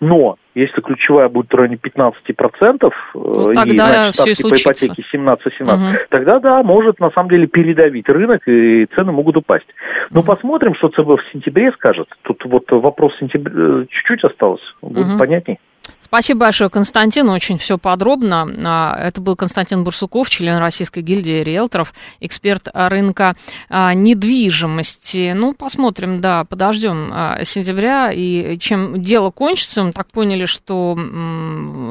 Но 0.00 0.36
если 0.54 0.80
ключевая 0.80 1.28
будет 1.28 1.50
в 1.50 1.54
районе 1.54 1.76
15%, 1.76 2.92
ну, 3.14 3.50
и 3.50 3.54
значит, 3.54 4.14
ставки 4.14 4.42
по 4.42 4.54
ипотеке 4.54 5.04
17-17, 5.12 5.38
угу. 5.62 5.98
тогда 6.10 6.38
да, 6.40 6.62
может 6.62 7.00
на 7.00 7.10
самом 7.10 7.30
деле 7.30 7.46
передавить 7.46 8.08
рынок, 8.08 8.46
и 8.46 8.86
цены 8.94 9.12
могут 9.12 9.36
упасть. 9.36 9.68
Но 10.10 10.20
угу. 10.20 10.26
посмотрим, 10.26 10.74
что 10.74 10.88
ЦБ 10.88 11.20
в 11.20 11.32
сентябре 11.32 11.72
скажет. 11.72 12.08
Тут 12.22 12.44
вот 12.44 12.70
вопрос 12.70 13.16
сентября 13.18 13.52
э, 13.54 13.84
чуть-чуть 13.88 14.24
осталось, 14.24 14.62
будет 14.82 15.06
угу. 15.06 15.18
понятней. 15.18 15.58
Спасибо 16.12 16.40
большое, 16.40 16.68
Константин, 16.68 17.30
очень 17.30 17.56
все 17.56 17.78
подробно. 17.78 18.46
А, 18.66 18.94
это 19.02 19.22
был 19.22 19.34
Константин 19.34 19.82
Бурсуков, 19.82 20.28
член 20.28 20.58
Российской 20.58 21.00
гильдии 21.00 21.42
риэлторов, 21.42 21.94
эксперт 22.20 22.68
рынка 22.74 23.34
а, 23.70 23.94
недвижимости. 23.94 25.32
Ну, 25.34 25.54
посмотрим, 25.54 26.20
да, 26.20 26.44
подождем 26.44 27.08
а, 27.10 27.42
сентября, 27.46 28.10
и 28.12 28.58
чем 28.58 29.00
дело 29.00 29.30
кончится, 29.30 29.84
мы 29.84 29.92
так 29.92 30.08
поняли, 30.08 30.44
что 30.44 30.98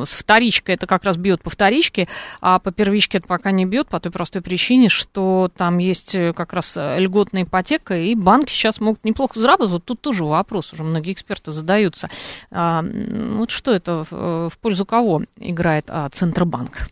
с 0.05 0.11
вторичкой 0.11 0.75
это 0.75 0.85
как 0.85 1.03
раз 1.03 1.17
бьет 1.17 1.41
по 1.41 1.49
вторичке, 1.49 2.07
а 2.41 2.59
по 2.59 2.71
первичке 2.71 3.17
это 3.17 3.27
пока 3.27 3.49
не 3.49 3.65
бьет, 3.65 3.87
по 3.87 3.99
той 3.99 4.11
простой 4.11 4.43
причине, 4.43 4.89
что 4.89 5.49
там 5.57 5.79
есть 5.79 6.13
э, 6.13 6.31
как 6.33 6.53
раз 6.53 6.77
льготная 6.77 7.41
ипотека, 7.41 7.97
и 7.97 8.13
банки 8.13 8.51
сейчас 8.51 8.79
могут 8.79 9.03
неплохо 9.03 9.39
зарабатывать. 9.39 9.71
Вот 9.71 9.85
тут 9.85 10.01
тоже 10.01 10.25
вопрос, 10.25 10.73
уже 10.73 10.83
многие 10.83 11.13
эксперты 11.13 11.51
задаются. 11.51 12.07
Вот 12.51 13.49
что 13.49 13.71
это 13.71 13.80
Э, 13.87 14.49
в 14.51 14.57
пользу 14.59 14.85
кого 14.85 15.21
играет 15.39 15.85
а, 15.89 16.07
Центробанк? 16.09 16.87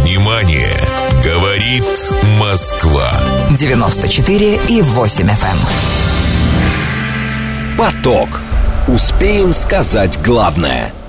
Внимание! 0.00 0.76
Говорит 1.24 1.84
Москва. 2.40 3.12
94 3.50 4.60
и 4.68 4.82
8 4.82 5.26
FM. 5.26 5.30
Эм. 5.30 5.36
Поток. 7.78 8.40
Успеем 8.88 9.52
сказать 9.52 10.20
главное– 10.22 10.92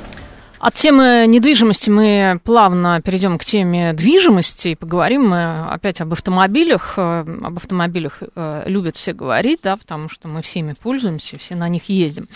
от 0.64 0.76
темы 0.76 1.26
недвижимости 1.28 1.90
мы 1.90 2.40
плавно 2.42 3.02
перейдем 3.02 3.38
к 3.38 3.44
теме 3.44 3.92
движимости 3.92 4.70
и 4.70 4.76
поговорим 4.76 5.28
мы 5.28 5.66
опять 5.68 6.00
об 6.00 6.14
автомобилях. 6.14 6.94
Э, 6.96 7.26
об 7.44 7.58
автомобилях 7.58 8.20
э, 8.34 8.64
любят 8.68 8.96
все 8.96 9.12
говорить, 9.12 9.60
да, 9.62 9.76
потому 9.76 10.08
что 10.08 10.30
мы 10.30 10.42
всеми 10.42 10.74
пользуемся, 10.82 11.38
все 11.38 11.56
на 11.56 11.68
них 11.68 11.90
ездим. 11.90 12.30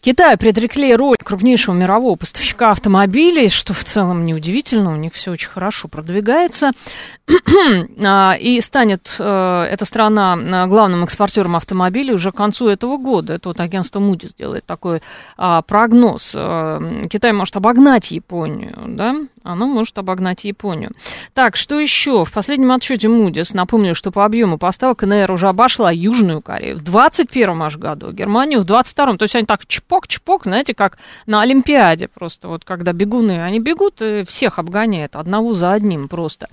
Китай 0.00 0.36
предрекли 0.36 0.92
роль 0.96 1.18
крупнейшего 1.22 1.72
мирового 1.72 2.16
поставщика 2.16 2.72
автомобилей, 2.72 3.48
что 3.48 3.74
в 3.74 3.84
целом 3.84 4.26
неудивительно, 4.26 4.92
у 4.92 4.96
них 4.96 5.14
все 5.14 5.30
очень 5.30 5.48
хорошо 5.48 5.86
продвигается. 5.86 6.72
А, 8.00 8.36
и 8.38 8.60
станет 8.60 9.14
э, 9.18 9.66
эта 9.70 9.84
страна 9.84 10.66
главным 10.66 11.04
экспортером 11.04 11.56
автомобилей 11.56 12.12
уже 12.12 12.32
к 12.32 12.36
концу 12.36 12.68
этого 12.68 12.96
года. 12.96 13.34
Это 13.34 13.50
вот 13.50 13.60
агентство 13.60 14.00
Moody's 14.00 14.32
делает 14.36 14.64
такой 14.64 15.02
а, 15.36 15.62
прогноз. 15.62 16.30
Китай 17.10 17.32
может 17.32 17.56
обогнать 17.56 17.67
обогнать 17.68 18.10
Японию, 18.12 18.74
да? 18.86 19.14
Оно 19.42 19.66
может 19.66 19.98
обогнать 19.98 20.44
Японию. 20.44 20.92
Так, 21.34 21.56
что 21.56 21.78
еще? 21.78 22.24
В 22.24 22.32
последнем 22.32 22.72
отчете 22.72 23.08
Moody's, 23.08 23.50
напомню, 23.52 23.94
что 23.94 24.10
по 24.10 24.24
объему 24.24 24.56
поставок 24.56 25.00
КНР 25.00 25.30
уже 25.30 25.48
обошла 25.48 25.90
Южную 25.90 26.40
Корею 26.40 26.78
в 26.78 26.82
21 26.82 27.62
аж 27.62 27.76
году, 27.76 28.12
Германию 28.12 28.60
в 28.60 28.64
22-м. 28.64 29.18
То 29.18 29.24
есть 29.24 29.36
они 29.36 29.44
так 29.44 29.66
чпок-чпок, 29.66 30.44
знаете, 30.44 30.72
как 30.72 30.98
на 31.26 31.42
Олимпиаде 31.42 32.08
просто. 32.08 32.48
Вот 32.48 32.64
когда 32.64 32.92
бегуны, 32.92 33.42
они 33.42 33.60
бегут, 33.60 34.00
и 34.00 34.24
всех 34.24 34.58
обгоняют 34.58 35.14
одного 35.14 35.52
за 35.52 35.72
одним 35.72 36.08
просто. 36.08 36.48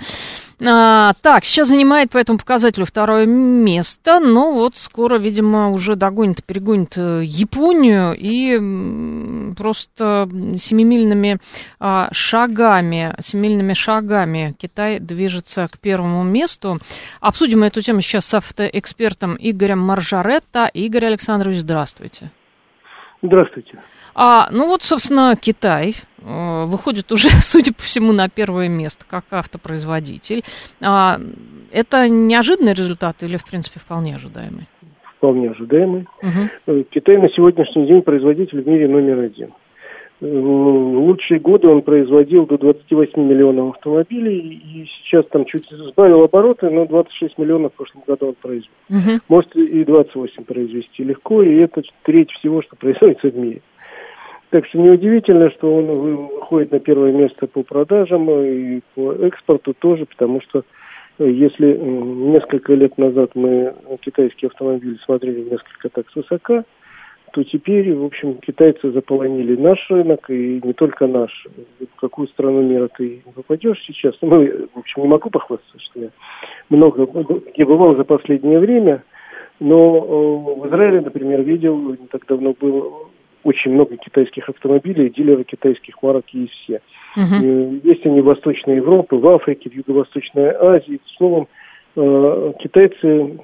А, 0.63 1.13
так, 1.21 1.43
сейчас 1.43 1.67
занимает 1.67 2.11
по 2.11 2.17
этому 2.17 2.39
показателю 2.39 2.85
второе 2.85 3.25
место, 3.25 4.19
но 4.19 4.53
вот 4.53 4.77
скоро, 4.77 5.17
видимо, 5.17 5.71
уже 5.71 5.95
догонит, 5.95 6.45
перегонит 6.45 6.97
э, 6.97 7.23
Японию 7.25 8.15
и 8.17 9.53
просто 9.55 10.29
семимильными 10.55 11.39
а, 11.79 12.07
шагами, 12.11 13.13
семимильными 13.21 13.73
шагами 13.73 14.55
Китай 14.57 14.99
движется 14.99 15.67
к 15.67 15.77
первому 15.77 16.23
месту. 16.23 16.77
Обсудим 17.19 17.63
эту 17.63 17.81
тему 17.81 18.01
сейчас 18.01 18.25
с 18.25 18.33
автоэкспертом 18.35 19.35
Игорем 19.37 19.79
Маржаретто. 19.79 20.69
Игорь 20.73 21.07
Александрович, 21.07 21.59
здравствуйте. 21.59 22.31
Здравствуйте. 23.21 23.81
А, 24.13 24.47
ну 24.51 24.67
вот, 24.67 24.83
собственно, 24.83 25.35
Китай 25.39 25.95
выходит 26.65 27.11
уже, 27.11 27.29
судя 27.41 27.73
по 27.73 27.81
всему, 27.81 28.11
на 28.11 28.29
первое 28.29 28.69
место 28.69 29.05
как 29.07 29.25
автопроизводитель. 29.31 30.43
А, 30.81 31.19
это 31.71 32.07
неожиданный 32.09 32.73
результат 32.73 33.23
или, 33.23 33.37
в 33.37 33.45
принципе, 33.45 33.79
вполне 33.79 34.15
ожидаемый? 34.15 34.67
Вполне 35.17 35.51
ожидаемый. 35.51 36.07
Угу. 36.21 36.85
Китай 36.91 37.17
на 37.17 37.29
сегодняшний 37.29 37.87
день 37.87 38.01
производитель 38.01 38.61
в 38.61 38.67
мире 38.67 38.87
номер 38.87 39.19
один. 39.19 39.51
Э, 40.21 40.25
в 40.25 40.99
лучшие 40.99 41.39
годы 41.39 41.67
он 41.67 41.81
производил 41.81 42.45
до 42.45 42.57
28 42.57 43.21
миллионов 43.21 43.75
автомобилей, 43.75 44.39
и 44.39 44.85
сейчас 44.85 45.25
там 45.31 45.45
чуть 45.45 45.67
сбавил 45.69 46.23
обороты, 46.23 46.69
но 46.69 46.85
26 46.85 47.37
миллионов 47.37 47.73
в 47.73 47.75
прошлом 47.75 48.03
году 48.07 48.27
он 48.27 48.35
произвел. 48.41 48.71
Угу. 48.89 49.19
Может 49.27 49.55
и 49.55 49.83
28 49.83 50.43
произвести 50.43 51.03
легко, 51.03 51.41
и 51.41 51.55
это 51.55 51.81
треть 52.03 52.31
всего, 52.31 52.61
что 52.61 52.75
производится 52.79 53.27
в 53.27 53.35
мире. 53.35 53.61
Так 54.55 54.65
что 54.67 54.77
неудивительно, 54.77 55.49
что 55.51 55.75
он 55.75 55.87
выходит 55.87 56.71
на 56.71 56.79
первое 56.79 57.11
место 57.11 57.45
по 57.45 57.61
продажам 57.61 58.31
и 58.31 58.79
по 58.95 59.11
экспорту 59.11 59.73
тоже, 59.73 60.05
потому 60.05 60.39
что 60.39 60.63
э, 61.19 61.29
если 61.29 61.75
несколько 61.75 62.73
лет 62.73 62.97
назад 62.97 63.31
мы 63.35 63.75
китайские 63.99 64.47
автомобили 64.47 64.97
смотрели 65.03 65.41
несколько 65.41 65.89
так 65.89 66.09
свысока, 66.09 66.63
то 67.33 67.43
теперь, 67.43 67.93
в 67.93 68.05
общем, 68.05 68.35
китайцы 68.35 68.91
заполонили 68.91 69.57
наш 69.57 69.77
рынок, 69.89 70.29
и 70.29 70.61
не 70.63 70.71
только 70.71 71.05
наш. 71.05 71.47
В 71.81 71.99
какую 71.99 72.29
страну 72.29 72.61
мира 72.61 72.87
ты 72.97 73.23
попадешь 73.35 73.83
сейчас? 73.85 74.15
Ну, 74.21 74.41
в 74.73 74.79
общем, 74.79 75.01
не 75.01 75.09
могу 75.09 75.29
похвастаться, 75.31 75.77
что 75.79 75.99
я 75.99 76.09
много, 76.69 77.05
я 77.55 77.65
бывал 77.65 77.97
за 77.97 78.05
последнее 78.05 78.59
время, 78.59 79.03
но 79.59 79.97
э, 79.97 80.61
в 80.61 80.67
Израиле, 80.69 81.01
например, 81.01 81.41
видел, 81.41 81.77
не 81.77 82.07
так 82.07 82.25
давно 82.25 82.55
был 82.57 83.09
очень 83.45 83.71
много 83.71 83.95
китайских 83.97 84.49
автомобилей, 84.49 85.09
дилеры 85.09 85.43
китайских 85.43 86.01
марок 86.01 86.25
есть 86.33 86.51
все. 86.63 86.81
Uh-huh. 87.17 87.81
Есть 87.83 88.05
они 88.05 88.19
в 88.19 88.25
Восточной 88.25 88.77
Европе, 88.77 89.15
в 89.15 89.27
Африке, 89.27 89.69
в 89.69 89.73
Юго-Восточной 89.73 90.49
Азии. 90.49 90.99
Словом, 91.17 91.47
Э, 91.97 92.51
китайцы 92.59 93.39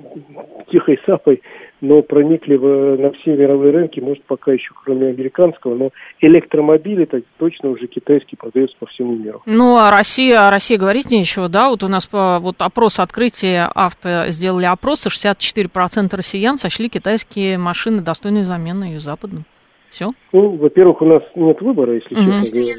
тихой 0.70 1.00
сапой, 1.06 1.42
но 1.80 2.02
проникли 2.02 2.58
в, 2.58 2.98
на 3.00 3.12
все 3.12 3.34
мировые 3.38 3.72
рынки, 3.72 4.02
может, 4.02 4.26
пока 4.26 4.52
еще 4.52 4.74
кроме 4.84 5.08
американского, 5.08 5.74
но 5.74 5.92
электромобили 6.20 7.06
так 7.06 7.24
точно 7.38 7.70
уже 7.70 7.88
китайские 7.88 8.38
продаются 8.38 8.76
по 8.78 8.88
всему 8.88 9.16
миру. 9.16 9.42
Ну, 9.46 9.78
а 9.78 9.90
Россия, 9.90 10.48
о 10.48 10.52
России 10.52 10.76
говорить 10.76 11.12
нечего, 11.12 11.48
да? 11.48 11.70
Вот 11.70 11.82
у 11.84 11.88
нас 11.88 12.10
вот 12.12 12.56
опрос 12.60 13.00
открытия 13.00 13.70
авто 13.74 14.26
сделали 14.28 14.66
опрос, 14.66 15.06
и 15.06 15.10
64% 15.10 16.14
россиян 16.14 16.58
сочли 16.58 16.90
китайские 16.90 17.58
машины 17.58 18.02
достойной 18.02 18.44
замены 18.44 18.96
и 18.96 18.98
западным. 18.98 19.46
Все? 19.92 20.12
Ну, 20.34 20.52
во-первых, 20.56 21.02
у 21.02 21.06
нас 21.06 21.22
нет 21.36 21.62
выбора, 21.62 21.94
если 21.94 22.16
угу. 22.16 22.24
честно 22.24 22.60
говоря. 22.60 22.76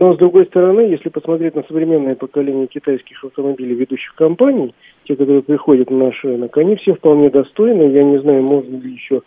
Но, 0.00 0.14
с 0.14 0.18
другой 0.18 0.46
стороны, 0.46 0.80
если 0.80 1.08
посмотреть 1.08 1.54
на 1.54 1.62
современное 1.62 2.16
поколение 2.16 2.66
китайских 2.66 3.22
автомобилей 3.24 3.74
ведущих 3.74 4.14
компаний, 4.14 4.74
те, 5.04 5.16
которые 5.16 5.42
приходят 5.42 5.90
на 5.90 6.06
наш 6.06 6.22
рынок, 6.24 6.56
они 6.58 6.76
все 6.76 6.94
вполне 6.94 7.30
достойны. 7.30 7.92
Я 7.92 8.04
не 8.04 8.18
знаю, 8.20 8.42
можно 8.42 8.76
ли 8.76 8.92
еще 8.92 9.22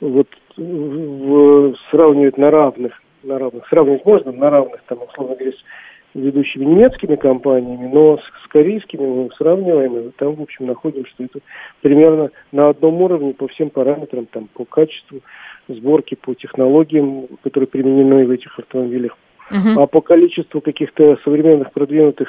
вот 0.00 0.26
в, 0.56 1.74
сравнивать 1.90 2.36
на 2.36 2.50
равных, 2.50 3.00
на 3.22 3.38
равных, 3.38 3.66
сравнивать 3.68 4.04
можно 4.04 4.32
на 4.32 4.50
равных, 4.50 4.82
там, 4.88 4.98
условно 5.08 5.36
говоря, 5.36 5.52
с 5.52 5.62
ведущими 6.14 6.64
немецкими 6.64 7.14
компаниями, 7.14 7.88
но 7.90 8.18
с, 8.18 8.44
с 8.44 8.48
корейскими 8.48 9.06
мы 9.06 9.30
сравниваем, 9.38 9.96
и 9.96 10.10
там, 10.10 10.34
в 10.34 10.42
общем, 10.42 10.66
находим, 10.66 11.06
что 11.06 11.24
это 11.24 11.38
примерно 11.80 12.30
на 12.50 12.70
одном 12.70 13.00
уровне 13.00 13.32
по 13.32 13.46
всем 13.48 13.70
параметрам, 13.70 14.26
там, 14.26 14.48
по 14.52 14.64
качеству 14.64 15.20
сборки, 15.68 16.14
по 16.14 16.34
технологиям, 16.34 17.26
которые 17.42 17.68
применены 17.68 18.26
в 18.26 18.30
этих 18.30 18.58
автомобилях, 18.58 19.16
Uh-huh. 19.50 19.82
А 19.82 19.86
по 19.86 20.00
количеству 20.00 20.60
каких-то 20.62 21.18
современных 21.24 21.72
продвинутых 21.72 22.28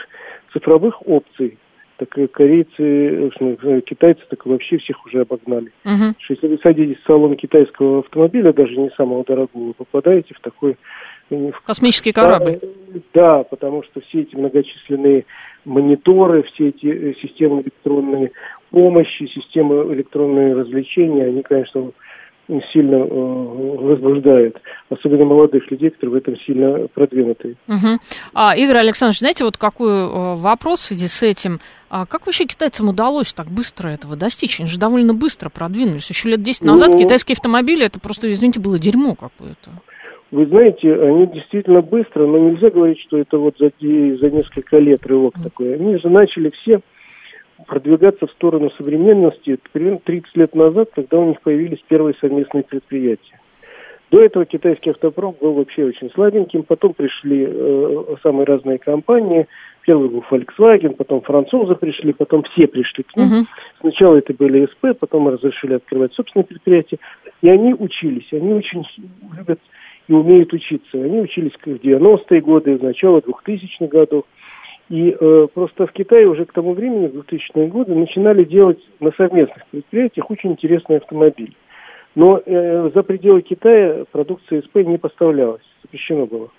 цифровых 0.52 1.08
опций, 1.08 1.58
так 1.98 2.10
корейцы, 2.32 3.32
китайцы 3.86 4.22
так 4.30 4.46
вообще 4.46 4.78
всех 4.78 5.06
уже 5.06 5.22
обогнали. 5.22 5.72
Uh-huh. 5.86 6.14
Что 6.18 6.34
если 6.34 6.48
вы 6.48 6.60
садитесь 6.62 6.98
в 7.02 7.06
салон 7.06 7.36
китайского 7.38 8.00
автомобиля, 8.00 8.52
даже 8.52 8.76
не 8.76 8.90
самого 8.92 9.24
дорогого, 9.24 9.68
вы 9.68 9.74
попадаете 9.74 10.34
в 10.34 10.40
такой... 10.42 10.76
В... 11.30 11.54
Космический 11.66 12.12
корабль. 12.12 12.60
Да, 13.14 13.38
да, 13.38 13.44
потому 13.44 13.84
что 13.84 14.02
все 14.02 14.22
эти 14.22 14.36
многочисленные 14.36 15.26
мониторы, 15.64 16.44
все 16.44 16.70
эти 16.70 16.88
э, 16.88 17.14
системы 17.22 17.62
электронной 17.62 18.34
помощи, 18.70 19.28
системы 19.28 19.94
электронные 19.94 20.56
развлечения, 20.56 21.28
они, 21.28 21.42
конечно, 21.42 21.92
сильно 22.72 22.96
э, 22.96 23.08
возбуждает, 23.08 24.58
особенно 24.90 25.26
молодых 25.26 25.70
людей, 25.72 25.90
которые 25.90 26.14
в 26.14 26.18
этом 26.18 26.38
сильно 26.46 26.88
продвинутые. 26.94 27.56
Угу. 27.68 28.00
А, 28.34 28.56
Игорь 28.56 28.78
Александрович, 28.78 29.20
знаете, 29.20 29.44
вот 29.44 29.58
какой 29.58 29.92
э, 29.92 30.36
вопрос 30.36 30.80
в 30.82 30.88
связи 30.88 31.08
с 31.08 31.24
этим? 31.24 31.60
А 31.90 32.06
как 32.06 32.26
вообще 32.26 32.46
китайцам 32.46 32.90
удалось 32.90 33.34
так 33.34 33.48
быстро 33.48 33.90
этого 33.90 34.16
достичь? 34.16 34.60
Они 34.60 34.70
же 34.70 34.80
довольно 34.80 35.14
быстро 35.14 35.50
продвинулись. 35.50 36.10
Еще 36.10 36.30
лет 36.30 36.42
10 36.42 36.64
назад 36.64 36.90
ну, 36.94 37.00
китайские 37.00 37.34
автомобили, 37.34 37.86
это 37.86 38.00
просто, 38.00 38.32
извините, 38.32 38.60
было 38.60 38.80
дерьмо 38.80 39.16
какое-то. 39.16 39.72
Вы 40.32 40.48
знаете, 40.48 40.92
они 40.92 41.28
действительно 41.28 41.82
быстро, 41.82 42.26
но 42.26 42.40
нельзя 42.40 42.72
говорить, 42.72 43.00
что 43.02 43.20
это 43.20 43.38
вот 43.38 43.56
за, 43.60 43.72
за 43.80 44.30
несколько 44.32 44.80
лет 44.80 45.06
рывок 45.06 45.36
такой. 45.44 45.76
Они 45.76 45.98
же 46.00 46.10
начали 46.10 46.52
все 46.62 46.80
продвигаться 47.64 48.28
в 48.28 48.32
сторону 48.32 48.72
современности 48.78 49.58
примерно 49.72 50.00
30 50.04 50.36
лет 50.36 50.56
назад, 50.56 50.90
когда 50.94 51.18
у 51.18 51.30
них 51.30 51.42
появились 51.42 51.84
первые 51.88 52.16
совместные 52.20 52.64
предприятия. 52.64 53.40
До 54.14 54.22
этого 54.22 54.46
китайский 54.46 54.92
автопром 54.92 55.36
был 55.42 55.54
вообще 55.54 55.86
очень 55.86 56.12
слабеньким, 56.12 56.62
потом 56.62 56.94
пришли 56.94 57.48
э, 57.50 58.16
самые 58.22 58.46
разные 58.46 58.78
компании. 58.78 59.48
Первый 59.82 60.08
был 60.08 60.24
Volkswagen, 60.30 60.94
потом 60.96 61.22
французы 61.22 61.74
пришли, 61.74 62.14
потом 62.14 62.44
все 62.44 62.68
пришли 62.68 63.04
к 63.04 63.16
ним. 63.16 63.26
Uh-huh. 63.26 63.46
Сначала 63.82 64.18
это 64.18 64.36
были 64.36 64.68
СП, 64.68 65.00
потом 65.00 65.30
разрешили 65.30 65.74
открывать 65.74 66.14
собственные 66.14 66.46
предприятия. 66.46 67.00
И 67.42 67.50
они 67.50 67.74
учились, 67.74 68.28
они 68.32 68.54
очень 68.54 68.86
любят 69.36 69.60
и 70.08 70.14
умеют 70.14 70.54
учиться. 70.54 71.02
Они 71.02 71.20
учились 71.20 71.54
в 71.54 71.68
90-е 71.68 72.42
годы, 72.42 72.78
в 72.78 72.84
начало 72.84 73.18
2000-х 73.18 73.88
годов. 73.88 74.26
И 74.90 75.16
э, 75.18 75.48
просто 75.54 75.88
в 75.88 75.92
Китае 75.94 76.28
уже 76.28 76.46
к 76.46 76.54
тому 76.54 76.74
времени, 76.74 77.08
в 77.08 77.16
2000-е 77.16 77.68
годы, 77.68 77.96
начинали 77.96 78.44
делать 78.44 78.80
на 79.00 79.12
совместных 79.12 79.66
предприятиях 79.72 80.30
очень 80.30 80.52
интересные 80.52 80.98
автомобили. 80.98 81.54
Но 82.16 82.42
э, 82.46 82.92
за 82.94 83.04
пределы 83.04 83.42
Китая 83.42 84.06
продукция 84.12 84.62
СП 84.62 84.76
не 84.78 84.98
поставлялась, 84.98 85.64
запрещено 85.82 86.26
было. 86.26 86.50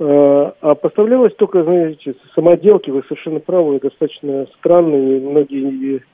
Э, 0.00 0.52
а 0.60 0.74
поставлялась 0.74 1.34
только, 1.36 1.62
знаете, 1.62 2.14
самоделки, 2.34 2.90
вы 2.90 3.02
совершенно 3.04 3.40
правы, 3.40 3.80
достаточно 3.80 4.46
странные, 4.58 5.20
многие 5.20 5.62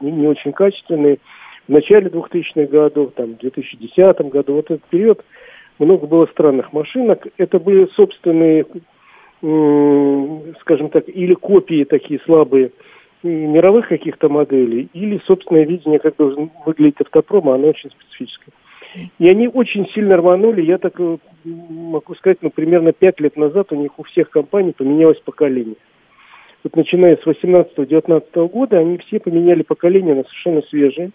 не, 0.00 0.10
не 0.10 0.26
очень 0.28 0.52
качественные. 0.52 1.18
В 1.66 1.72
начале 1.72 2.08
2000-х 2.08 2.66
годов, 2.66 3.12
там, 3.16 3.34
в 3.34 3.38
2010 3.38 4.20
году, 4.28 4.54
вот 4.54 4.70
этот 4.70 4.84
период, 4.84 5.24
много 5.78 6.06
было 6.06 6.26
странных 6.26 6.72
машинок. 6.72 7.26
Это 7.38 7.58
были 7.58 7.86
собственные 7.96 8.66
скажем 10.60 10.88
так, 10.88 11.04
или 11.08 11.34
копии 11.34 11.84
такие 11.84 12.18
слабые 12.20 12.70
мировых 13.22 13.88
каких-то 13.88 14.28
моделей, 14.28 14.88
или 14.92 15.20
собственное 15.26 15.64
видение, 15.64 15.98
как 15.98 16.16
должен 16.16 16.50
выглядеть 16.64 17.00
автопром, 17.00 17.50
а 17.50 17.54
оно 17.54 17.68
очень 17.68 17.90
специфическое. 17.90 18.54
И 19.18 19.28
они 19.28 19.48
очень 19.48 19.86
сильно 19.88 20.16
рванули, 20.16 20.62
я 20.62 20.78
так 20.78 20.94
э, 20.98 21.16
могу 21.44 22.14
сказать, 22.14 22.38
ну, 22.42 22.50
примерно 22.50 22.92
пять 22.92 23.20
лет 23.20 23.36
назад 23.36 23.72
у 23.72 23.76
них 23.76 23.98
у 23.98 24.04
всех 24.04 24.30
компаний 24.30 24.72
поменялось 24.72 25.20
поколение. 25.24 25.76
Вот 26.62 26.76
начиная 26.76 27.16
с 27.16 27.26
18-19 27.26 28.48
года 28.48 28.78
они 28.78 28.98
все 28.98 29.20
поменяли 29.20 29.62
поколение 29.62 30.14
на 30.14 30.22
совершенно 30.24 30.62
свежие. 30.62 31.10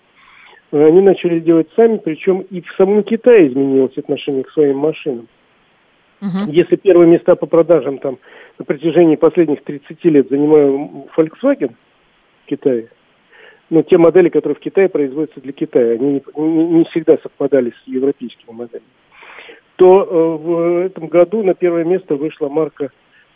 Они 0.71 1.01
начали 1.01 1.39
делать 1.39 1.69
сами, 1.75 1.97
причем 1.97 2.41
и 2.41 2.61
в 2.61 2.71
самом 2.77 3.03
Китае 3.03 3.47
изменилось 3.47 3.97
отношение 3.97 4.43
к 4.43 4.51
своим 4.51 4.77
машинам. 4.77 5.27
Угу. 6.21 6.51
Если 6.51 6.75
первые 6.75 7.09
места 7.09 7.35
по 7.35 7.45
продажам 7.45 7.97
там 7.97 8.17
на 8.57 8.65
протяжении 8.65 9.15
последних 9.15 9.63
30 9.63 10.03
лет 10.05 10.29
занимаю 10.29 11.07
Volkswagen 11.15 11.73
в 12.43 12.49
Китае, 12.49 12.89
ну, 13.69 13.83
те 13.83 13.97
модели, 13.97 14.29
которые 14.29 14.55
в 14.55 14.59
Китае 14.59 14.89
производятся 14.89 15.41
для 15.41 15.53
Китая, 15.53 15.93
они 15.93 16.13
не, 16.13 16.23
не, 16.35 16.67
не 16.67 16.83
всегда 16.85 17.17
совпадали 17.17 17.71
с 17.71 17.87
европейскими 17.87 18.51
моделями, 18.51 18.85
то 19.75 20.03
э, 20.03 20.43
в 20.43 20.85
этом 20.85 21.07
году 21.07 21.43
на 21.43 21.53
первое 21.53 21.85
место 21.85 22.15
вышла 22.15 22.49
марка 22.49 22.89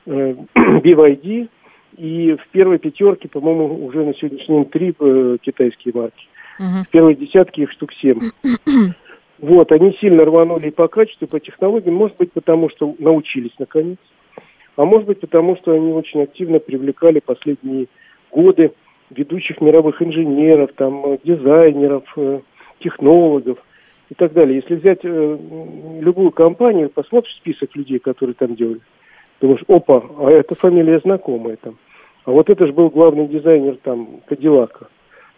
э, 0.05 0.35
BYD, 0.55 1.49
и 1.97 2.35
в 2.35 2.47
первой 2.51 2.79
пятерке, 2.79 3.29
по-моему, 3.29 3.85
уже 3.85 4.03
на 4.03 4.13
сегодняшний 4.15 4.55
день 4.55 4.65
три 4.65 4.95
э, 4.99 5.37
китайские 5.41 5.93
марки. 5.93 6.27
Uh-huh. 6.59 6.83
В 6.85 6.89
первой 6.89 7.15
десятке 7.15 7.63
их 7.63 7.71
штук 7.71 7.93
семь. 7.93 8.19
Вот, 9.43 9.73
они 9.73 9.91
сильно 9.99 10.23
рванули 10.23 10.69
и 10.69 10.71
по 10.71 10.87
качеству, 10.87 11.25
и 11.25 11.29
по 11.29 11.37
технологиям, 11.37 11.95
может 11.95 12.15
быть, 12.15 12.31
потому 12.31 12.69
что 12.69 12.95
научились 12.97 13.51
наконец, 13.59 13.97
а 14.77 14.85
может 14.85 15.05
быть, 15.05 15.19
потому 15.19 15.57
что 15.57 15.73
они 15.73 15.91
очень 15.91 16.21
активно 16.21 16.59
привлекали 16.59 17.19
последние 17.19 17.87
годы 18.31 18.71
ведущих 19.09 19.59
мировых 19.59 20.01
инженеров, 20.01 20.71
там, 20.77 21.19
дизайнеров, 21.25 22.05
э, 22.15 22.39
технологов 22.79 23.57
и 24.09 24.13
так 24.13 24.31
далее. 24.31 24.61
Если 24.61 24.75
взять 24.75 25.01
э, 25.03 25.37
любую 25.99 26.31
компанию, 26.31 26.89
посмотришь 26.89 27.35
список 27.35 27.75
людей, 27.75 27.99
которые 27.99 28.35
там 28.35 28.55
делали, 28.55 28.79
думаешь, 29.41 29.65
опа, 29.67 30.05
а 30.19 30.29
эта 30.31 30.55
фамилия 30.55 30.99
знакомая 30.99 31.57
там. 31.57 31.75
А 32.23 32.31
вот 32.31 32.49
это 32.49 32.65
же 32.65 32.71
был 32.71 32.89
главный 32.89 33.27
дизайнер 33.27 33.75
там 33.83 34.21
Кадиллака. 34.25 34.87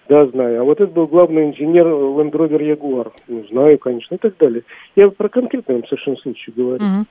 Да, 0.08 0.26
знаю. 0.28 0.62
А 0.62 0.64
вот 0.64 0.80
это 0.80 0.92
был 0.92 1.08
главный 1.08 1.50
инженер 1.50 1.88
Land 1.88 2.32
Rover 2.32 2.60
Jaguar. 2.60 3.12
Ну, 3.28 3.44
знаю, 3.50 3.80
конечно, 3.80 4.16
и 4.16 4.18
так 4.18 4.38
далее. 4.38 4.64
Я 4.96 5.10
про 5.10 5.30
конкретный 5.30 5.84
совершенно 5.88 6.18
случай 6.18 6.52
говорю. 6.56 6.84
Uh-huh. 6.84 7.06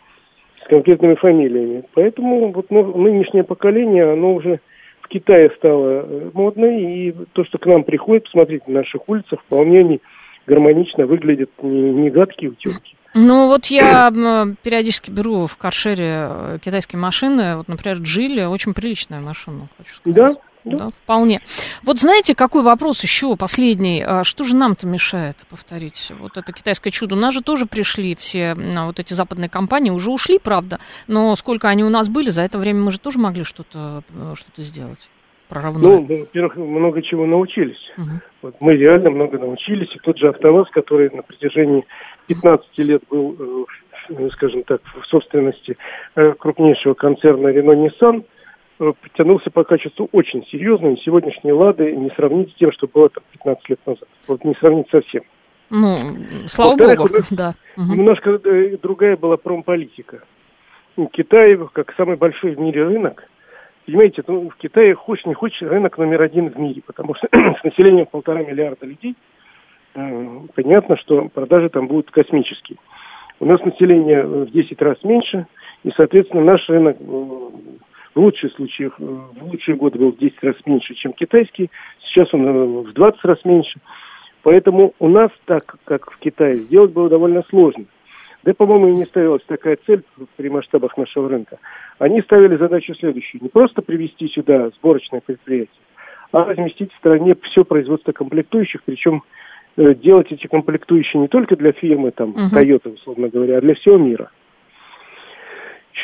С 0.64 0.68
конкретными 0.68 1.14
фамилиями. 1.16 1.84
Поэтому 1.94 2.52
вот 2.52 2.66
ну, 2.70 2.96
нынешнее 2.96 3.44
поколение, 3.44 4.12
оно 4.12 4.34
уже 4.34 4.60
в 5.02 5.08
Китае 5.08 5.50
стало 5.58 6.06
э, 6.06 6.30
модной. 6.32 7.08
И 7.08 7.14
то, 7.32 7.44
что 7.44 7.58
к 7.58 7.66
нам 7.66 7.82
приходит, 7.82 8.24
посмотрите, 8.24 8.64
на 8.68 8.80
наших 8.80 9.08
улицах 9.08 9.40
вполне 9.40 9.80
они 9.80 10.00
гармонично 10.46 11.06
выглядят, 11.06 11.50
не, 11.62 11.90
не 11.90 12.10
гадкие 12.10 12.50
утенки. 12.50 12.94
Ну, 13.14 13.46
вот 13.46 13.66
я 13.66 14.10
периодически 14.62 15.10
беру 15.10 15.46
в 15.46 15.56
каршере 15.56 16.28
э, 16.28 16.58
китайские 16.64 17.00
машины. 17.00 17.56
Вот, 17.56 17.68
например, 17.68 17.98
Джили 17.98 18.44
очень 18.44 18.74
приличная 18.74 19.20
машина, 19.20 19.68
хочу 19.78 19.94
сказать. 19.94 20.16
Да, 20.16 20.34
да, 20.64 20.76
да, 20.78 20.88
вполне. 20.88 21.40
Вот 21.82 21.98
знаете, 21.98 22.34
какой 22.34 22.62
вопрос 22.62 23.02
еще 23.02 23.36
последний? 23.36 24.02
А 24.02 24.24
что 24.24 24.44
же 24.44 24.56
нам-то 24.56 24.86
мешает 24.86 25.36
повторить 25.50 26.12
вот 26.18 26.36
это 26.36 26.52
китайское 26.52 26.90
чудо? 26.90 27.14
У 27.14 27.18
нас 27.18 27.34
же 27.34 27.42
тоже 27.42 27.66
пришли 27.66 28.14
все 28.14 28.54
вот 28.54 28.98
эти 28.98 29.12
западные 29.12 29.48
компании, 29.48 29.90
уже 29.90 30.10
ушли, 30.10 30.38
правда, 30.38 30.78
но 31.06 31.36
сколько 31.36 31.68
они 31.68 31.84
у 31.84 31.90
нас 31.90 32.08
были, 32.08 32.30
за 32.30 32.42
это 32.42 32.58
время 32.58 32.80
мы 32.80 32.90
же 32.90 32.98
тоже 32.98 33.18
могли 33.18 33.44
что-то 33.44 34.02
что, 34.34 34.50
-то, 34.50 34.62
сделать 34.62 35.08
прорывное. 35.48 35.98
Ну, 35.98 36.02
во-первых, 36.02 36.56
много 36.56 37.02
чего 37.02 37.26
научились. 37.26 37.92
Угу. 37.98 38.08
Вот 38.42 38.54
мы 38.60 38.76
реально 38.76 39.10
много 39.10 39.38
научились, 39.38 39.94
и 39.94 39.98
тот 39.98 40.18
же 40.18 40.28
АвтоВАЗ, 40.28 40.70
который 40.70 41.10
на 41.10 41.22
протяжении 41.22 41.84
15 42.26 42.78
лет 42.78 43.02
был, 43.10 43.66
э, 44.08 44.28
скажем 44.32 44.62
так, 44.64 44.80
в 44.82 45.06
собственности 45.06 45.76
э, 46.14 46.32
крупнейшего 46.38 46.94
концерна 46.94 47.48
Renault-Nissan, 47.48 48.24
Э, 48.24 48.24
потянулся 48.78 49.50
по 49.50 49.64
качеству 49.64 50.08
очень 50.12 50.44
серьезно, 50.46 50.88
и 50.88 51.00
сегодняшние 51.00 51.54
«Лады» 51.54 51.94
не 51.94 52.10
сравнить 52.10 52.50
с 52.52 52.54
тем, 52.54 52.72
что 52.72 52.86
было 52.86 53.08
там 53.08 53.22
15 53.32 53.68
лет 53.68 53.80
назад. 53.86 54.08
Вот 54.26 54.44
не 54.44 54.54
сравнить 54.54 54.88
совсем. 54.90 55.22
Ну, 55.70 56.46
слава 56.46 56.76
богу, 56.76 57.12
нас, 57.12 57.28
да. 57.32 57.54
Немножко 57.76 58.40
э, 58.44 58.76
другая 58.82 59.16
была 59.16 59.36
промполитика. 59.36 60.22
Китай, 61.12 61.58
как 61.72 61.92
самый 61.96 62.16
большой 62.16 62.54
в 62.54 62.60
мире 62.60 62.84
рынок, 62.84 63.28
понимаете, 63.86 64.22
ну, 64.26 64.48
в 64.48 64.56
Китае, 64.56 64.94
хочешь 64.94 65.26
не 65.26 65.34
хочешь, 65.34 65.62
рынок 65.62 65.98
номер 65.98 66.22
один 66.22 66.48
в 66.48 66.58
мире, 66.58 66.82
потому 66.86 67.14
что 67.14 67.28
с 67.32 67.64
населением 67.64 68.06
полтора 68.06 68.42
миллиарда 68.42 68.86
людей, 68.86 69.16
э, 69.94 70.40
понятно, 70.54 70.96
что 70.96 71.28
продажи 71.28 71.68
там 71.70 71.88
будут 71.88 72.10
космические. 72.10 72.78
У 73.40 73.46
нас 73.46 73.60
население 73.64 74.22
в 74.22 74.50
10 74.50 74.80
раз 74.80 75.02
меньше, 75.02 75.46
и, 75.82 75.90
соответственно, 75.96 76.44
наш 76.44 76.68
рынок 76.68 76.96
в 78.14 78.20
лучших 78.20 78.52
случаях, 78.52 78.94
э, 78.98 79.04
в 79.04 79.44
лучшие 79.44 79.76
годы 79.76 79.98
был 79.98 80.12
в 80.12 80.18
10 80.18 80.42
раз 80.42 80.56
меньше, 80.66 80.94
чем 80.94 81.12
китайский. 81.12 81.70
Сейчас 82.00 82.32
он 82.32 82.46
э, 82.46 82.64
в 82.82 82.92
20 82.92 83.24
раз 83.24 83.44
меньше. 83.44 83.80
Поэтому 84.42 84.94
у 84.98 85.08
нас 85.08 85.30
так, 85.46 85.76
как 85.84 86.10
в 86.10 86.18
Китае, 86.18 86.54
сделать 86.54 86.92
было 86.92 87.08
довольно 87.08 87.42
сложно. 87.48 87.86
Да, 88.44 88.52
по-моему, 88.52 88.88
и 88.88 88.96
не 88.96 89.04
ставилась 89.04 89.42
такая 89.46 89.78
цель 89.86 90.02
при 90.36 90.50
масштабах 90.50 90.98
нашего 90.98 91.30
рынка. 91.30 91.58
Они 91.98 92.20
ставили 92.20 92.56
задачу 92.56 92.94
следующую. 92.94 93.42
Не 93.42 93.48
просто 93.48 93.80
привести 93.80 94.28
сюда 94.28 94.68
сборочное 94.76 95.22
предприятие, 95.24 95.80
а 96.30 96.44
разместить 96.44 96.92
в 96.92 96.96
стране 96.98 97.34
все 97.42 97.64
производство 97.64 98.12
комплектующих, 98.12 98.82
причем 98.84 99.22
э, 99.76 99.94
делать 99.94 100.30
эти 100.30 100.46
комплектующие 100.46 101.22
не 101.22 101.28
только 101.28 101.56
для 101.56 101.72
фирмы, 101.72 102.10
там, 102.10 102.32
uh-huh. 102.32 102.52
Toyota, 102.52 102.92
условно 102.92 103.28
говоря, 103.28 103.58
а 103.58 103.60
для 103.62 103.74
всего 103.74 103.96
мира. 103.96 104.30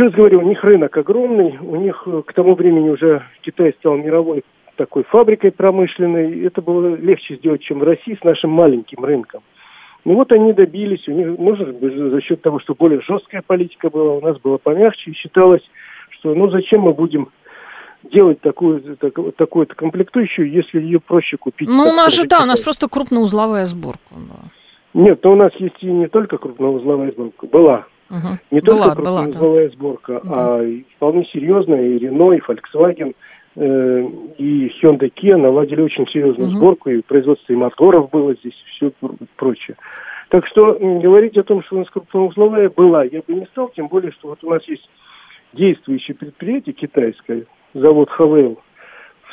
Еще 0.01 0.07
раз 0.07 0.14
говорю, 0.14 0.38
у 0.38 0.48
них 0.48 0.64
рынок 0.64 0.96
огромный, 0.96 1.59
у 1.61 1.76
них 1.76 2.05
э, 2.07 2.22
к 2.26 2.32
тому 2.32 2.55
времени 2.55 2.88
уже 2.88 3.22
Китай 3.42 3.74
стал 3.80 3.98
мировой 3.98 4.44
такой 4.76 5.03
фабрикой 5.03 5.53
промышленной. 5.53 6.40
Это 6.46 6.62
было 6.62 6.96
легче 6.96 7.36
сделать, 7.36 7.61
чем 7.61 7.80
в 7.80 7.82
России 7.82 8.16
с 8.18 8.24
нашим 8.24 8.48
маленьким 8.48 9.05
рынком. 9.05 9.42
Ну 10.07 10.14
вот 10.14 10.32
они 10.32 10.55
добились, 10.55 11.07
у 11.07 11.12
них, 11.12 11.38
может 11.38 11.76
быть, 11.76 11.94
за 11.94 12.18
счет 12.22 12.40
того, 12.40 12.61
что 12.61 12.74
более 12.74 13.03
жесткая 13.03 13.42
политика 13.46 13.90
была, 13.90 14.14
у 14.14 14.22
нас 14.22 14.38
была 14.38 14.57
помягче, 14.57 15.11
и 15.11 15.14
считалось, 15.14 15.61
что 16.09 16.34
ну 16.34 16.48
зачем 16.48 16.80
мы 16.80 16.94
будем 16.94 17.28
делать 18.05 18.40
такую, 18.40 18.80
так, 18.96 19.12
такую-то 19.36 19.74
комплектующую, 19.74 20.51
если 20.51 20.80
ее 20.80 21.01
проще 21.01 21.36
купить. 21.36 21.68
Ну, 21.68 21.82
у 21.82 21.92
нас 21.92 22.14
же, 22.14 22.26
да, 22.26 22.44
у 22.44 22.46
нас 22.46 22.59
просто 22.61 22.88
крупноузловая 22.88 23.66
сборка. 23.66 24.14
Да. 24.14 24.48
Нет, 24.94 25.22
но 25.22 25.32
у 25.32 25.36
нас 25.36 25.53
есть 25.57 25.76
и 25.82 25.92
не 25.92 26.09
только 26.09 26.38
крупноузловая 26.38 27.12
сборка, 27.12 27.46
была. 27.46 27.84
Угу. 28.11 28.39
Не 28.51 28.61
была, 28.61 28.95
только 28.95 29.03
была, 29.03 29.27
да. 29.27 29.69
сборка, 29.69 30.19
угу. 30.19 30.33
а 30.35 30.61
вполне 30.97 31.25
серьезная 31.27 31.83
и 31.83 31.99
Renault, 31.99 32.37
и 32.37 32.41
Volkswagen, 32.41 33.15
э, 33.57 34.09
и 34.39 34.73
Hyundai 34.83 35.13
Kia 35.15 35.37
наладили 35.37 35.83
очень 35.83 36.07
серьезную 36.09 36.49
угу. 36.51 36.57
сборку, 36.57 36.91
и 36.91 37.03
производство 37.03 37.53
и 37.53 37.57
моторов 37.57 38.11
было 38.11 38.35
здесь, 38.35 38.53
и 38.53 38.71
все 38.71 38.93
прочее. 39.37 39.77
Так 40.29 40.47
что 40.47 40.75
говорить 40.75 41.37
о 41.37 41.43
том, 41.43 41.63
что 41.63 41.77
у 41.77 41.79
нас 41.81 41.91
крупноузловая 41.91 42.71
была, 42.71 43.05
я 43.05 43.23
бы 43.27 43.35
не 43.35 43.47
стал, 43.47 43.71
тем 43.75 43.89
более, 43.89 44.13
что 44.13 44.29
вот 44.29 44.39
у 44.43 44.51
нас 44.51 44.63
есть 44.69 44.89
действующее 45.53 46.17
предприятие 46.17 46.73
китайское, 46.73 47.45
завод 47.75 48.11
Хавейл, 48.11 48.61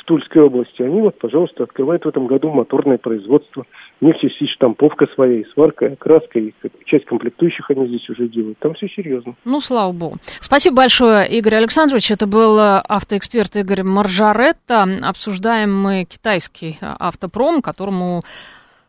Тульской 0.08 0.40
области, 0.40 0.80
они 0.80 1.02
вот, 1.02 1.18
пожалуйста, 1.18 1.64
открывают 1.64 2.06
в 2.06 2.08
этом 2.08 2.26
году 2.26 2.50
моторное 2.50 2.96
производство. 2.96 3.66
Них 4.00 4.14
есть 4.22 4.52
штамповка 4.54 5.06
своя, 5.14 5.40
и 5.40 5.44
сварка, 5.54 5.86
и 5.86 5.96
краска, 5.96 6.38
и 6.38 6.52
часть 6.84 7.04
комплектующих 7.06 7.68
они 7.70 7.88
здесь 7.88 8.08
уже 8.08 8.28
делают. 8.28 8.58
Там 8.60 8.74
все 8.74 8.86
серьезно. 8.88 9.34
Ну, 9.44 9.60
слава 9.60 9.92
богу. 9.92 10.18
Спасибо 10.40 10.76
большое, 10.76 11.28
Игорь 11.28 11.56
Александрович. 11.56 12.10
Это 12.12 12.26
был 12.26 12.58
э, 12.58 12.80
автоэксперт 12.88 13.56
Игорь 13.56 13.82
Маржаретта. 13.82 14.86
Обсуждаем 15.02 15.76
мы 15.76 16.04
китайский 16.04 16.78
э, 16.80 16.94
автопром, 16.98 17.60
которому 17.60 18.22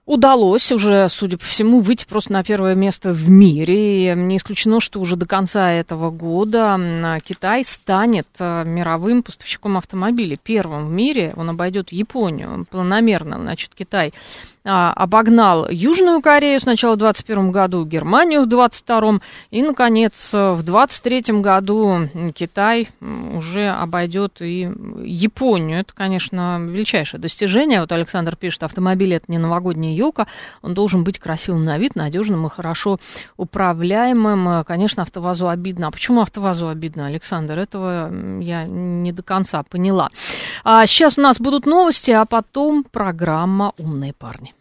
удалось 0.10 0.72
уже, 0.72 1.07
судя 1.07 1.38
по 1.38 1.45
всему, 1.45 1.82
выйти 1.82 2.05
просто 2.07 2.34
на 2.34 2.43
первое 2.43 2.74
место 2.74 3.12
в 3.12 3.30
мире. 3.30 4.12
И 4.12 4.16
не 4.16 4.38
исключено, 4.38 4.80
что 4.80 4.99
уже 4.99 5.16
до 5.16 5.28
конца 5.28 5.72
этого 5.72 6.10
года 6.10 6.80
Китай 7.24 7.64
станет 7.64 8.28
э, 8.39 8.64
мировым 8.66 9.22
поставщиком 9.22 9.78
автомобилей. 9.78 10.39
Первым 10.41 10.88
в 10.88 10.91
мире 10.91 11.34
он 11.36 11.49
обойдет 11.49 11.91
Японию 11.91 12.66
планомерно. 12.70 13.38
Значит, 13.38 13.76
Китай 13.76 14.14
обогнал 14.64 15.68
Южную 15.70 16.22
Корею 16.22 16.60
сначала 16.60 16.95
в 16.95 16.97
2021 16.97 17.51
году, 17.51 17.86
Германию 17.86 18.41
в 18.43 18.47
2022 18.47 19.20
и, 19.51 19.62
наконец, 19.64 20.34
в 20.34 20.62
2023 20.64 21.41
году 21.41 22.10
Китай 22.36 22.89
уже 23.36 23.70
обойдет 23.70 24.41
и 24.41 24.70
Японию. 25.03 25.80
Это, 25.80 25.93
конечно, 25.93 26.57
величайшее 26.60 27.20
достижение. 27.20 27.82
Вот 27.82 27.91
Александр 27.91 28.36
пишет, 28.36 28.64
автомобиль 28.64 29.14
это 29.14 29.26
не 29.30 29.38
новогодняя 29.38 29.93
елка, 29.93 30.28
он 30.62 30.74
должен 30.74 31.03
быть 31.03 31.20
красивым 31.20 31.64
на 31.64 31.78
вид, 31.78 31.95
надежным 31.95 32.45
и 32.45 32.49
хорошо 32.49 32.99
управляемым. 33.38 34.64
Конечно, 34.66 35.03
АвтоВАЗу 35.03 35.47
обидно. 35.47 35.88
А 35.88 35.91
почему 35.91 36.22
АвтоВАЗу 36.22 36.68
обидно, 36.68 37.07
Александр? 37.07 37.60
Этого 37.60 38.12
я 38.41 38.66
не 38.66 39.12
до 39.12 39.24
конца 39.24 39.64
поняла. 39.64 40.10
А 40.64 40.86
сейчас 40.86 41.18
у 41.18 41.22
нас 41.22 41.39
будут 41.39 41.66
новости, 41.66 42.12
а 42.12 42.26
потом 42.26 42.84
программа 42.84 43.74
«Умные 43.78 44.14
парни». 44.14 44.53